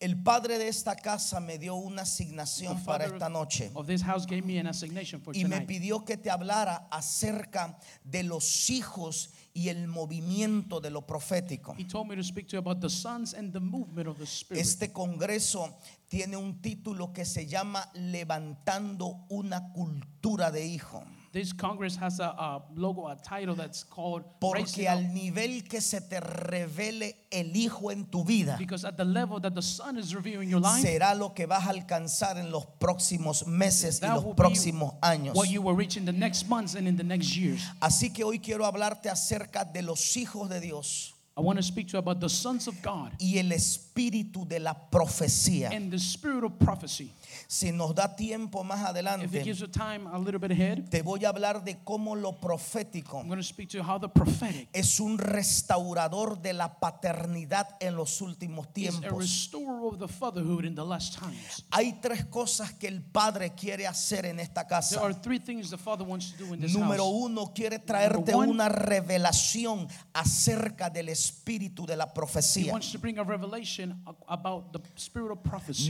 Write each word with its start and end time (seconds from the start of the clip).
El 0.00 0.22
padre 0.22 0.58
de 0.58 0.68
esta 0.68 0.96
casa 0.96 1.40
me 1.40 1.58
dio 1.58 1.74
una 1.74 2.02
asignación 2.02 2.82
para 2.84 3.06
esta 3.06 3.28
noche 3.28 3.70
of 3.74 3.86
this 3.86 4.02
house 4.02 4.26
gave 4.26 4.42
me 4.42 4.58
an 4.58 4.66
assignation 4.66 5.20
for 5.20 5.36
y 5.36 5.44
me 5.44 5.60
pidió 5.62 6.04
que 6.04 6.16
te 6.16 6.30
hablara 6.30 6.88
acerca 6.90 7.78
de 8.02 8.22
los 8.22 8.70
hijos 8.70 9.30
y 9.52 9.68
el 9.68 9.86
movimiento 9.86 10.80
de 10.80 10.90
lo 10.90 11.06
profético. 11.06 11.74
He 11.78 11.84
told 11.84 12.08
me 12.08 12.16
to 12.16 12.24
speak 12.24 12.48
to 12.48 12.56
you 12.56 12.58
about 12.58 12.80
the 12.80 12.90
sons 12.90 13.34
and 13.34 13.52
the 13.52 13.60
movement 13.60 14.08
of 14.08 14.18
the 14.18 14.26
Spirit. 14.26 14.60
Este 14.60 14.92
congreso 14.92 15.78
tiene 16.08 16.36
un 16.36 16.60
título 16.60 17.12
que 17.12 17.24
se 17.24 17.46
llama 17.46 17.88
Levantando 17.94 19.26
una 19.28 19.72
cultura 19.72 20.50
de 20.50 20.66
hijo. 20.66 21.04
This 21.34 21.52
Congress 21.52 21.96
has 21.96 22.20
a, 22.20 22.26
a 22.26 22.62
logo, 22.76 23.08
a 23.08 23.16
title 23.16 23.56
that's 23.56 23.82
called 23.82 24.22
Porque 24.38 24.86
al 24.86 25.12
nivel 25.12 25.64
que 25.68 25.80
se 25.80 26.00
te 26.00 26.20
revele 26.20 27.26
el 27.28 27.56
hijo 27.56 27.90
en 27.90 28.04
tu 28.04 28.22
vida, 28.24 28.56
Because 28.56 28.84
at 28.84 28.96
the 28.96 29.04
level 29.04 29.40
that 29.40 29.52
the 29.52 29.60
Son 29.60 29.98
is 29.98 30.14
revealing 30.14 30.48
your 30.48 30.60
life, 30.60 30.80
será 30.86 31.12
lo 31.18 31.30
que 31.34 31.48
vas 31.48 31.66
a 31.66 31.70
alcanzar 31.70 32.38
en 32.38 32.52
los 32.52 32.64
próximos 32.78 33.48
meses 33.48 33.96
y 33.98 34.06
that 34.06 34.14
los 34.14 34.24
will 34.24 34.34
próximos 34.36 34.92
be 34.92 34.98
años. 35.08 35.34
what 35.34 35.50
you 35.50 35.60
will 35.60 35.74
reach 35.74 35.96
in 35.96 36.04
the 36.04 36.12
next 36.12 36.48
months 36.48 36.76
and 36.76 36.86
in 36.86 36.96
the 36.96 37.02
next 37.02 37.36
years. 37.36 37.64
Así 37.80 38.14
que 38.14 38.22
hoy 38.22 38.38
quiero 38.38 38.64
hablarte 38.64 39.10
acerca 39.10 39.64
de 39.64 39.82
los 39.82 40.16
hijos 40.16 40.48
de 40.48 40.60
Dios 40.60 41.14
I 41.36 41.40
want 41.40 41.56
to 41.58 41.64
speak 41.64 41.88
to 41.88 41.94
you 41.94 41.98
about 41.98 42.20
the 42.20 42.28
sons 42.28 42.68
of 42.68 42.80
God 42.80 43.10
y 43.18 43.38
el 43.38 43.50
espíritu 43.50 44.46
de 44.46 44.60
la 44.60 44.72
profecía. 44.72 45.72
and 45.72 45.90
the 45.90 45.98
spirit 45.98 46.44
of 46.44 46.56
prophecy. 46.60 47.10
Si 47.54 47.70
nos 47.70 47.94
da 47.94 48.16
tiempo 48.16 48.64
más 48.64 48.80
If 48.80 48.84
it 48.84 48.88
adelante, 48.88 49.68
time 49.70 50.08
a 50.12 50.18
little 50.18 50.40
bit 50.40 50.50
ahead, 50.50 50.88
te 50.90 51.02
voy 51.02 51.24
a 51.24 51.28
hablar 51.28 51.62
de 51.62 51.76
cómo 51.84 52.16
lo 52.16 52.40
profético 52.40 53.20
I'm 53.20 53.28
going 53.28 53.38
to 53.38 53.44
speak 53.44 53.68
to 53.68 53.78
you 53.78 53.84
how 53.84 53.96
the 53.96 54.08
prophetic 54.08 54.68
es 54.72 54.98
un 54.98 55.18
restaurador 55.18 56.42
de 56.42 56.52
la 56.52 56.80
paternidad 56.80 57.68
en 57.78 57.94
los 57.94 58.20
últimos 58.20 58.66
is 58.74 58.88
a 58.96 59.00
tiempos. 59.00 59.18
restorer 59.20 59.84
of 59.86 60.00
the 60.00 60.08
fatherhood 60.08 60.64
in 60.64 60.74
the 60.74 60.84
last 60.84 61.16
times. 61.16 61.62
Hay 61.70 62.00
tres 62.02 62.24
cosas 62.24 62.72
que 62.72 62.88
el 62.88 63.00
Padre 63.02 63.54
quiere 63.54 63.86
hacer 63.86 64.26
en 64.26 64.40
esta 64.40 64.62
There 64.66 64.68
casa. 64.70 65.00
are 65.04 65.14
three 65.14 65.38
things 65.38 65.70
the 65.70 65.78
Father 65.78 66.04
wants 66.04 66.32
to 66.32 66.44
do 66.44 66.54
in 66.54 66.60
this 66.60 66.74
Número 66.74 67.04
uno, 67.06 67.52
quiere 67.54 67.78
traerte 67.78 68.34
one. 68.34 68.50
una 68.50 68.68
revelación 68.68 69.86
acerca 70.12 70.90
del 70.90 71.08
espíritu 71.08 71.86
de 71.86 71.96
la 71.96 72.12
profecía. 72.12 72.72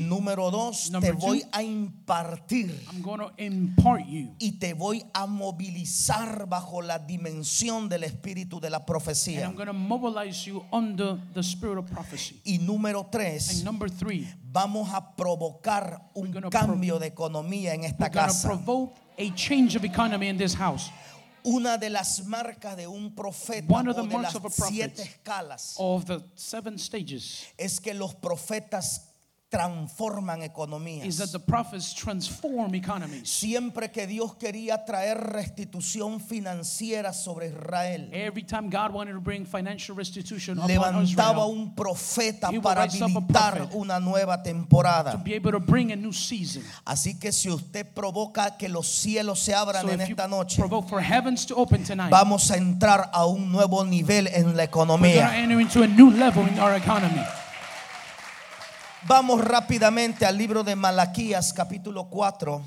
Número 0.02 0.50
dos, 0.50 0.84
te 0.84 0.92
Number 0.92 1.14
voy 1.14 1.40
two. 1.40 1.53
A 1.56 1.62
impartir 1.62 2.68
I'm 2.92 3.00
going 3.00 3.20
to 3.20 3.30
impart 3.38 4.06
you 4.08 4.34
y 4.40 4.58
te 4.58 4.74
voy 4.74 5.04
a 5.14 5.26
movilizar 5.26 6.46
bajo 6.48 6.82
la 6.82 6.98
dimensión 6.98 7.88
del 7.88 8.02
espíritu 8.04 8.58
de 8.60 8.70
la 8.70 8.78
and 8.78 8.86
profecía. 8.86 9.44
I'm 9.46 9.54
going 9.54 9.66
to 9.68 9.72
mobilize 9.72 10.44
you 10.46 10.64
under 10.72 11.16
the 11.32 11.42
spirit 11.42 11.78
of 11.78 11.88
prophecy. 11.90 12.40
Y 12.44 12.58
número 12.58 13.02
And 13.02 13.10
tres, 13.12 13.62
number 13.62 13.88
three, 13.88 14.26
vamos 14.52 14.88
a 14.92 15.14
provocar 15.14 16.10
un 16.14 16.32
gonna 16.32 16.50
cambio 16.50 16.98
de 16.98 17.06
economía 17.06 17.74
en 17.74 17.84
esta 17.84 18.04
we're 18.06 18.10
going 18.10 18.26
to 18.26 18.32
casa. 18.32 18.48
provoke 18.48 18.96
a 19.16 19.30
change 19.36 19.76
of 19.76 19.84
economy 19.84 20.28
in 20.28 20.36
this 20.36 20.54
house. 20.54 20.90
Una 21.46 21.76
de 21.78 21.90
las 21.90 22.24
marcas 22.26 22.74
de 22.76 22.86
un 22.88 23.14
profeta 23.14 23.66
One 23.72 23.88
of 23.90 23.96
the 23.96 24.02
o 24.02 24.06
de 24.06 24.12
marks 24.14 24.34
las 24.34 24.34
of 24.34 24.44
a 24.46 24.48
prophet. 24.50 24.72
siete 24.96 25.02
escalas 25.02 25.74
Of 25.78 26.06
the 26.06 26.20
seven 26.34 26.78
stages 26.78 27.44
es 27.58 27.78
que 27.80 27.92
los 27.94 28.14
profetas 28.14 29.13
transforman 29.54 30.40
is 30.40 30.50
economías. 30.50 31.18
that 31.18 31.32
the 31.32 31.38
prophets 31.38 31.94
transform 31.94 32.74
economies. 32.74 33.28
Siempre 33.28 33.90
que 33.90 34.06
Dios 34.06 34.34
quería 34.34 34.84
traer 34.84 35.18
restitución 35.18 36.20
financiera 36.20 37.12
sobre 37.12 37.48
Israel, 37.48 38.08
Every 38.12 38.42
time 38.42 38.68
God 38.68 38.92
wanted 38.92 39.12
to 39.12 39.20
bring 39.20 39.46
financial 39.46 39.96
restitution 39.96 40.58
upon 40.58 40.68
levantaba 40.68 41.46
un 41.46 41.74
profeta 41.74 42.50
para 42.62 42.82
habilitar 42.82 43.68
una 43.74 44.00
nueva 44.00 44.42
temporada. 44.42 45.22
Así 46.84 47.18
que 47.18 47.32
si 47.32 47.50
usted 47.50 47.86
provoca 47.86 48.56
que 48.56 48.68
los 48.68 48.88
cielos 48.88 49.40
se 49.40 49.54
abran 49.54 49.82
So 49.82 49.92
en 49.92 50.00
esta 50.00 50.28
noche, 50.28 50.62
vamos 52.10 52.50
a 52.50 52.56
entrar 52.56 53.10
a 53.12 53.26
un 53.26 53.50
nuevo 53.50 53.84
nivel 53.84 54.28
en 54.28 54.56
la 54.56 54.64
economía. 54.64 55.44
enter 55.44 55.60
into 55.60 55.82
a 55.82 55.86
new 55.86 56.10
level 56.10 56.46
in 56.46 56.58
our 56.58 56.74
economy. 56.74 57.22
Vamos 59.06 59.44
rápidamente 59.44 60.24
al 60.24 60.38
libro 60.38 60.64
de 60.64 60.74
Malaquías 60.74 61.52
capítulo 61.52 62.08
4, 62.08 62.64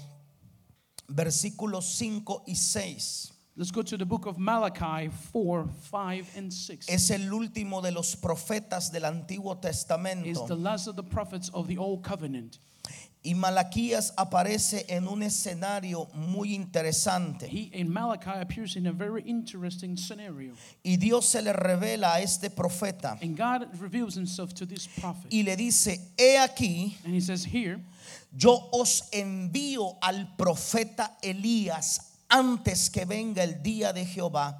versículos 1.08 1.86
5 1.96 2.44
y 2.46 2.56
6. 2.56 3.34
Let's 3.56 3.72
go 3.72 3.84
to 3.84 3.98
the 3.98 4.06
book 4.06 4.28
of 4.28 4.38
Malachi 4.38 5.10
4, 5.34 5.68
5, 5.90 6.38
and 6.38 6.52
6. 6.52 6.90
Es 6.90 7.10
el 7.10 7.34
último 7.34 7.82
de 7.82 7.92
los 7.92 8.16
profetas 8.16 8.92
del 8.92 9.06
Antiguo 9.06 9.56
Is 9.56 9.62
the 9.62 9.68
Testamento. 9.70 10.56
last 10.56 10.88
of 10.88 10.96
the 10.96 11.04
prophets 11.04 11.50
of 11.56 11.68
the 11.68 11.80
old 11.80 12.04
covenant. 12.04 12.60
Y 13.24 13.34
Malaquías 13.34 14.14
aparece 14.16 14.86
en 14.88 15.08
un 15.08 15.22
escenario 15.22 16.08
muy 16.14 16.54
interesante. 16.54 17.48
He 17.48 17.72
in 17.74 17.92
Malachi 17.92 18.30
appears 18.40 18.76
in 18.76 18.88
a 18.88 18.92
very 18.94 19.22
interesting 19.24 19.98
scenario. 19.98 20.54
Y 20.84 20.96
Dios 20.98 21.26
se 21.28 21.42
le 21.42 21.52
revela 21.52 22.14
a 22.14 22.22
este 22.22 22.50
profeta 22.50 23.18
And 23.22 23.36
God 23.36 23.68
reveals 23.82 24.16
himself 24.16 24.54
to 24.54 24.66
this 24.66 24.88
prophet. 24.88 25.32
y 25.34 25.42
le 25.44 25.56
dice, 25.58 26.00
he 26.18 26.38
aquí, 26.38 26.96
And 27.04 27.14
he 27.14 27.20
says 27.20 27.44
here, 27.44 27.82
yo 28.34 28.70
os 28.72 29.10
envío 29.12 29.98
al 30.02 30.36
profeta 30.38 31.18
Elías 31.22 32.00
antes 32.30 32.90
que 32.90 33.04
venga 33.06 33.44
el 33.44 33.62
día 33.62 33.92
de 33.94 34.06
Jehová, 34.06 34.58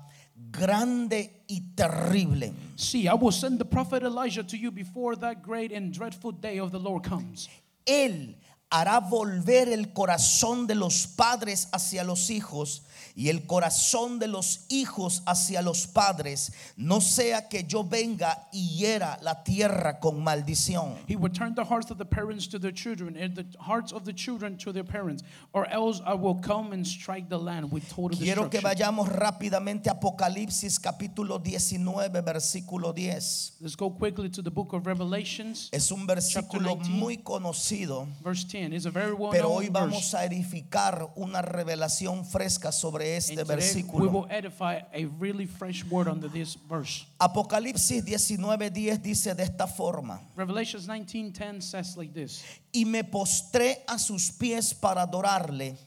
grande 0.52 1.44
y 1.48 1.62
terrible. 1.76 2.54
See, 2.76 3.08
I 3.08 3.14
will 3.14 3.32
send 3.32 3.60
the 3.60 3.66
prophet 3.66 4.04
Elijah 4.04 4.44
to 4.44 4.58
you 4.58 4.72
before 4.72 5.16
that 5.18 5.42
great 5.42 5.72
and 5.72 5.94
dreadful 5.94 6.32
day 6.32 6.60
of 6.60 6.72
the 6.72 6.80
Lord 6.80 7.04
comes. 7.04 7.48
Él 7.86 8.36
hará 8.70 9.00
volver 9.00 9.70
el 9.70 9.94
corazón 9.94 10.68
de 10.68 10.76
los 10.76 11.08
padres 11.08 11.70
hacia 11.72 12.04
los 12.04 12.30
hijos 12.30 12.84
y 13.18 13.30
el 13.30 13.48
corazón 13.48 14.20
de 14.20 14.28
los 14.28 14.66
hijos 14.70 15.24
hacia 15.26 15.64
los 15.64 15.88
padres, 15.88 16.52
no 16.76 17.02
sea 17.02 17.50
que 17.50 17.64
yo 17.64 17.84
venga 17.84 18.48
y 18.52 18.78
hiera 18.78 19.18
la 19.24 19.44
tierra 19.44 20.00
con 20.00 20.24
maldición. 20.24 20.94
He 21.08 21.16
will 21.16 21.32
turn 21.32 21.56
the 21.56 21.66
hearts 21.66 21.90
of 21.90 21.98
the 21.98 22.06
parents 22.06 22.48
to 22.50 22.60
their 22.60 22.72
children 22.72 23.18
and 23.18 23.34
the 23.36 23.44
hearts 23.60 23.92
of 23.92 24.04
the 24.06 24.14
children 24.14 24.56
to 24.60 24.72
their 24.72 24.86
parents, 24.86 25.24
or 25.52 25.66
else 25.72 26.00
I 26.06 26.14
will 26.14 26.40
come 26.40 26.74
and 26.74 26.86
strike 26.86 27.28
the 27.28 27.40
land 27.40 27.72
with 27.72 27.90
total 27.90 28.16
Quiero 28.20 28.50
que 28.52 28.60
destruction. 28.62 28.64
vayamos 28.64 29.10
rápidamente 29.10 29.90
a 29.90 29.94
Apocalipsis 29.94 30.80
capítulo 30.80 31.40
19, 31.40 32.22
versículo 32.22 32.94
10. 32.94 33.58
Let's 33.62 33.76
go 33.76 33.90
quickly 33.90 34.30
to 34.30 34.44
the 34.44 34.52
book 34.52 34.74
of 34.74 34.86
Revelations, 34.86 35.70
Es 35.72 35.92
un 35.92 36.06
versículo 36.06 36.76
19. 36.76 36.90
muy 37.00 37.18
conocido, 37.18 38.08
verse 38.24 38.46
10. 38.48 38.74
It's 38.74 38.86
a 38.86 38.92
very 38.92 39.14
well 39.14 39.32
pero 39.32 39.50
hoy 39.50 39.70
verse. 39.70 39.74
vamos 39.74 40.14
a 40.14 40.24
edificar 40.24 41.10
una 41.16 41.42
revelación 41.42 42.24
fresca 42.24 42.72
sobre 42.72 43.07
Este 43.16 43.38
we 43.38 43.44
versículo. 43.44 44.12
will 44.12 44.28
edify 44.30 44.82
a 44.94 45.06
really 45.20 45.46
fresh 45.48 45.84
word 45.86 46.08
under 46.08 46.30
this 46.30 46.58
verse. 46.68 47.06
Apocalipsis 47.20 48.04
19:10 48.04 49.02
dice 49.02 49.34
de 49.36 49.44
esta 49.44 49.68
forma, 49.68 50.22
Revelations 50.36 50.88
19:10 50.88 51.62
says 51.62 51.96
like 51.96 52.14
this. 52.14 52.44
y 52.74 52.84
me 52.86 53.04
postré 53.04 53.84
a 53.88 53.98
sus 53.98 54.32
pies 54.32 54.74
para 54.74 55.04
adorarle, 55.04 55.78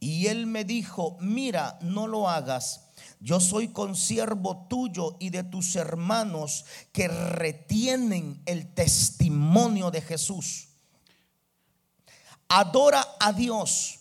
y 0.00 0.26
él 0.26 0.46
me 0.46 0.64
dijo, 0.64 1.16
mira, 1.20 1.78
no 1.82 2.06
lo 2.06 2.28
hagas. 2.28 2.80
Yo 3.20 3.40
soy 3.40 3.68
consiervo 3.68 4.66
tuyo 4.68 5.16
y 5.18 5.30
de 5.30 5.42
tus 5.42 5.74
hermanos 5.76 6.64
que 6.92 7.08
retienen 7.08 8.42
el 8.46 8.72
testimonio 8.74 9.90
de 9.90 10.02
Jesús. 10.02 10.68
Adora 12.48 13.04
a 13.18 13.32
Dios 13.32 13.95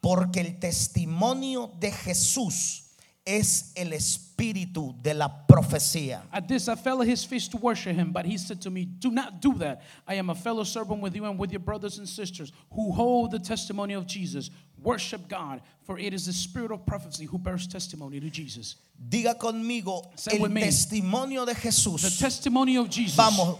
porque 0.00 0.40
el 0.40 0.58
testimonio 0.58 1.72
de 1.78 1.90
Jesús 1.90 2.84
es 3.24 3.72
el 3.76 3.92
espíritu 3.92 4.94
de 5.02 5.14
la 5.14 5.46
profecía. 5.46 6.22
At 6.32 6.48
this 6.48 6.68
I 6.68 6.74
fell 6.74 7.02
at 7.02 7.08
his 7.08 7.24
face 7.24 7.48
to 7.48 7.58
worship 7.58 7.94
him, 7.94 8.12
but 8.12 8.24
he 8.24 8.38
said 8.38 8.60
to 8.62 8.70
me, 8.70 8.86
Do 8.86 9.10
not 9.10 9.40
do 9.40 9.54
that. 9.58 9.82
I 10.08 10.14
am 10.14 10.30
a 10.30 10.34
fellow 10.34 10.64
servant 10.64 11.00
with 11.00 11.14
you 11.14 11.26
and 11.26 11.38
with 11.38 11.52
your 11.52 11.60
brothers 11.60 11.98
and 11.98 12.08
sisters 12.08 12.52
who 12.72 12.92
hold 12.92 13.30
the 13.30 13.38
testimony 13.38 13.94
of 13.94 14.06
Jesus. 14.06 14.50
Worship 14.82 15.28
God, 15.28 15.60
for 15.84 15.98
it 15.98 16.14
is 16.14 16.24
the 16.24 16.32
spirit 16.32 16.72
of 16.72 16.86
prophecy 16.86 17.26
who 17.26 17.38
bears 17.38 17.66
testimony 17.66 18.18
to 18.18 18.30
Jesus. 18.30 18.76
Diga 18.98 19.38
conmigo, 19.38 20.10
Say 20.18 20.38
el 20.40 20.48
me. 20.48 20.62
testimonio 20.62 21.44
de 21.44 21.52
The 21.52 22.16
testimony 22.18 22.78
of 22.78 22.88
Jesus. 22.88 23.16
Vamos. 23.16 23.58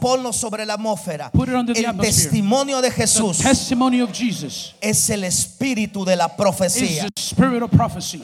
Ponlo 0.00 0.32
sobre 0.32 0.64
la 0.64 0.74
atmósfera. 0.74 1.30
Put 1.32 1.48
it 1.48 1.54
under 1.54 1.74
the 1.74 1.84
El 1.84 1.96
testimonio 1.96 2.80
de 2.80 2.90
The 2.90 2.94
Jesús 3.02 3.38
testimony 3.38 4.00
of 4.00 4.12
Jesus 4.12 4.74
es 4.80 5.08
el 5.10 5.24
espíritu 5.24 6.04
de 6.04 6.16
la 6.16 6.28
profecía. 6.36 7.08
the 7.14 7.20
spirit 7.20 7.62
of 7.62 7.70
prophecy. 7.70 8.22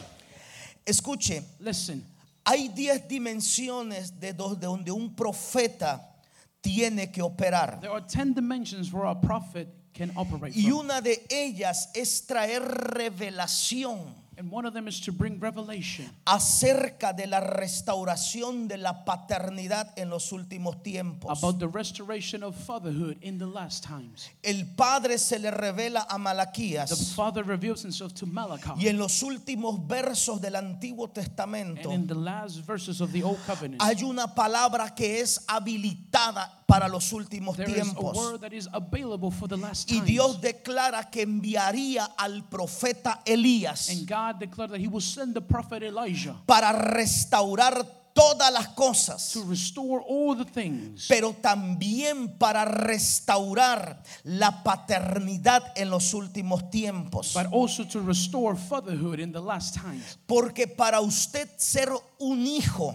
Escuche, 0.86 1.42
Listen, 1.60 2.04
hay 2.44 2.68
10 2.68 3.08
dimensiones 3.08 4.18
de 4.20 4.32
do- 4.32 4.54
de 4.54 4.66
donde 4.66 4.90
un 4.92 5.14
profeta 5.14 6.00
tiene 6.60 7.10
que 7.10 7.22
operar. 7.22 7.80
there 7.80 7.92
are 7.92 8.00
10 8.06 8.34
dimensions 8.34 8.92
where 8.92 9.06
a 9.08 9.14
prophet 9.14 9.68
can 9.92 10.10
operate 10.16 10.52
Y 10.56 10.70
una 10.70 11.00
de 11.00 11.24
ellas 11.30 11.88
es 11.94 12.26
traer 12.26 12.62
revelación 12.62 13.98
And 14.36 14.50
one 14.50 14.66
of 14.66 14.74
them 14.74 14.88
is 14.88 15.00
to 15.02 15.12
bring 15.12 15.38
revelation 15.40 16.06
acerca 16.26 17.12
de 17.16 17.26
la 17.26 17.40
restauración 17.40 18.68
de 18.68 18.76
la 18.76 19.04
paternidad 19.04 19.92
en 19.96 20.10
los 20.10 20.32
últimos 20.32 20.82
tiempos. 20.82 21.38
about 21.38 21.58
the 21.58 21.68
restoration 21.68 22.42
of 22.42 22.54
fatherhood 22.54 23.16
in 23.22 23.38
the 23.38 23.46
last 23.46 23.84
times. 23.84 24.28
El 24.42 24.64
Padre 24.76 25.18
se 25.18 25.38
le 25.38 25.50
revela 25.50 26.06
a 26.08 26.14
The 26.14 26.18
Malaquías 26.18 27.14
Father 27.14 27.44
reveals 27.44 27.82
himself 27.82 28.12
to 28.14 28.26
y 28.26 28.30
Malachi. 28.30 28.88
en 28.88 28.98
los 28.98 29.22
últimos 29.22 29.86
versos 29.86 30.40
del 30.40 30.54
Antiguo 30.56 31.08
Testamento 31.12 31.90
And 31.90 32.02
in 32.02 32.06
the 32.06 32.14
last 32.14 32.58
verses 32.64 33.00
of 33.00 33.12
the 33.12 33.22
Old 33.22 33.38
Covenant, 33.46 33.80
hay 33.82 34.02
una 34.02 34.26
palabra 34.34 34.94
que 34.94 35.20
es 35.20 35.38
habilitada 35.46 36.63
para 36.66 36.88
los 36.88 37.12
últimos 37.12 37.56
tiempos. 37.56 38.16
Y. 39.86 40.00
Dios 40.00 40.40
declara 40.40 41.10
que 41.10 41.22
enviaría 41.22 42.04
al 42.16 42.48
profeta 42.48 43.22
Elías 43.24 43.90
And 43.90 44.08
God 44.08 44.38
declared 44.40 44.70
that 44.70 44.80
he 44.80 44.88
will 44.88 45.00
send 45.00 45.34
the 45.34 45.40
prophet 45.40 45.82
Elijah 45.82 46.36
para 46.46 46.72
restaurar 46.72 48.04
todas 48.14 48.52
las 48.52 48.68
cosas, 48.68 49.32
to 49.32 49.42
restore 49.42 50.00
all 50.08 50.36
the 50.36 50.44
things, 50.44 51.06
pero 51.08 51.32
también 51.32 52.38
para 52.38 52.64
restaurar 52.64 54.02
la 54.22 54.62
paternidad 54.62 55.72
en 55.74 55.90
los 55.90 56.14
últimos 56.14 56.70
tiempos. 56.70 57.34
but 57.34 57.46
also 57.52 57.84
to 57.84 58.00
restore 58.00 58.56
fatherhood 58.56 59.18
in 59.18 59.32
the 59.32 59.40
last 59.40 59.74
times 59.74 60.16
Porque 60.26 60.68
para 60.68 61.00
usted 61.00 61.48
ser 61.56 61.90
un 62.20 62.46
hijo, 62.46 62.94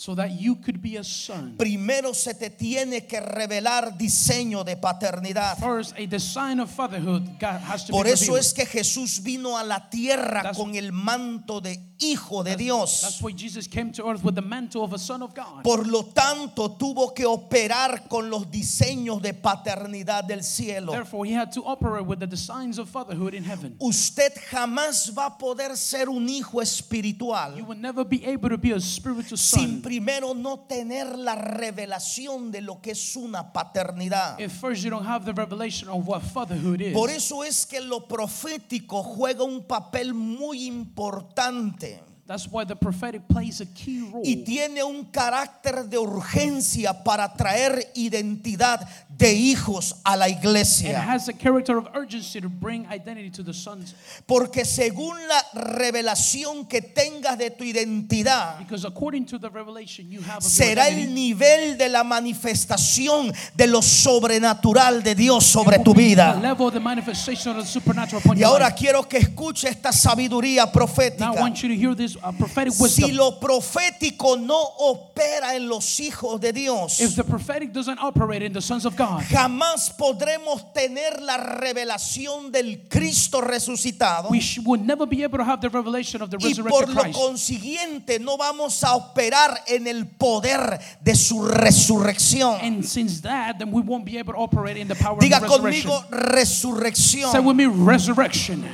so 0.00 0.14
that 0.14 0.30
you 0.40 0.54
could 0.54 0.80
be 0.80 0.96
a 0.96 1.02
son. 1.02 1.56
primero 1.58 2.12
se 2.14 2.32
te 2.34 2.50
tiene 2.50 3.04
que 3.08 3.18
revelar 3.20 3.98
diseño 3.98 4.62
de 4.64 4.76
paternidad. 4.76 5.58
First, 5.58 5.92
a 5.98 6.06
design 6.06 6.60
of 6.60 6.70
fatherhood 6.70 7.24
God 7.40 7.60
has 7.62 7.84
to 7.86 7.92
Por 7.92 8.04
be 8.04 8.12
eso 8.12 8.26
revealed. 8.32 8.44
es 8.46 8.52
que 8.54 8.64
Jesús 8.64 9.20
vino 9.20 9.58
a 9.58 9.64
la 9.64 9.90
tierra 9.90 10.44
That's- 10.44 10.56
con 10.56 10.76
el 10.76 10.92
manto 10.92 11.60
de 11.60 11.80
hijo 12.00 12.44
de 12.44 12.50
That's 12.50 12.62
Dios. 12.62 13.18
why 13.22 13.32
Jesus 13.32 13.66
came 13.66 13.90
to 13.90 14.06
earth 14.08 14.22
with 14.22 14.36
the 14.36 14.40
mantle 14.40 14.84
of 14.84 14.92
a 14.92 14.98
son 15.00 15.20
of 15.20 15.34
God. 15.34 15.64
Por 15.64 15.84
lo 15.84 16.04
tanto, 16.04 16.76
tuvo 16.78 17.12
que 17.12 17.24
operar 17.26 18.08
con 18.08 18.30
los 18.30 18.48
diseños 18.48 19.20
de 19.20 19.34
paternidad 19.34 20.22
del 20.28 20.44
cielo. 20.44 20.92
Therefore, 20.92 21.26
he 21.26 21.32
had 21.34 21.50
to 21.50 21.64
operate 21.64 22.06
with 22.06 22.20
the 22.20 22.26
designs 22.28 22.78
of 22.78 22.88
fatherhood 22.88 23.34
in 23.34 23.42
heaven. 23.42 23.74
Usted 23.80 24.32
jamás 24.48 25.10
va 25.12 25.26
a 25.26 25.36
poder 25.38 25.76
ser 25.76 26.08
un 26.08 26.28
hijo 26.28 26.58
You 26.58 26.60
espiritual 26.62 27.64
will 27.66 27.76
never 27.80 28.04
be 28.04 28.24
able 28.24 28.48
to 28.48 28.58
be 28.58 28.70
a 28.70 28.80
spiritual 28.80 29.36
sin 29.36 29.58
son 29.60 29.82
primero 29.88 30.34
no 30.34 30.66
tener 30.66 31.16
la 31.18 31.34
revelación 31.34 32.50
de 32.50 32.60
lo 32.60 32.78
que 32.82 32.90
es 32.90 33.16
una 33.16 33.54
paternidad. 33.54 34.38
if 34.38 34.52
first 34.60 34.82
you 34.82 34.90
don't 34.90 35.06
have 35.06 35.24
the 35.24 35.32
revelation 35.32 35.88
of 35.88 36.06
what 36.06 36.20
fatherhood 36.20 36.78
is. 36.82 36.92
Por 36.92 37.08
eso 37.08 37.42
es 37.42 37.64
que 37.64 37.80
lo 37.80 38.06
profético 38.06 39.02
juega 39.02 39.44
un 39.44 39.64
papel 39.64 40.12
muy 40.12 40.66
importante 40.66 42.02
That's 42.28 42.46
why 42.46 42.64
the 42.64 42.76
prophetic 42.76 43.26
plays 43.26 43.62
a 43.62 43.66
key 43.66 44.00
role. 44.12 44.20
y 44.22 44.44
tiene 44.44 44.82
un 44.84 45.06
carácter 45.06 45.88
de 45.88 45.96
urgencia 45.96 47.02
para 47.02 47.32
traer 47.32 47.90
identidad 47.94 48.86
de 49.08 49.32
hijos 49.32 49.94
a 50.04 50.14
la 50.14 50.26
and 50.26 50.34
iglesia. 50.36 51.00
has 51.00 51.28
a 51.28 51.32
character 51.32 51.78
of 51.78 51.88
urgency 51.94 52.38
to 52.40 52.50
bring 52.50 52.86
identity 52.92 53.30
to 53.30 53.42
the 53.42 53.54
sons. 53.54 53.94
Porque 54.26 54.66
según 54.66 55.16
la 55.26 55.42
revelación 55.72 56.68
que 56.68 56.82
tengas 56.82 57.38
de 57.38 57.48
tu 57.50 57.64
identidad, 57.64 58.58
Because 58.58 58.84
according 58.84 59.24
to 59.24 59.38
the 59.38 59.48
revelation 59.48 60.10
you 60.10 60.20
have 60.20 60.36
of 60.38 60.42
your 60.44 60.50
será 60.50 60.86
el 60.88 60.98
identity, 60.98 61.14
nivel 61.14 61.78
de 61.78 61.88
la 61.88 62.04
manifestación 62.04 63.32
de 63.56 63.66
lo 63.66 63.80
sobrenatural 63.80 65.02
de 65.02 65.14
Dios 65.14 65.44
sobre 65.46 65.78
tu 65.78 65.94
the 65.94 66.00
vida. 66.02 66.38
level 66.42 66.66
of 66.68 66.74
the 66.74 66.80
manifestation 66.80 67.56
of 67.56 67.64
the 67.64 67.66
supernatural 67.66 68.20
upon 68.20 68.36
Y 68.36 68.40
your 68.40 68.50
ahora 68.50 68.66
life. 68.66 68.76
quiero 68.78 69.08
que 69.08 69.18
escuche 69.18 69.66
esta 69.68 69.92
sabiduría 69.92 70.64
Now 70.64 70.68
I 70.68 70.72
profética. 70.72 71.32
want 71.40 71.62
you 71.62 71.68
to 71.68 71.74
hear 71.74 71.94
this 71.94 72.16
uh, 72.22 72.32
prophetic 72.32 72.72
Si 72.72 72.82
wisdom. 73.04 73.10
lo 73.16 73.38
profético 73.40 74.36
no 74.36 74.58
opera 74.78 75.54
en 75.56 75.68
los 75.68 75.98
hijos 76.00 76.40
de 76.40 76.52
Dios, 76.52 77.00
If 77.00 77.14
the 77.16 77.24
prophetic 77.24 77.72
doesn't 77.72 77.98
operate 77.98 78.42
in 78.44 78.52
the 78.52 78.60
sons 78.62 78.84
of 78.84 78.96
God, 78.96 79.22
jamás 79.30 79.90
podremos 79.96 80.72
tener 80.72 81.20
la 81.20 81.36
revelación 81.36 82.50
del 82.52 82.86
Cristo 82.88 83.40
resucitado. 83.40 84.30
we 84.30 84.40
will 84.64 84.80
never 84.80 85.06
be 85.06 85.22
able 85.22 85.38
to 85.38 85.44
have 85.44 85.60
the 85.60 85.68
revelation 85.70 86.22
of 86.22 86.30
the 86.30 86.36
Y 86.38 86.54
por 86.54 86.64
resurrected 86.86 86.94
lo 86.94 87.02
Christ. 87.02 87.18
consiguiente 87.18 88.18
no 88.20 88.36
vamos 88.36 88.82
a 88.84 88.94
operar 88.96 89.62
en 89.66 89.86
el 89.86 90.06
poder 90.06 90.78
de 91.02 91.14
su 91.14 91.42
resurrección. 91.42 92.58
And 92.62 92.84
since 92.84 93.20
that, 93.22 93.58
then 93.58 93.70
we 93.72 93.80
won't 93.82 94.04
be 94.04 94.18
able 94.18 94.32
to 94.34 94.38
operate 94.38 94.76
in 94.76 94.88
the 94.88 94.94
power 94.94 95.18
Diga 95.20 95.36
of 95.36 95.42
the 95.42 95.48
resurrection. 95.60 95.90
conmigo 95.90 96.04
resurrección. 96.10 97.32
Say 97.32 97.40
with 97.40 97.56
me, 97.56 97.66
resurrection. 97.66 98.64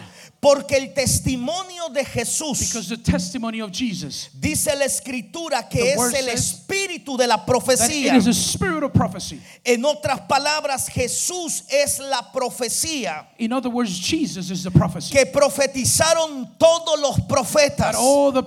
Porque 0.44 0.76
el 0.76 0.92
testimonio 0.92 1.88
de 1.88 2.04
Jesús 2.04 2.58
Because 2.58 2.90
the 2.90 2.98
testimony 2.98 3.62
of 3.62 3.70
Jesus, 3.72 4.28
dice 4.38 4.76
la 4.76 4.84
escritura 4.84 5.66
que 5.70 5.94
es 5.94 6.12
el 6.12 6.28
espíritu 6.28 7.16
de 7.16 7.26
la 7.26 7.36
that 7.38 7.44
it 7.44 7.48
profecía. 7.48 8.14
is 8.14 8.26
a 8.26 8.34
spirit 8.34 8.82
of. 8.92 9.40
En 9.64 9.82
otras 9.86 10.20
palabras, 10.28 10.86
Jesús 10.90 11.64
es 11.70 11.98
la 11.98 12.30
profecía 12.30 13.26
In 13.38 13.54
other 13.54 13.70
words, 13.70 13.90
Jesus 13.98 14.50
is 14.50 14.62
the 14.64 14.70
prophecy 14.70 15.14
que 15.14 15.24
profetizaron 15.24 16.58
todos 16.58 17.00
los 17.00 17.20
profetas. 17.26 17.94
all 17.96 18.30
the 18.30 18.42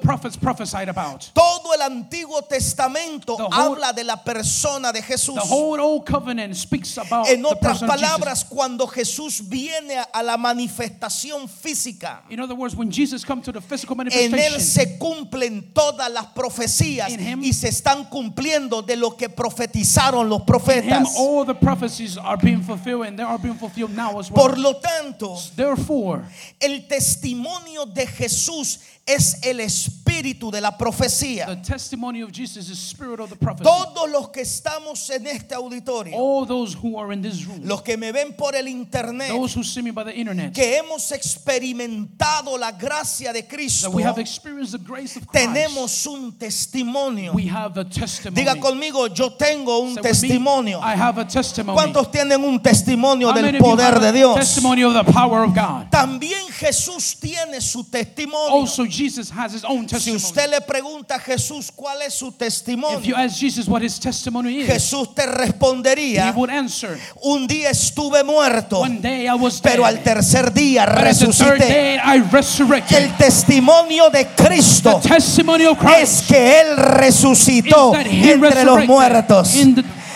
about. 0.89 1.31
Todo 1.33 1.73
el 1.73 1.81
Antiguo 1.81 2.43
Testamento 2.47 3.37
The 3.37 3.43
whole- 3.43 3.53
habla 3.73 3.91
de 3.93 4.03
la 4.03 4.17
persona 4.17 4.91
de 4.91 5.01
Jesús. 5.01 5.33
The 5.33 5.47
whole 5.47 5.79
Old 5.79 6.05
Covenant 6.05 6.55
speaks 6.55 6.95
about 6.99 7.27
En 7.27 7.43
otras 7.43 7.79
palabras, 7.79 8.45
cuando 8.47 8.85
Jesús 8.85 9.41
viene 9.49 9.97
a 10.13 10.21
la 10.21 10.37
manifestación 10.37 11.49
física, 11.49 11.86
In 12.29 12.39
other 12.39 12.55
words, 12.55 12.75
when 12.75 12.91
Jesus 12.91 13.23
comes 13.23 13.45
to 13.45 13.51
the 13.51 13.61
physical 13.61 13.93
en 13.93 13.97
manifestation, 13.97 14.39
Él 14.39 14.59
se 14.61 14.97
cumplen 14.97 15.71
todas 15.73 16.11
las 16.11 16.27
profecías 16.27 17.09
him- 17.09 17.43
y 17.43 17.53
se 17.53 17.69
están 17.69 18.05
cumpliendo 18.09 18.81
de 18.81 18.95
lo 18.95 19.15
que 19.15 19.29
profetizaron 19.29 20.27
los 20.29 20.41
profetas. 20.43 21.15
all 21.17 21.45
the 21.45 21.53
prophecies 21.55 22.17
are 22.17 22.37
being 22.37 22.61
fulfilled, 22.61 23.05
and 23.07 23.17
they 23.17 23.23
are 23.23 23.37
being 23.37 23.57
fulfilled 23.57 23.95
now 23.95 24.19
as 24.19 24.29
well. 24.31 24.47
Por 24.47 24.57
lo 24.57 24.75
tanto, 24.79 25.35
Therefore, 25.55 26.23
el 26.59 26.87
testimonio 26.87 27.85
de 27.85 28.05
Jesús 28.07 28.79
es 29.07 29.39
el 29.43 29.61
espíritu 29.61 30.51
de 30.51 30.59
la 30.59 30.77
profecía. 30.77 31.45
the 31.47 31.55
testimony 31.55 32.21
of 32.21 32.31
Jesus 32.31 32.57
is 32.57 32.67
the 32.67 32.75
spirit 32.75 33.19
of 33.21 33.29
the 33.29 33.35
prophecy. 33.37 33.63
Todos 33.63 34.09
los 34.09 34.29
que 34.29 34.41
estamos 34.41 35.09
en 35.09 35.25
este 35.27 35.55
auditorio, 35.55 36.13
All 36.13 36.45
those 36.45 36.73
who 36.75 36.97
are 36.97 37.13
in 37.13 37.21
this 37.21 37.45
room, 37.45 37.61
los 37.63 37.81
que 37.81 37.95
me 37.95 38.11
ven 38.11 38.33
por 38.33 38.53
el 38.53 38.67
internet, 38.67 39.29
those 39.29 39.53
who 39.55 39.63
see 39.63 39.81
me 39.81 39.91
by 39.91 40.03
the 40.03 40.13
internet, 40.13 40.53
que 40.53 40.77
hemos 40.77 41.11
experimentado 41.13 42.57
la 42.59 42.71
gracia 42.71 43.31
de 43.31 43.43
Cristo, 43.47 43.89
that 43.89 43.95
we 43.95 44.03
have 44.03 44.19
experienced 44.19 44.73
the 44.73 44.77
grace 44.77 45.15
of 45.15 45.25
Christ. 45.25 45.45
tenemos 45.47 46.05
un 46.05 46.33
testimonio. 46.33 47.33
We 47.33 47.47
have 47.47 47.77
a 47.77 47.85
testimony. 47.85 48.43
Diga 48.43 48.59
conmigo, 48.59 49.07
yo 49.07 49.29
tengo 49.29 49.79
un 49.79 49.95
Say 49.95 50.01
with 50.01 50.21
me, 50.21 50.29
testimonio. 50.29 50.79
I 50.81 50.95
have 50.95 51.17
a 51.17 51.25
testimony. 51.25 51.77
¿Cuántos 51.77 52.11
tienen 52.11 52.43
un 52.43 52.59
testimonio 52.61 53.29
How 53.29 53.41
del 53.41 53.57
poder 53.57 53.99
de 54.01 54.11
Dios? 54.11 54.35
Testimony 54.35 54.83
of 54.83 54.93
the 54.93 55.11
power 55.13 55.43
of 55.43 55.53
God. 55.53 55.89
También 55.89 56.47
Jesús 56.49 57.17
tiene 57.19 57.61
su 57.61 57.83
testimonio. 57.83 58.51
Also, 58.51 58.85
Jesus 58.97 59.29
has 59.29 59.53
his 59.53 59.63
own 59.63 59.87
Si 59.87 59.95
testimony. 59.95 60.17
usted 60.17 60.49
le 60.49 60.61
pregunta 60.61 61.15
a 61.15 61.19
Jesús 61.19 61.71
cuál 61.75 62.01
es 62.01 62.15
su 62.15 62.27
If 62.27 62.33
you 62.33 62.37
testimonio, 62.37 63.15
ask 63.15 63.35
Jesus 63.39 63.67
what 63.67 63.81
his 63.83 63.99
testimony 63.99 64.61
is, 64.61 64.67
Jesús 64.67 65.13
te 65.13 65.21
he 65.23 65.27
respondería, 65.27 66.33
would 66.35 66.49
answer, 66.49 66.97
un 67.23 67.45
día 67.47 67.69
estuve 67.69 68.23
muerto, 68.23 68.79
One 68.79 68.99
day 68.99 69.27
I 69.27 69.35
was 69.35 69.61
dead, 69.61 69.71
pero 69.73 69.85
al 69.85 69.99
tercer 70.03 70.51
día 70.51 70.85
but 70.85 70.97
at 70.97 71.13
the 71.19 71.25
third 71.31 71.59
resucité. 71.59 71.67
day 71.67 71.97
I 72.03 72.19
resurrected. 72.31 72.97
El 72.97 73.17
testimonio 73.17 74.09
de 74.09 74.25
Cristo 74.35 74.99
The 75.01 75.09
testimony 75.09 75.65
of 75.65 75.77
es 75.77 76.23
Christ 76.23 76.27
que 76.29 76.61
Él 76.61 76.71
is 76.71 76.77
resucitó 76.77 77.91
that 77.91 78.07
he 78.07 78.31
entre 78.33 78.63
los 78.63 78.77
resurrected 78.79 78.87
muertos. 78.87 79.53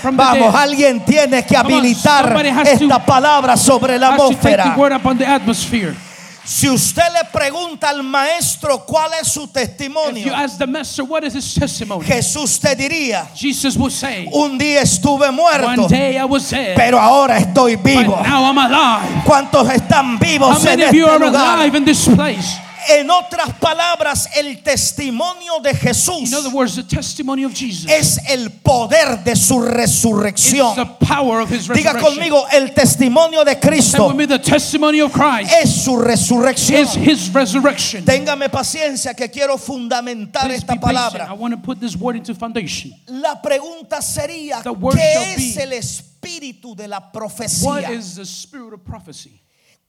Vamos, 0.03 0.51
dead. 0.51 0.55
alguien 0.55 1.05
tiene 1.05 1.45
que 1.45 1.55
on, 1.55 1.65
habilitar 1.65 2.45
esta 2.65 3.05
palabra 3.05 3.55
sobre 3.55 3.99
la 3.99 4.15
Has 4.15 4.21
Si 6.53 6.67
usted 6.69 7.03
le 7.13 7.29
pregunta 7.31 7.87
al 7.89 8.03
maestro 8.03 8.83
cuál 8.85 9.11
es 9.21 9.29
su 9.29 9.43
If 9.43 9.47
you 9.47 9.53
testimonio, 9.53 10.33
ask 10.35 10.57
the 10.57 10.67
master 10.67 11.05
what 11.05 11.23
is 11.23 11.33
his 11.33 11.53
testimony, 11.53 12.05
Jesús 12.05 12.59
te 12.59 12.75
diría, 12.75 13.25
Jesus 13.33 13.77
will 13.77 13.89
say, 13.89 14.27
un 14.33 14.57
día 14.57 14.81
estuve 14.81 15.27
One 15.29 15.31
muerto, 15.37 15.87
day 15.87 16.17
I 16.17 16.25
was 16.25 16.49
dead, 16.49 16.75
pero 16.75 16.99
ahora 16.99 17.37
estoy 17.37 17.77
vivo. 17.77 18.17
but 18.17 18.27
now 18.27 18.43
I'm 18.43 18.57
alive. 18.57 19.23
¿Cuántos 19.25 19.69
están 19.69 20.15
How 20.15 20.19
vivos 20.19 20.57
en 20.57 20.63
many 20.65 20.81
of 20.83 20.87
este 20.89 20.97
you 20.97 21.07
are 21.07 21.19
lugar? 21.25 21.57
alive 21.61 21.77
in 21.77 21.85
this 21.85 22.05
place? 22.09 22.57
En 22.89 23.09
otras 23.09 23.53
palabras, 23.59 24.27
el 24.35 24.61
testimonio 24.63 25.59
de 25.61 25.73
Jesús 25.73 26.29
In 26.29 26.33
other 26.33 26.51
words, 26.51 26.75
the 26.75 26.83
testimony 26.83 27.45
of 27.45 27.53
Jesus 27.53 27.89
es 27.89 28.19
el 28.29 28.49
poder 28.49 29.23
de 29.23 29.35
su 29.35 29.61
resurrección. 29.61 30.75
the 30.75 31.05
power 31.05 31.41
of 31.41 31.49
his 31.49 31.67
Diga 31.67 31.99
conmigo, 31.99 32.45
el 32.51 32.73
testimonio 32.73 33.43
de 33.43 33.59
Cristo 33.59 34.13
me, 34.13 34.25
es 34.25 35.83
su 35.83 35.97
resurrección. 35.97 38.05
Téngame 38.05 38.49
paciencia 38.49 39.13
que 39.13 39.29
quiero 39.29 39.57
fundamentar 39.57 40.45
Please 40.45 40.61
esta 40.61 40.75
palabra. 40.75 41.33
want 41.33 41.53
to 41.53 41.61
put 41.61 41.79
this 41.79 41.95
word 41.95 42.15
into 42.15 42.33
foundation. 42.33 42.93
La 43.07 43.41
pregunta 43.41 44.01
sería, 44.01 44.61
¿qué 44.63 45.33
es 45.35 45.57
el 45.57 45.73
espíritu 45.73 46.75
de 46.75 46.87
la 46.87 47.11
profecía? 47.11 47.89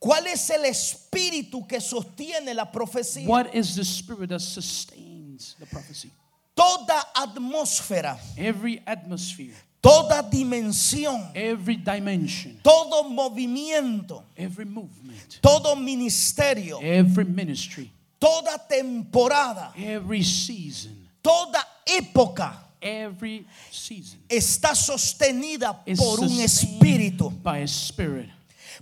¿Cuál 0.02 0.26
es 0.26 0.50
el 0.50 0.64
espíritu 0.64 1.64
que 1.64 1.80
sostiene 1.80 2.52
la 2.54 2.64
profecía? 2.64 3.24
What 3.24 3.54
is 3.54 3.76
the 3.76 3.84
spirit 3.84 4.30
that 4.30 4.40
sustains 4.40 5.54
the 5.60 5.66
prophecy? 5.66 6.10
Toda 6.56 7.00
atmósfera, 7.14 8.18
Every 8.36 8.82
atmosphere, 8.84 9.54
toda 9.80 10.20
dimensión, 10.28 11.30
every 11.36 11.76
dimension, 11.76 12.58
todo 12.64 13.04
movimiento, 13.04 14.24
every 14.36 14.64
movement, 14.64 15.38
todo 15.40 15.76
ministerio, 15.76 16.80
every 16.82 17.24
ministry, 17.24 17.88
toda 18.18 18.58
temporada, 18.58 19.72
every 19.76 20.24
season, 20.24 21.08
toda 21.22 21.64
época 21.86 22.56
every 22.82 23.46
season 23.70 24.18
está 24.28 24.74
sostenida 24.74 25.72
por 25.96 26.18
un 26.18 26.40
espíritu. 26.40 27.30
by 27.40 27.58
a 27.58 27.68
spirit. 27.68 28.28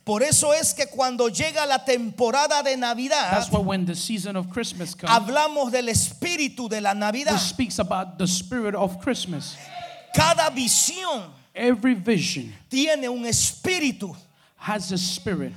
Por 0.05 0.23
eso 0.23 0.53
es 0.53 0.73
que 0.75 0.87
cuando 0.87 1.29
llega 1.29 1.67
la 1.67 1.85
temporada 1.85 2.63
de 2.63 2.77
Navidad, 2.77 3.31
That's 3.31 3.51
why 3.51 3.61
when 3.61 3.85
the 3.87 3.95
season 3.95 4.37
of 4.37 4.49
Christmas 4.51 4.95
comes, 4.95 5.11
hablamos 5.15 5.71
del 5.71 5.89
espíritu 5.89 6.69
de 6.69 6.81
la 6.81 6.95
Navidad. 6.95 7.35
it 7.35 7.41
speaks 7.41 7.79
about 7.79 8.19
the 8.19 8.27
spirit 8.27 8.75
of 8.75 9.01
Christmas. 9.01 9.57
Cada 10.15 10.51
visión 10.51 11.31
Every 11.55 11.95
vision 11.95 12.53
tiene 12.71 13.09
un 13.09 13.25
espíritu. 13.27 14.17
has 14.57 14.91
a 14.93 14.99
spirit. 14.99 15.53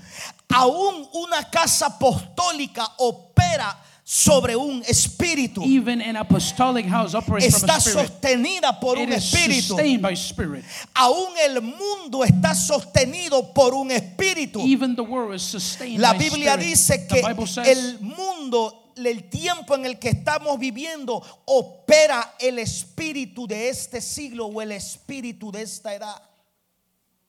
Aún 0.52 1.08
una 1.16 1.44
casa 1.50 1.88
apostólica 1.88 2.88
opera 3.00 3.76
sobre 4.04 4.56
un 4.56 4.84
espíritu. 4.86 5.64
Even 5.64 6.02
an 6.02 6.18
apostolic 6.18 6.86
house 6.86 7.16
operates 7.16 7.58
from 7.58 7.70
Está 7.70 7.76
a 7.78 7.80
spirit. 7.80 8.08
sostenida 8.08 8.80
por 8.80 8.98
It 8.98 9.08
un 9.08 9.14
espíritu. 9.14 9.76
by. 10.02 10.64
Aún 10.96 11.34
el 11.46 11.62
mundo 11.62 12.24
está 12.24 12.54
sostenido 12.54 13.54
por 13.54 13.74
un 13.74 13.92
espíritu. 13.92 14.60
Even 14.62 14.96
the 14.96 15.04
world 15.04 15.34
is 15.34 15.42
sustained 15.42 16.00
La 16.02 16.12
by 16.14 16.20
Biblia 16.20 16.54
spirit. 16.54 16.70
dice 16.70 17.08
que 17.08 17.46
says 17.48 17.68
el 17.68 18.00
mundo, 18.02 18.92
el 18.98 19.30
tiempo 19.30 19.76
en 19.76 19.86
el 19.86 19.98
que 20.00 20.10
estamos 20.10 20.60
viviendo, 20.60 21.22
opera 21.46 22.34
el 22.40 22.60
espíritu 22.60 23.48
de 23.48 23.70
este 23.70 24.02
siglo 24.02 24.48
o 24.48 24.62
el 24.62 24.72
espíritu 24.74 25.52
de 25.52 25.62
esta 25.62 25.94
edad. 25.96 26.22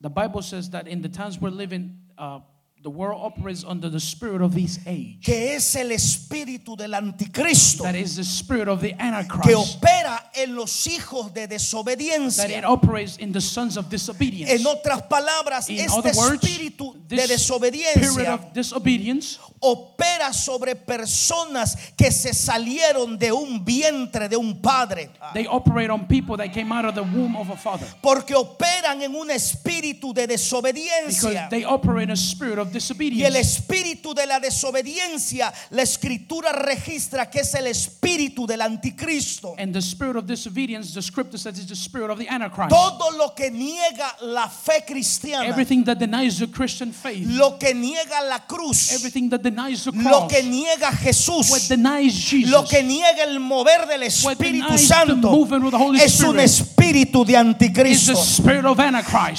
the 0.00 0.10
Bible 0.10 0.42
says 0.42 0.68
that 0.70 0.86
in 0.86 1.00
the 1.00 1.08
times 1.08 1.40
we're 1.40 1.48
living, 1.50 1.98
uh, 2.18 2.40
the 2.84 2.90
world 2.90 3.18
operates 3.18 3.64
under 3.64 3.88
the 3.88 3.98
spirit 3.98 4.42
of 4.42 4.54
this 4.54 4.78
age. 4.86 5.24
Que 5.24 5.54
es 5.54 5.74
el 5.74 5.90
espíritu 5.90 6.76
del 6.76 6.92
anticristo. 6.92 7.82
That 7.82 7.94
is 7.94 8.16
the 8.16 8.24
spirit 8.24 8.68
of 8.68 8.82
the 8.82 8.92
Antichrist. 9.00 9.48
Que 9.48 9.54
opera 9.54 10.30
en 10.34 10.54
los 10.54 10.86
hijos 10.86 11.32
de 11.32 11.48
desobediencia. 11.48 12.46
That 12.46 12.50
it 12.50 12.64
operates 12.64 13.16
in 13.16 13.32
the 13.32 13.40
sons 13.40 13.78
of 13.78 13.88
disobedience. 13.88 14.52
En 14.52 14.66
otras 14.66 15.00
palabras, 15.08 15.70
In 15.70 15.78
este 15.78 15.96
other 15.96 16.12
words, 16.14 16.44
espíritu 16.44 16.94
de 17.08 17.26
desobediencia 17.26 18.34
of 18.34 18.52
disobedience 18.52 19.38
opera 19.60 20.32
sobre 20.32 20.74
personas 20.74 21.76
que 21.96 22.10
se 22.10 22.32
salieron 22.32 23.18
de 23.18 23.32
un 23.32 23.64
vientre 23.64 24.28
de 24.28 24.36
un 24.36 24.60
padre. 24.60 25.10
they 25.32 25.46
operate 25.46 25.90
on 25.90 26.06
people 26.06 26.36
that 26.36 26.52
came 26.52 26.72
out 26.72 26.84
of 26.84 26.94
the 26.94 27.02
womb 27.02 27.36
of 27.36 27.50
a 27.50 27.56
father 27.56 27.86
Porque 28.02 28.34
operan 28.34 29.02
en 29.02 29.14
un 29.14 29.30
espíritu 29.30 30.12
de 30.12 30.26
because 30.26 30.44
desobediencia. 30.44 31.48
they 31.50 31.64
operate 31.64 32.04
in 32.04 32.10
a 32.10 32.16
spirit 32.16 32.58
of 32.58 32.74
Y 32.74 33.24
el 33.24 33.36
espíritu 33.36 34.14
de 34.14 34.26
la 34.26 34.40
desobediencia, 34.40 35.52
la 35.70 35.82
escritura 35.82 36.52
registra 36.52 37.30
que 37.30 37.40
es 37.40 37.54
el 37.54 37.66
espíritu 37.66 38.46
del 38.46 38.60
anticristo. 38.60 39.54
And 39.58 39.72
the 39.72 39.80
spirit 39.82 40.16
of 40.16 40.26
disobedience, 40.26 40.92
the 40.94 41.02
scripture 41.02 41.38
says, 41.38 41.58
is 41.58 41.66
the 41.66 41.76
spirit 41.76 42.10
of 42.10 42.18
the 42.18 42.28
Antichrist. 42.28 42.70
Todo 42.70 43.16
lo 43.16 43.34
que 43.34 43.50
niega 43.50 44.16
la 44.22 44.48
fe 44.48 44.84
cristiana, 44.86 45.46
Everything 45.46 45.84
that 45.84 45.98
denies 45.98 46.38
the 46.38 46.46
Christian 46.46 46.92
faith, 46.94 47.26
lo 47.26 47.58
que 47.58 47.74
niega 47.74 48.20
la 48.22 48.46
cruz, 48.46 48.92
everything 48.92 49.28
that 49.28 49.42
denies 49.42 49.84
the 49.84 49.92
lo 49.92 50.02
cross, 50.02 50.32
que 50.32 50.42
niega 50.42 50.90
what 50.90 50.98
Jesús, 51.00 51.68
denies 51.68 52.14
Jesus, 52.14 52.50
lo 52.50 52.64
que 52.64 52.82
niega 52.82 53.24
el 53.24 53.40
mover 53.40 53.86
del 53.86 54.02
Espíritu 54.04 54.78
Santo, 54.78 55.30
movement 55.30 55.64
of 55.64 55.70
the 55.72 55.78
Holy 55.78 56.00
es 56.00 56.20
un 56.20 56.38
espíritu 56.38 57.24
de 57.24 57.32
is 57.32 57.38
anticristo. 57.38 58.12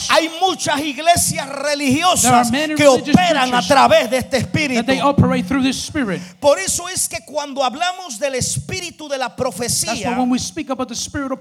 Hay 0.10 0.30
muchas 0.42 0.80
iglesias 0.82 1.48
religiosas 1.48 2.52
que 2.76 2.88
operan 2.88 3.54
a 3.54 3.62
través 3.62 4.10
de 4.10 4.18
este 4.18 4.38
espíritu. 4.38 4.86
they 4.86 5.02
operate 5.02 5.48
through 5.48 5.64
this 5.64 5.78
spirit. 5.78 6.22
Por 6.40 6.60
eso 6.60 6.88
es 6.90 7.08
que 7.08 7.20
cuando 7.26 7.64
hablamos 7.64 8.20
del 8.20 8.36
espíritu 8.36 9.08
de 9.08 9.18
la 9.18 9.36
profecía, 9.36 10.16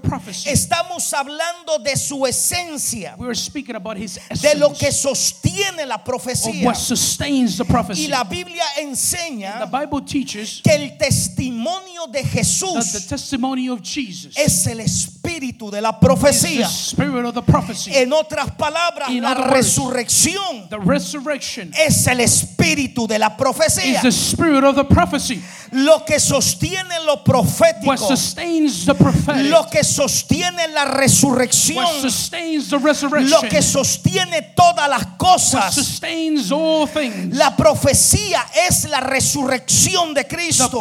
prophecy, 0.01 0.49
estamos 0.49 1.13
hablando 1.13 1.79
de 1.79 1.95
su 1.95 2.25
esencia, 2.25 3.15
we 3.17 3.27
are 3.27 3.35
speaking 3.35 3.75
about 3.75 3.97
his 3.97 4.19
de 4.41 4.55
lo 4.55 4.73
que 4.73 4.91
sostiene 4.91 5.85
la 5.85 6.03
profecía. 6.05 6.63
what 6.65 6.75
sustains 6.75 7.57
the 7.57 7.63
Y 7.65 7.67
prophecy. 7.69 8.07
la 8.07 8.23
Biblia 8.23 8.63
The 8.75 8.81
enseña 8.83 9.65
Bible 9.69 10.01
teaches 10.05 10.61
que 10.63 10.71
el 10.73 10.97
testimonio 10.97 12.07
de 12.11 12.21
that 12.21 12.31
the 12.31 12.37
Jesús 12.39 13.07
testimony 13.07 13.67
of 13.69 13.81
Jesus 13.81 14.37
es 14.37 14.67
el 14.67 14.79
espíritu 14.79 15.69
de 15.71 15.81
la 15.81 15.89
is 15.89 15.95
the 15.99 16.07
profecía. 16.07 16.67
spirit 16.67 17.25
of 17.25 17.33
the 17.33 17.41
prophecy. 17.41 17.91
En 17.95 18.11
otras 18.13 18.51
palabras, 18.57 19.09
In 19.09 19.23
la 19.23 19.31
other 19.31 19.41
words, 19.51 19.77
resurrección 19.77 20.69
The 20.69 20.79
resurrection 20.79 21.71
es 21.77 22.07
el 22.07 22.19
espíritu 22.19 23.07
de 23.07 23.19
la 23.19 23.27
is 23.27 23.33
profecía. 23.37 24.01
the 24.01 24.11
spirit 24.11 24.63
of 24.63 24.75
the 24.75 24.83
prophecy. 24.85 25.41
Lo 25.75 26.05
que 26.05 26.19
sostiene 26.19 26.99
lo 27.05 27.23
profético, 27.23 27.97
sustains 27.97 28.85
the 28.85 28.95
prophetic. 28.95 29.49
lo 29.51 29.67
que 29.69 29.83
sostiene 29.83 30.69
la 30.69 30.85
resurrección, 30.85 31.83
What 31.83 32.01
sustains 32.01 32.69
the 32.69 32.77
lo 32.79 33.41
que 33.41 33.61
sostiene 33.61 34.53
todas 34.55 34.87
las 34.89 35.05
cosas. 35.17 36.01
La 37.31 37.55
profecía 37.57 38.45
es 38.67 38.89
la 38.89 39.01
resurrección 39.01 40.13
de 40.13 40.25
Cristo. 40.25 40.79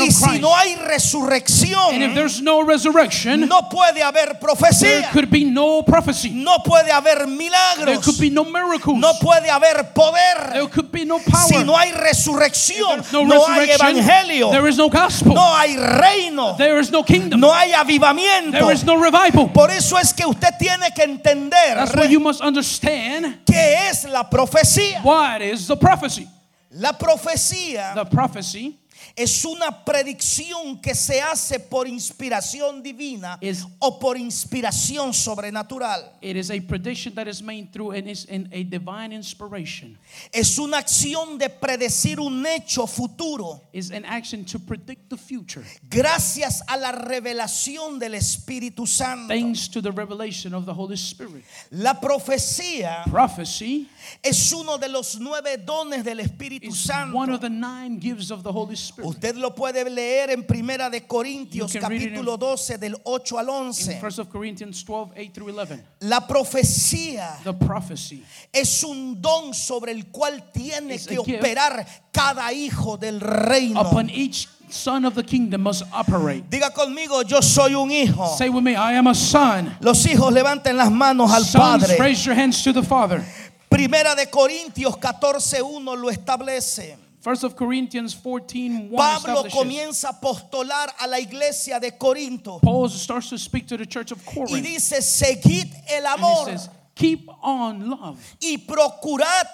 Y 0.00 0.10
si 0.12 0.38
no 0.38 0.56
hay 0.56 0.74
And 0.74 0.82
if 0.82 0.86
resurrección, 0.88 2.14
there's 2.14 2.40
no 2.40 2.62
resurrection, 2.62 3.48
no 3.48 3.68
puede 3.68 4.02
haber 4.02 4.26
there 4.26 4.38
profecía, 4.38 5.10
no 5.52 5.82
prophecy. 5.84 6.30
no 6.30 6.62
puede 6.62 6.92
haber 6.92 7.18
There 7.18 7.26
milagros, 7.26 8.04
could 8.04 8.18
be 8.18 8.30
no 8.30 8.44
miracles. 8.44 8.98
no 8.98 9.14
puede 9.20 9.50
haber 9.50 9.92
poder. 9.92 10.52
There 10.52 10.68
could 10.68 10.92
be 10.92 11.04
no 11.04 11.18
power. 11.18 11.48
Si 11.48 11.64
no 11.64 11.76
hay 11.76 11.92
resurrección, 11.92 13.02
no, 13.12 13.24
no 13.48 13.54
hay 13.54 13.70
evangelio, 13.70 14.50
There 14.50 14.68
is 14.68 14.76
no 14.76 14.88
gospel. 14.88 15.34
no 15.34 15.56
hay 15.56 15.76
reino, 15.76 16.56
There 16.56 16.78
is 16.80 16.90
no 16.90 17.02
kingdom. 17.02 17.40
no 17.40 17.52
hay 17.52 17.72
avivamiento. 17.72 18.52
There 18.52 18.72
is 18.72 18.84
no 18.84 18.96
revival. 18.96 19.48
Por 19.52 19.70
eso 19.70 19.96
es 19.98 20.12
que 20.12 20.24
usted 20.26 20.56
tiene 20.58 20.90
que 20.94 21.04
entender 21.04 21.74
That's 21.76 21.94
why 21.94 22.06
you 22.06 22.20
must 22.20 22.40
understand 22.40 23.44
qué 23.46 23.88
es 23.90 24.04
la 24.04 24.24
profecía. 24.28 25.02
what 25.04 25.42
is 25.42 25.66
the 25.66 25.76
prophecy. 25.76 26.26
La 26.72 26.92
profecía 26.92 27.94
The 27.94 28.04
prophecy 28.06 28.78
es 29.16 29.44
una 29.44 29.84
predicción 29.84 30.80
que 30.80 30.94
se 30.94 31.20
hace 31.20 31.58
por 31.60 31.86
inspiración 31.88 32.82
divina 32.82 33.38
Is- 33.40 33.66
o 33.80 33.98
por 33.98 34.16
inspiración 34.16 35.12
sobrenatural. 35.14 36.12
it 36.20 36.36
is 36.36 36.50
a 36.50 36.60
prediction 36.60 37.14
that 37.14 37.26
is 37.28 37.42
made 37.42 37.72
through 37.72 37.92
and 37.92 38.08
is 38.08 38.24
in 38.26 38.48
a 38.52 38.62
divine 38.64 39.12
inspiration. 39.12 39.96
Es 40.32 40.58
una 40.58 40.78
acción 40.78 41.38
de 41.38 41.48
predecir 41.48 42.18
un 42.20 42.44
hecho 42.46 42.86
futuro 42.86 43.60
Is 43.72 43.90
an 43.90 44.04
action 44.04 44.44
to 44.46 44.58
predict 44.58 45.08
the 45.10 45.16
future 45.16 45.64
gracias 45.88 46.62
a 46.68 46.76
la 46.76 46.92
revelación 46.92 47.98
del 47.98 48.14
Espíritu 48.14 48.86
Santo. 48.86 49.28
thanks 49.28 49.68
to 49.68 49.80
the 49.80 49.90
revelation 49.92 50.54
of 50.54 50.66
the 50.66 50.74
Holy 50.74 50.96
Spirit. 50.96 51.44
La 51.70 51.94
profecía 52.00 53.04
Prophecy 53.10 53.88
es 54.22 54.52
uno 54.52 54.78
de 54.78 54.88
los 54.88 55.18
nueve 55.18 55.56
dones 55.64 56.04
del 56.04 56.18
Espíritu 56.20 56.72
Santo. 56.72 57.16
one 57.16 57.30
of 57.30 57.40
the 57.40 57.48
nine 57.50 57.98
gifts 58.00 58.30
of 58.30 58.42
the 58.42 58.52
Holy 58.52 58.76
Spirit. 58.76 58.99
Usted 59.02 59.36
lo 59.36 59.54
puede 59.54 59.88
leer 59.88 60.30
en 60.30 60.46
Primera 60.46 60.90
de 60.90 61.06
Corintios 61.06 61.72
capítulo 61.80 62.36
12 62.36 62.78
del 62.78 62.96
8 63.04 63.38
al 63.38 63.46
In 63.48 63.54
11. 63.54 64.00
1 64.00 64.22
of 64.22 64.28
Corinthians 64.28 64.84
12, 64.84 65.12
8 65.16 65.32
through 65.32 65.58
11. 65.58 65.84
La 66.00 66.26
profecía 66.26 67.38
The 67.44 67.52
prophecy 67.52 68.24
es 68.52 68.82
un 68.84 69.20
don 69.20 69.54
sobre 69.54 69.92
el 69.92 70.06
cual 70.06 70.50
tiene 70.52 70.98
que 70.98 71.18
operar 71.18 71.86
cada 72.12 72.52
hijo 72.52 72.96
del 72.96 73.20
reino. 73.20 73.80
upon 73.80 74.10
each 74.10 74.48
son 74.70 75.04
of 75.04 75.14
the 75.14 75.22
kingdom 75.22 75.62
must 75.62 75.82
operate. 75.92 76.44
Diga 76.48 76.72
conmigo, 76.72 77.22
yo 77.22 77.40
soy 77.40 77.74
un 77.74 77.90
hijo. 77.90 78.36
Say 78.36 78.48
with 78.48 78.62
me, 78.62 78.76
I 78.76 78.94
am 78.94 79.06
a 79.08 79.14
son. 79.14 79.76
Los 79.80 80.06
hijos 80.06 80.32
levanten 80.32 80.76
las 80.76 80.90
manos 80.90 81.30
al 81.32 81.44
Sons, 81.44 81.84
Padre. 81.84 81.96
raise 81.98 82.24
your 82.24 82.34
hands 82.34 82.62
to 82.62 82.72
the 82.72 82.82
Father. 82.82 83.24
Primera 83.68 84.14
de 84.14 84.26
Corintios 84.26 84.96
14:1 84.96 85.96
lo 85.96 86.10
establece. 86.10 87.09
First 87.20 87.44
of 87.44 87.54
Corinthians 87.54 88.14
14, 88.14 88.88
1 88.88 88.96
Pablo 88.96 89.44
comienza 89.50 90.08
a 90.08 90.12
postular 90.14 90.88
a 90.98 91.06
la 91.06 91.18
iglesia 91.18 91.78
de 91.78 91.90
Corinto 91.90 92.60
Paul 92.62 92.88
starts 92.88 93.28
to 93.28 93.36
speak 93.36 93.66
to 93.66 93.76
the 93.76 93.84
church 93.84 94.10
of 94.10 94.24
Corinth. 94.24 94.52
y 94.52 94.60
dice, 94.60 95.02
seguid 95.02 95.70
el 95.90 96.06
And 96.06 96.20
he 96.20 96.44
says, 96.46 96.68
keep 96.94 97.28
on 97.42 97.90
love 97.90 98.36
y 98.42 98.56
procurad 98.66 99.46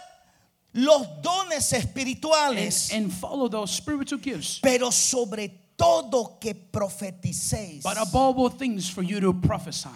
los 0.74 1.06
dones 1.22 1.72
and, 1.72 1.82
espirituales, 1.82 2.92
and 2.94 3.12
follow 3.12 3.48
those 3.48 3.72
spiritual 3.72 4.20
gifts. 4.20 4.60
pero 4.62 4.90
sobre 4.90 5.50
todo 5.76 6.38
que 6.40 6.54
profeticéis. 6.54 7.82
But 7.82 7.98
above 7.98 8.38
all 8.38 8.48
things, 8.48 8.88
for 8.88 9.02
you 9.02 9.20
to 9.20 9.32
prophesy. 9.32 9.88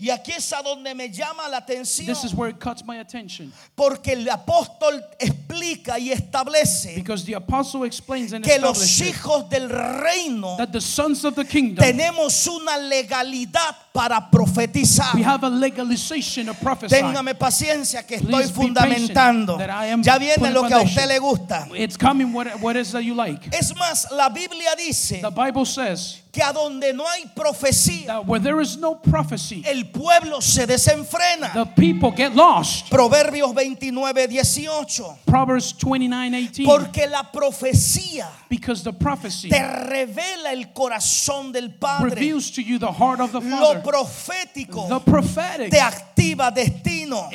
Y 0.00 0.10
aquí 0.10 0.30
es 0.30 0.52
a 0.52 0.62
donde 0.62 0.94
me 0.94 1.10
llama 1.10 1.48
la 1.48 1.56
atención. 1.56 2.06
This 2.06 2.22
is 2.22 2.32
where 2.32 2.48
it 2.48 2.60
cuts 2.60 2.84
my 2.84 3.00
attention. 3.00 3.52
Porque 3.74 4.12
el 4.12 4.28
apóstol 4.28 5.04
explica 5.18 5.98
y 5.98 6.12
establece 6.12 6.94
Because 6.94 7.24
the 7.24 7.34
apostle 7.34 7.84
explains 7.84 8.32
and 8.32 8.44
que 8.44 8.60
los 8.60 9.00
hijos 9.00 9.48
del 9.50 9.68
reino 9.68 10.56
that 10.56 10.70
the 10.70 10.80
sons 10.80 11.24
of 11.24 11.34
the 11.34 11.44
kingdom, 11.44 11.84
tenemos 11.84 12.46
una 12.46 12.78
legalidad 12.78 13.76
para 13.98 14.30
profetizar. 14.30 15.12
we 15.12 15.24
have 15.24 15.42
a 15.42 15.50
legalization 15.50 16.48
of 16.48 16.60
prophecy. 16.60 16.94
Téngame 16.94 17.34
paciencia 17.34 18.06
que 18.06 18.14
estoy 18.14 18.30
Please 18.30 18.52
fundamentando. 18.52 19.58
Ya 20.02 20.18
viene 20.18 20.52
lo 20.52 20.68
que 20.68 20.74
a 20.74 20.82
usted 20.82 21.08
le 21.08 21.18
gusta. 21.18 21.66
It's 21.74 21.96
coming 21.96 22.32
what, 22.32 22.46
what 22.60 22.76
is 22.76 22.92
that 22.92 23.02
you 23.02 23.14
like. 23.14 23.48
Es 23.52 23.74
más, 23.74 24.06
la 24.12 24.28
Biblia 24.28 24.76
dice 24.76 25.20
The 25.20 25.30
Bible 25.30 25.66
says 25.66 26.22
que 26.30 26.42
a 26.42 26.52
donde 26.52 26.92
no 26.92 27.04
hay 27.08 27.24
profecía, 27.34 28.24
where 28.24 28.40
there 28.40 28.60
is 28.60 28.76
no 28.76 28.94
prophecy, 28.94 29.64
el 29.66 29.90
pueblo 29.90 30.40
se 30.40 30.66
desenfrena. 30.66 31.52
the 31.52 31.66
people 31.74 32.12
get 32.12 32.34
lost. 32.36 32.88
Proverbios 32.90 33.52
29, 33.52 34.28
18. 34.28 35.18
Proverbs 35.26 35.72
29 35.72 36.30
18. 36.30 36.64
Porque 36.64 37.08
la 37.08 37.24
profecía 37.32 38.28
Because 38.48 38.84
the 38.84 38.92
prophecy 38.92 39.48
te 39.48 39.58
revela 39.58 40.52
el 40.52 40.72
corazón 40.72 41.50
del 41.52 41.70
Padre. 41.70 42.10
reveals 42.10 42.52
to 42.52 42.62
you 42.62 42.78
the 42.78 42.92
heart 42.92 43.20
of 43.20 43.32
the 43.32 43.40
Lo 43.40 43.74
Father. 43.74 43.82
Profético 43.88 44.86
The 44.88 45.00
prophetic, 45.10 45.70
te 45.70 45.80
activa 45.80 46.50
destino. 46.50 47.30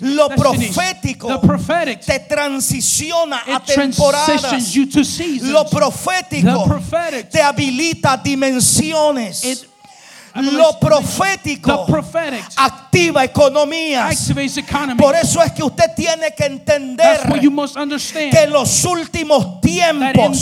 Lo 0.00 0.28
profético 0.28 1.28
The 1.28 1.46
prophetic, 1.46 2.00
te 2.04 2.18
transiciona 2.20 3.42
a 3.46 3.60
temporadas. 3.60 4.74
Lo 5.42 5.64
profético 5.64 6.62
The 6.62 6.68
prophetic, 6.68 7.28
te 7.30 7.40
habilita 7.40 8.16
dimensiones. 8.16 9.66
Lo 10.34 10.78
profético 10.78 11.86
activa 12.56 13.24
economías. 13.24 14.32
Por 14.98 15.14
eso 15.14 15.42
es 15.42 15.52
que 15.52 15.62
usted 15.62 15.94
tiene 15.94 16.34
que 16.34 16.46
entender 16.46 17.20
que 18.12 18.42
en 18.42 18.50
los 18.50 18.84
últimos 18.84 19.60
tiempos, 19.60 20.40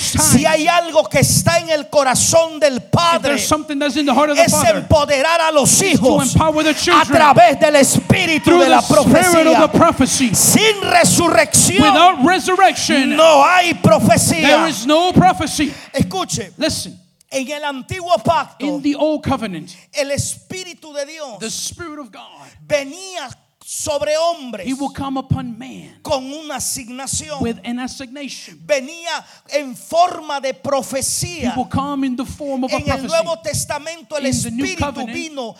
si 0.00 0.46
hay 0.46 0.68
algo 0.68 1.08
que 1.08 1.20
está 1.20 1.58
en 1.58 1.70
el 1.70 1.88
corazón 1.88 2.60
del 2.60 2.82
Padre, 2.82 3.34
es 3.34 3.50
empoderar 4.74 5.40
a 5.40 5.50
los 5.50 5.82
hijos 5.82 6.36
a 6.36 7.04
través 7.04 7.58
del 7.58 7.76
espíritu 7.76 8.58
de 8.58 8.68
la 8.68 8.82
profecía. 8.82 10.34
Sin 10.34 10.80
resurrección 10.82 11.94
no 13.16 13.44
hay 13.44 13.72
there 13.72 13.82
profecía. 13.82 14.68
is 14.68 14.86
no 14.86 15.12
prophecy. 15.12 15.72
Escuche, 15.92 16.52
Listen, 16.56 16.98
en 17.32 17.50
el 17.50 17.64
antiguo 17.64 18.16
pacto, 18.22 18.64
in 18.66 18.82
the 18.82 18.94
old 18.94 19.22
covenant, 19.22 19.70
el 19.92 20.10
espíritu 20.10 20.92
de 20.92 21.06
Dios 21.06 21.38
the 21.38 21.50
Spirit 21.50 21.98
of 21.98 22.10
God, 22.12 22.48
venía 22.60 23.28
sobre 23.64 24.12
hombres 24.16 24.66
He 24.66 24.74
will 24.74 24.92
come 24.92 25.18
upon 25.18 25.58
man 25.58 26.00
con 26.02 26.24
una 26.32 26.56
asignación. 26.56 27.40
with 27.40 27.58
an 27.64 27.78
assignation. 27.78 28.58
Venía 28.66 29.24
en 29.52 29.74
forma 29.76 30.40
de 30.40 30.48
He 30.50 30.54
profecía. 30.54 31.54
will 31.56 31.68
come 31.68 32.04
in 32.06 32.16
the 32.16 32.24
form 32.24 32.64
of 32.64 32.72
a 32.72 32.76
En 32.76 32.82
el 32.82 32.86
prophecy. 32.88 33.06
Nuevo 33.08 33.36
Testamento 33.42 34.16
el 34.16 34.26
In 34.26 34.32
the 34.42 34.50
New 34.50 34.64
Espíritu 34.66 34.84
Covenant, 34.84 35.12
vino 35.14 35.54